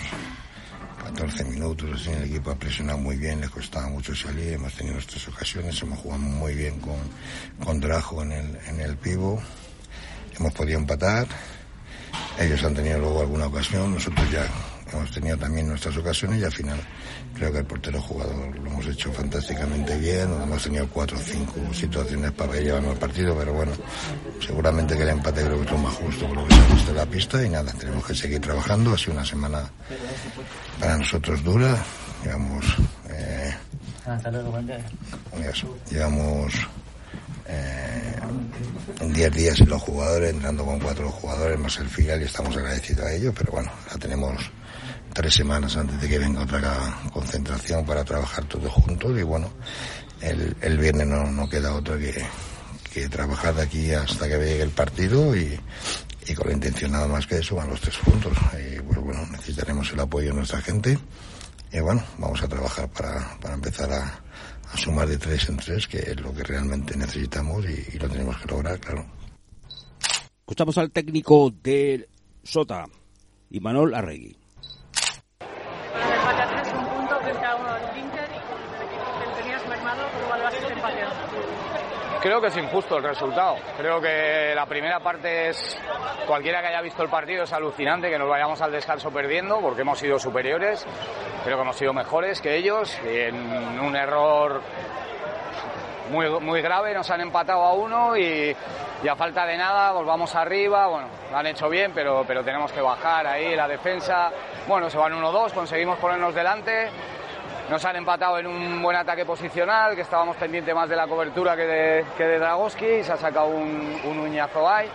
14 1.03 1.43
minutos 1.45 1.89
así 1.93 2.09
el 2.11 2.23
equipo 2.23 2.51
ha 2.51 2.55
presionado 2.55 2.97
muy 2.97 3.17
bien, 3.17 3.41
les 3.41 3.49
costaba 3.49 3.87
mucho 3.87 4.15
salir, 4.15 4.53
hemos 4.53 4.73
tenido 4.73 4.95
nuestras 4.95 5.27
ocasiones, 5.27 5.81
hemos 5.81 5.99
jugado 5.99 6.21
muy 6.21 6.55
bien 6.55 6.79
con, 6.79 6.97
con 7.63 7.79
Drajo 7.79 8.23
en 8.23 8.31
el, 8.31 8.57
en 8.67 8.79
el 8.79 8.97
pivo, 8.97 9.41
hemos 10.37 10.53
podido 10.53 10.79
empatar, 10.79 11.27
ellos 12.39 12.63
han 12.63 12.73
tenido 12.73 12.99
luego 12.99 13.21
alguna 13.21 13.47
ocasión, 13.47 13.93
nosotros 13.93 14.29
ya 14.31 14.47
hemos 14.93 15.11
tenido 15.11 15.37
también 15.37 15.67
nuestras 15.67 15.97
ocasiones 15.97 16.41
y 16.41 16.43
al 16.45 16.51
final 16.51 16.79
creo 17.35 17.51
que 17.51 17.59
el 17.59 17.65
portero 17.65 18.01
jugador 18.01 18.57
lo 18.59 18.69
hemos 18.69 18.85
hecho 18.87 19.11
fantásticamente 19.11 19.97
bien, 19.97 20.29
hemos 20.41 20.63
tenido 20.63 20.87
cuatro 20.87 21.17
o 21.17 21.21
cinco 21.21 21.55
situaciones 21.73 22.31
para 22.31 22.53
llevarnos 22.53 22.93
el 22.93 22.99
partido, 22.99 23.35
pero 23.37 23.53
bueno, 23.53 23.71
seguramente 24.45 24.95
que 24.95 25.03
el 25.03 25.09
empate 25.09 25.43
creo 25.43 25.57
que 25.57 25.65
es 25.65 25.71
lo 25.71 25.77
más 25.77 25.93
justo 25.93 26.27
por 26.27 26.37
lo 26.37 26.47
que 26.47 26.55
se 26.55 26.61
ha 26.61 26.73
visto 26.73 26.91
en 26.91 26.97
la 26.97 27.05
pista 27.05 27.45
y 27.45 27.49
nada, 27.49 27.71
tenemos 27.73 28.05
que 28.05 28.15
seguir 28.15 28.39
trabajando, 28.39 28.93
ha 28.93 28.97
sido 28.97 29.13
una 29.13 29.25
semana 29.25 29.69
para 30.79 30.97
nosotros 30.97 31.43
dura, 31.43 31.77
llevamos... 32.23 32.65
Eh, 33.09 33.53
llevamos 35.89 36.53
eh, 37.47 38.15
en 38.99 39.13
10 39.13 39.31
días 39.31 39.59
los 39.61 39.81
jugadores, 39.81 40.33
entrando 40.33 40.65
con 40.65 40.79
cuatro 40.79 41.09
jugadores 41.09 41.59
más 41.59 41.77
el 41.77 41.87
final 41.89 42.21
y 42.21 42.25
estamos 42.25 42.55
agradecidos 42.55 43.05
a 43.05 43.13
ellos, 43.13 43.33
pero 43.37 43.51
bueno, 43.51 43.71
ya 43.89 43.97
tenemos 43.97 44.51
tres 45.13 45.33
semanas 45.33 45.77
antes 45.77 46.01
de 46.01 46.09
que 46.09 46.19
venga 46.19 46.41
otra 46.41 46.97
concentración 47.11 47.85
para 47.85 48.03
trabajar 48.03 48.45
todos 48.45 48.71
juntos 48.71 49.17
y 49.17 49.23
bueno, 49.23 49.49
el, 50.21 50.55
el 50.61 50.77
viernes 50.77 51.07
no, 51.07 51.29
no 51.31 51.47
queda 51.47 51.75
otro 51.75 51.97
que, 51.97 52.25
que 52.91 53.07
trabajar 53.09 53.53
de 53.55 53.61
aquí 53.61 53.91
hasta 53.91 54.27
que 54.27 54.37
llegue 54.37 54.61
el 54.63 54.71
partido 54.71 55.35
y, 55.35 55.59
y 56.27 56.33
con 56.33 56.47
la 56.47 56.53
intención 56.53 56.91
nada 56.91 57.07
más 57.07 57.27
que 57.27 57.35
de 57.35 57.43
sumar 57.43 57.67
los 57.67 57.81
tres 57.81 57.97
puntos. 57.97 58.33
Y 58.53 58.81
pues 58.81 58.99
bueno, 58.99 59.25
necesitaremos 59.31 59.91
el 59.91 59.99
apoyo 59.99 60.29
de 60.29 60.35
nuestra 60.35 60.61
gente 60.61 60.97
y 61.71 61.79
bueno, 61.79 62.03
vamos 62.17 62.41
a 62.41 62.47
trabajar 62.47 62.89
para, 62.89 63.37
para 63.39 63.53
empezar 63.53 63.91
a, 63.91 64.23
a 64.71 64.77
sumar 64.77 65.07
de 65.07 65.17
tres 65.17 65.47
en 65.49 65.57
tres, 65.57 65.87
que 65.87 65.99
es 65.99 66.19
lo 66.19 66.33
que 66.33 66.43
realmente 66.43 66.97
necesitamos 66.97 67.65
y, 67.65 67.95
y 67.95 67.99
lo 67.99 68.09
tenemos 68.09 68.37
que 68.37 68.47
lograr, 68.47 68.79
claro. 68.79 69.05
Escuchamos 70.39 70.77
al 70.77 70.91
técnico 70.91 71.51
del 71.51 72.07
Sota, 72.43 72.85
Imanol 73.51 73.93
Arregui. 73.95 74.37
Creo 82.23 82.39
que 82.39 82.47
es 82.47 82.55
injusto 82.55 82.97
el 82.97 83.03
resultado. 83.03 83.57
Creo 83.75 83.99
que 83.99 84.53
la 84.55 84.65
primera 84.65 85.01
parte 85.01 85.49
es, 85.49 85.77
cualquiera 86.25 86.61
que 86.61 86.67
haya 86.67 86.79
visto 86.81 87.03
el 87.03 87.09
partido 87.09 87.43
es 87.43 87.51
alucinante 87.51 88.09
que 88.09 88.17
nos 88.17 88.29
vayamos 88.29 88.61
al 88.61 88.71
descanso 88.71 89.11
perdiendo 89.11 89.59
porque 89.59 89.81
hemos 89.81 89.99
sido 89.99 90.17
superiores, 90.17 90.85
creo 91.43 91.57
que 91.57 91.63
hemos 91.63 91.75
sido 91.75 91.91
mejores 91.91 92.39
que 92.39 92.55
ellos 92.55 92.97
y 93.03 93.19
en 93.19 93.77
un 93.77 93.95
error 93.97 94.61
muy, 96.11 96.29
muy 96.39 96.61
grave 96.61 96.93
nos 96.93 97.09
han 97.11 97.19
empatado 97.19 97.61
a 97.61 97.73
uno 97.73 98.15
y, 98.15 98.55
y 99.03 99.07
a 99.09 99.15
falta 99.17 99.45
de 99.45 99.57
nada 99.57 99.91
volvamos 99.91 100.33
arriba, 100.33 100.87
bueno, 100.87 101.09
lo 101.29 101.37
han 101.37 101.47
hecho 101.47 101.67
bien 101.67 101.91
pero, 101.93 102.23
pero 102.25 102.41
tenemos 102.41 102.71
que 102.71 102.79
bajar 102.79 103.27
ahí 103.27 103.53
la 103.53 103.67
defensa, 103.67 104.31
bueno, 104.65 104.89
se 104.89 104.97
van 104.97 105.11
1-2, 105.11 105.51
conseguimos 105.51 105.99
ponernos 105.99 106.33
delante 106.33 106.89
nos 107.69 107.83
han 107.85 107.95
empatado 107.95 108.39
en 108.39 108.47
un 108.47 108.81
buen 108.81 108.97
ataque 108.97 109.25
posicional, 109.25 109.95
que 109.95 110.01
estábamos 110.01 110.35
pendientes 110.37 110.73
más 110.75 110.89
de 110.89 110.95
la 110.95 111.07
cobertura 111.07 111.55
que 111.55 111.65
de, 111.65 112.05
que 112.17 112.23
de 112.25 112.39
Dragoski, 112.39 112.85
y 112.85 113.03
se 113.03 113.13
ha 113.13 113.17
sacado 113.17 113.47
un, 113.47 113.99
un 114.03 114.19
uñazo 114.19 114.69
ahí. 114.69 114.89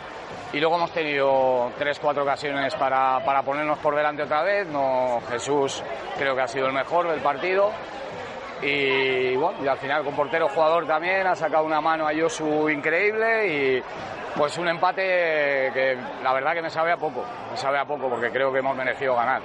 Y 0.52 0.60
luego 0.60 0.76
hemos 0.76 0.92
tenido 0.92 1.72
tres, 1.78 1.98
cuatro 1.98 2.22
ocasiones 2.22 2.74
para, 2.74 3.20
para 3.24 3.42
ponernos 3.42 3.78
por 3.78 3.94
delante 3.94 4.22
otra 4.22 4.42
vez. 4.42 4.66
No, 4.68 5.20
Jesús 5.28 5.82
creo 6.16 6.34
que 6.34 6.42
ha 6.42 6.48
sido 6.48 6.66
el 6.66 6.72
mejor 6.72 7.08
del 7.08 7.20
partido. 7.20 7.70
Y 8.62 9.36
bueno, 9.36 9.62
y 9.62 9.68
al 9.68 9.78
final 9.78 10.04
con 10.04 10.16
portero 10.16 10.48
jugador 10.48 10.86
también 10.86 11.26
ha 11.26 11.34
sacado 11.36 11.64
una 11.64 11.80
mano 11.80 12.06
a 12.06 12.12
Yosu 12.12 12.68
increíble 12.68 13.46
y 13.46 13.82
pues 14.36 14.58
un 14.58 14.68
empate 14.68 15.70
que 15.72 15.96
la 16.22 16.32
verdad 16.32 16.54
que 16.54 16.62
me 16.62 16.70
sabe 16.70 16.92
a 16.92 16.96
poco, 16.96 17.24
me 17.50 17.56
sabe 17.56 17.78
a 17.78 17.84
poco 17.84 18.08
porque 18.08 18.30
creo 18.30 18.52
que 18.52 18.58
hemos 18.58 18.74
merecido 18.74 19.14
ganar. 19.14 19.42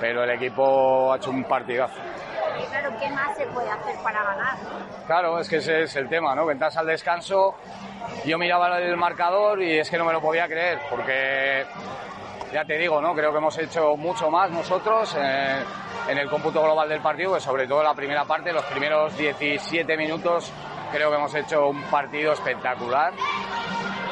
Pero 0.00 0.24
el 0.24 0.30
equipo 0.30 1.12
ha 1.12 1.16
hecho 1.16 1.30
un 1.30 1.44
partidazo. 1.44 2.00
Claro, 2.68 2.90
¿qué 3.00 3.10
más 3.10 3.36
se 3.36 3.46
puede 3.46 3.70
hacer 3.70 3.96
para 4.02 4.22
ganar? 4.22 4.56
Claro, 5.06 5.38
es 5.38 5.48
que 5.48 5.56
ese 5.56 5.82
es 5.82 5.96
el 5.96 6.08
tema, 6.08 6.34
¿no? 6.34 6.46
Ventajas 6.46 6.76
al 6.78 6.86
descanso, 6.86 7.54
yo 8.24 8.38
miraba 8.38 8.78
el 8.78 8.96
marcador 8.96 9.62
y 9.62 9.78
es 9.78 9.90
que 9.90 9.98
no 9.98 10.04
me 10.04 10.12
lo 10.12 10.20
podía 10.20 10.46
creer, 10.46 10.78
porque 10.90 11.66
ya 12.52 12.64
te 12.64 12.78
digo, 12.78 13.00
¿no? 13.00 13.14
Creo 13.14 13.32
que 13.32 13.38
hemos 13.38 13.58
hecho 13.58 13.96
mucho 13.96 14.30
más 14.30 14.50
nosotros 14.50 15.16
eh, 15.18 15.62
en 16.08 16.18
el 16.18 16.28
cómputo 16.28 16.62
global 16.62 16.88
del 16.88 17.00
partido, 17.00 17.34
que 17.34 17.40
sobre 17.40 17.66
todo 17.66 17.82
la 17.82 17.94
primera 17.94 18.24
parte, 18.24 18.52
los 18.52 18.64
primeros 18.64 19.16
17 19.16 19.96
minutos, 19.96 20.52
creo 20.92 21.10
que 21.10 21.16
hemos 21.16 21.34
hecho 21.34 21.68
un 21.68 21.82
partido 21.84 22.32
espectacular. 22.32 23.12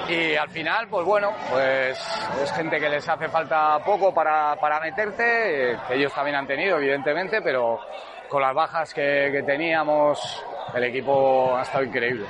Y 0.08 0.34
al 0.34 0.48
final, 0.48 0.88
pues 0.88 1.06
bueno, 1.06 1.30
pues 1.50 1.96
es 2.42 2.52
gente 2.52 2.80
que 2.80 2.88
les 2.88 3.08
hace 3.08 3.28
falta 3.28 3.78
poco 3.84 4.12
para, 4.12 4.56
para 4.56 4.80
meterte, 4.80 5.78
que 5.86 5.94
ellos 5.94 6.12
también 6.12 6.36
han 6.36 6.46
tenido, 6.48 6.78
evidentemente, 6.78 7.40
pero 7.42 7.78
con 8.30 8.40
las 8.40 8.54
bajas 8.54 8.94
que, 8.94 9.28
que 9.32 9.42
teníamos, 9.42 10.42
el 10.72 10.84
equipo 10.84 11.56
ha 11.56 11.62
estado 11.62 11.84
increíble. 11.84 12.26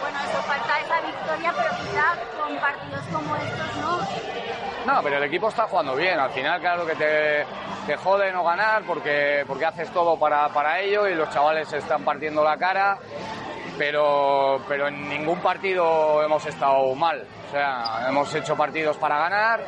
Bueno, 0.00 0.18
eso 0.20 0.42
falta 0.42 0.80
esa 0.80 1.00
victoria, 1.00 1.52
pero 1.56 1.70
quizás 1.76 2.18
con 2.40 2.56
partidos 2.56 3.04
como 3.12 3.36
estos 3.36 3.76
no. 3.76 4.94
No, 4.94 5.02
pero 5.02 5.16
el 5.16 5.24
equipo 5.24 5.48
está 5.48 5.64
jugando 5.64 5.96
bien. 5.96 6.18
Al 6.18 6.30
final, 6.30 6.60
claro 6.60 6.86
que 6.86 6.94
te, 6.94 7.44
te 7.86 7.96
jode 7.96 8.30
no 8.32 8.44
ganar 8.44 8.84
porque, 8.84 9.44
porque 9.46 9.64
haces 9.64 9.90
todo 9.90 10.18
para, 10.18 10.48
para 10.50 10.80
ello 10.80 11.08
y 11.08 11.14
los 11.14 11.28
chavales 11.30 11.68
se 11.68 11.78
están 11.78 12.04
partiendo 12.04 12.44
la 12.44 12.56
cara. 12.56 12.98
Pero, 13.76 14.60
pero 14.68 14.86
en 14.86 15.08
ningún 15.08 15.40
partido 15.40 16.22
hemos 16.22 16.46
estado 16.46 16.94
mal. 16.94 17.26
O 17.48 17.50
sea, 17.50 18.06
hemos 18.08 18.32
hecho 18.34 18.56
partidos 18.56 18.96
para 18.98 19.18
ganar. 19.18 19.60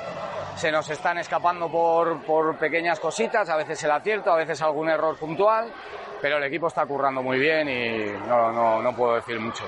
Se 0.56 0.72
nos 0.72 0.88
están 0.88 1.18
escapando 1.18 1.70
por, 1.70 2.24
por 2.24 2.58
pequeñas 2.58 2.98
cositas, 2.98 3.48
a 3.48 3.56
veces 3.56 3.82
el 3.84 3.90
acierto, 3.90 4.30
a 4.32 4.36
veces 4.36 4.60
algún 4.62 4.88
error 4.88 5.18
puntual. 5.18 5.72
Pero 6.20 6.38
el 6.38 6.44
equipo 6.44 6.68
está 6.68 6.86
currando 6.86 7.22
muy 7.22 7.38
bien 7.38 7.68
y 7.68 8.26
no, 8.26 8.50
no, 8.52 8.82
no 8.82 8.96
puedo 8.96 9.16
decir 9.16 9.38
mucho. 9.38 9.64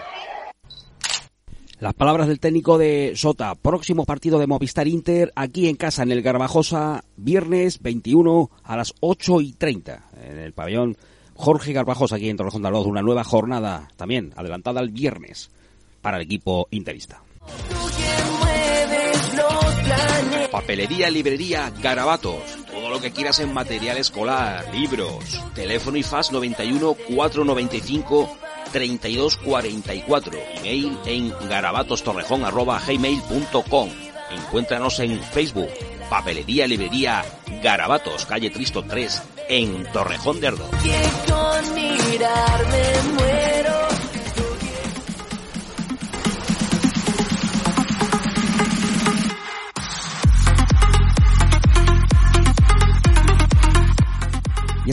Las 1.81 1.95
palabras 1.95 2.27
del 2.27 2.41
técnico 2.41 2.77
de 2.77 3.13
Sota. 3.15 3.55
Próximo 3.55 4.05
partido 4.05 4.39
de 4.41 4.49
Movistar 4.49 4.89
Inter 4.89 5.31
aquí 5.37 5.69
en 5.69 5.77
casa, 5.77 6.03
en 6.03 6.11
el 6.11 6.23
Garbajosa, 6.23 7.05
viernes 7.17 7.81
21 7.81 8.51
a 8.65 8.77
las 8.77 8.95
8 8.99 9.41
y 9.43 9.53
30. 9.53 10.05
En 10.25 10.39
el 10.39 10.53
pabellón 10.53 10.97
Jorge 11.35 11.73
Garbajosa, 11.73 12.17
aquí 12.17 12.29
en 12.31 12.37
Torrejón 12.37 12.63
de 12.63 12.69
Ardoz. 12.69 12.87
Una 12.87 13.03
nueva 13.03 13.23
jornada 13.23 13.89
también 13.97 14.33
adelantada 14.37 14.81
el 14.81 14.89
viernes 14.89 15.53
para 16.03 16.17
el 16.17 16.25
equipo 16.25 16.67
interista. 16.73 17.23
Papelería, 20.51 21.11
librería, 21.11 21.71
garabatos. 21.81 22.43
Todo 22.71 22.91
lo 22.91 23.01
que 23.01 23.13
quieras 23.13 23.39
en 23.41 23.53
material 23.53 23.99
escolar, 23.99 24.73
libros, 24.75 25.43
teléfono 25.55 25.97
y 25.97 26.03
FAS 26.03 26.33
91 26.33 26.97
495 27.15 28.37
3244. 28.73 30.39
Email 30.57 30.99
en 31.07 31.33
garabatostorrejón.gmail.com. 31.49 33.89
Encuéntranos 34.31 34.99
en 35.01 35.23
Facebook. 35.23 35.71
Papelería 36.09 36.67
Librería 36.67 37.23
Garabatos, 37.63 38.25
calle 38.25 38.49
Tristo 38.51 38.83
3, 38.83 39.23
en 39.49 39.85
Torrejón 39.93 40.41
de 40.41 40.49
Ardoz. 40.49 40.71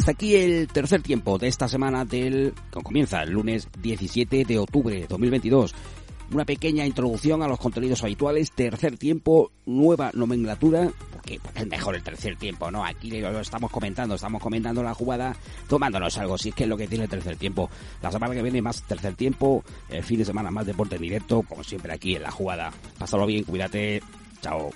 Hasta 0.05 0.11
aquí 0.11 0.35
el 0.35 0.67
tercer 0.67 1.01
tiempo 1.01 1.39
de 1.39 1.47
esta 1.47 1.67
semana 1.67 2.05
del 2.05 2.53
que 2.71 2.83
comienza 2.83 3.23
el 3.23 3.31
lunes 3.31 3.67
17 3.81 4.45
de 4.45 4.59
octubre 4.59 4.93
de 4.93 5.07
2022. 5.07 5.73
Una 6.31 6.45
pequeña 6.45 6.85
introducción 6.85 7.41
a 7.41 7.47
los 7.47 7.57
contenidos 7.57 8.03
habituales, 8.03 8.51
tercer 8.51 8.99
tiempo, 8.99 9.49
nueva 9.65 10.11
nomenclatura, 10.13 10.91
porque 11.11 11.39
es 11.55 11.65
mejor 11.65 11.95
el 11.95 12.03
tercer 12.03 12.35
tiempo, 12.35 12.69
¿no? 12.69 12.85
Aquí 12.85 13.19
lo 13.19 13.39
estamos 13.39 13.71
comentando, 13.71 14.13
estamos 14.13 14.43
comentando 14.43 14.83
la 14.83 14.93
jugada, 14.93 15.35
tomándonos 15.67 16.15
algo, 16.19 16.37
si 16.37 16.49
es 16.49 16.55
que 16.55 16.65
es 16.65 16.69
lo 16.69 16.77
que 16.77 16.87
tiene 16.87 17.05
el 17.05 17.09
tercer 17.09 17.37
tiempo. 17.37 17.71
La 18.03 18.11
semana 18.11 18.35
que 18.35 18.43
viene 18.43 18.61
más 18.61 18.83
tercer 18.83 19.15
tiempo, 19.15 19.63
el 19.89 20.03
fin 20.03 20.19
de 20.19 20.25
semana 20.25 20.51
más 20.51 20.67
deporte 20.67 20.97
en 20.97 21.01
directo, 21.01 21.41
como 21.41 21.63
siempre 21.63 21.91
aquí 21.91 22.15
en 22.15 22.21
la 22.21 22.29
jugada. 22.29 22.71
Pásalo 22.99 23.25
bien, 23.25 23.43
cuídate, 23.43 24.03
chao. 24.39 24.69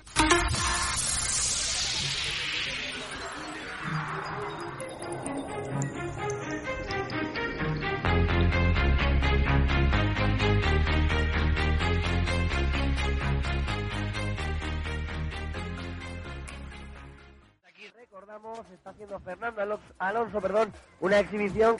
Está 18.73 18.91
haciendo 18.91 19.19
Fernando 19.21 19.79
Alonso, 19.97 20.39
perdón, 20.39 20.71
una 20.99 21.19
exhibición. 21.19 21.77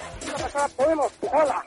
Podemos, 0.75 1.11
hola. 1.31 1.63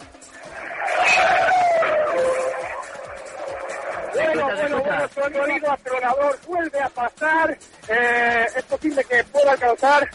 Bueno, 4.13 4.45
bueno, 4.45 4.83
bueno, 4.83 5.09
sonido 5.09 5.71
atronador 5.71 6.39
vuelve 6.47 6.81
a 6.81 6.89
pasar. 6.89 7.57
Eh, 7.89 8.47
es 8.57 8.63
posible 8.65 9.05
que 9.05 9.23
pueda 9.25 9.53
alcanzar 9.53 10.11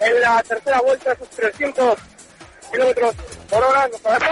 en 0.00 0.20
la 0.20 0.42
tercera 0.42 0.80
vuelta 0.80 1.14
sus 1.14 1.30
300 1.30 1.98
kilómetros 2.72 3.14
por 3.48 3.62
hora. 3.62 3.88
¡Gol, 3.88 4.00
gol, 4.00 4.18
gol, 4.18 4.28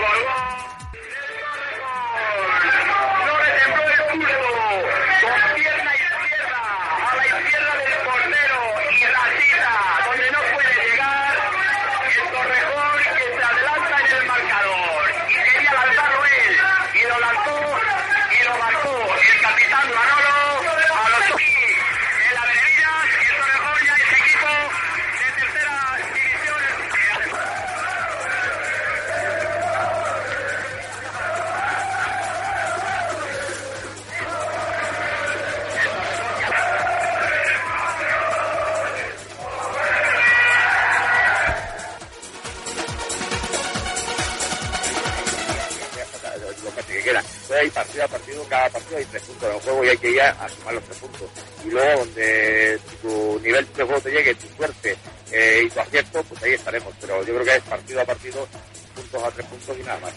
cada 48.48 48.70
partido 48.70 48.98
hay 48.98 49.06
tres 49.06 49.24
puntos 49.24 49.50
en 49.50 49.56
el 49.56 49.62
juego 49.62 49.84
y 49.84 49.90
hay 49.90 49.98
que 49.98 50.10
ir 50.12 50.22
a, 50.22 50.50
sumar 50.50 50.74
los 50.74 50.84
tres 50.84 50.98
puntos. 50.98 51.30
Y 51.66 51.70
luego 51.70 52.00
donde 52.00 52.80
tu 53.02 53.40
nivel 53.40 53.68
de 53.74 53.84
juego 53.84 54.02
te 54.02 54.12
llegue, 54.12 54.36
tu 54.36 54.48
suerte 54.56 54.98
eh, 55.32 55.64
y 55.66 55.70
tu 55.70 55.80
acierto, 55.80 56.24
pues 56.24 56.44
ahí 56.44 56.54
estaremos. 56.54 56.94
Pero 57.00 57.20
yo 57.24 57.34
creo 57.34 57.46
que 57.46 57.56
es 57.56 57.64
partido 57.64 58.02
a 58.02 58.06
partido, 58.06 58.48
puntos 58.96 59.24
a 59.24 59.32
tres 59.32 59.46
puntos 59.48 59.78
y 59.78 59.84
nada 59.84 60.00
más. 60.00 60.14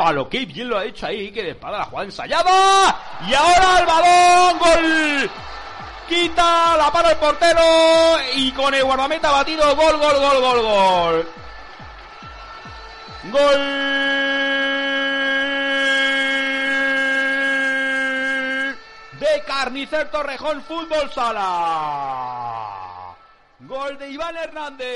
A 0.00 0.12
lo 0.12 0.28
que 0.28 0.46
bien 0.46 0.68
lo 0.68 0.78
ha 0.78 0.84
hecho 0.84 1.06
ahí, 1.06 1.32
que 1.32 1.42
de 1.42 1.50
espada 1.50 1.78
la 1.78 1.84
jugada 1.86 2.06
ensayada. 2.06 3.02
Y 3.28 3.34
ahora 3.34 3.80
el 3.80 3.86
balón, 3.86 4.58
gol. 4.58 5.30
Quita 6.08 6.76
la 6.76 6.90
para 6.92 7.10
el 7.10 7.16
portero 7.16 7.60
y 8.34 8.52
con 8.52 8.72
el 8.72 8.84
guardameta 8.84 9.30
batido, 9.30 9.74
gol, 9.74 9.98
gol, 9.98 10.16
gol, 10.16 10.40
gol, 10.40 10.62
gol. 10.62 11.28
Gol 13.30 13.88
Carnicer 19.58 20.08
Torrejón 20.10 20.62
Fútbol 20.62 21.10
Sala. 21.12 22.54
Gol 23.60 23.98
de 23.98 24.08
Iván 24.08 24.36
Hernández. 24.36 24.86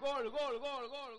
Gol, 0.00 0.30
gol, 0.30 0.58
gol, 0.60 0.88
gol. 0.88 1.11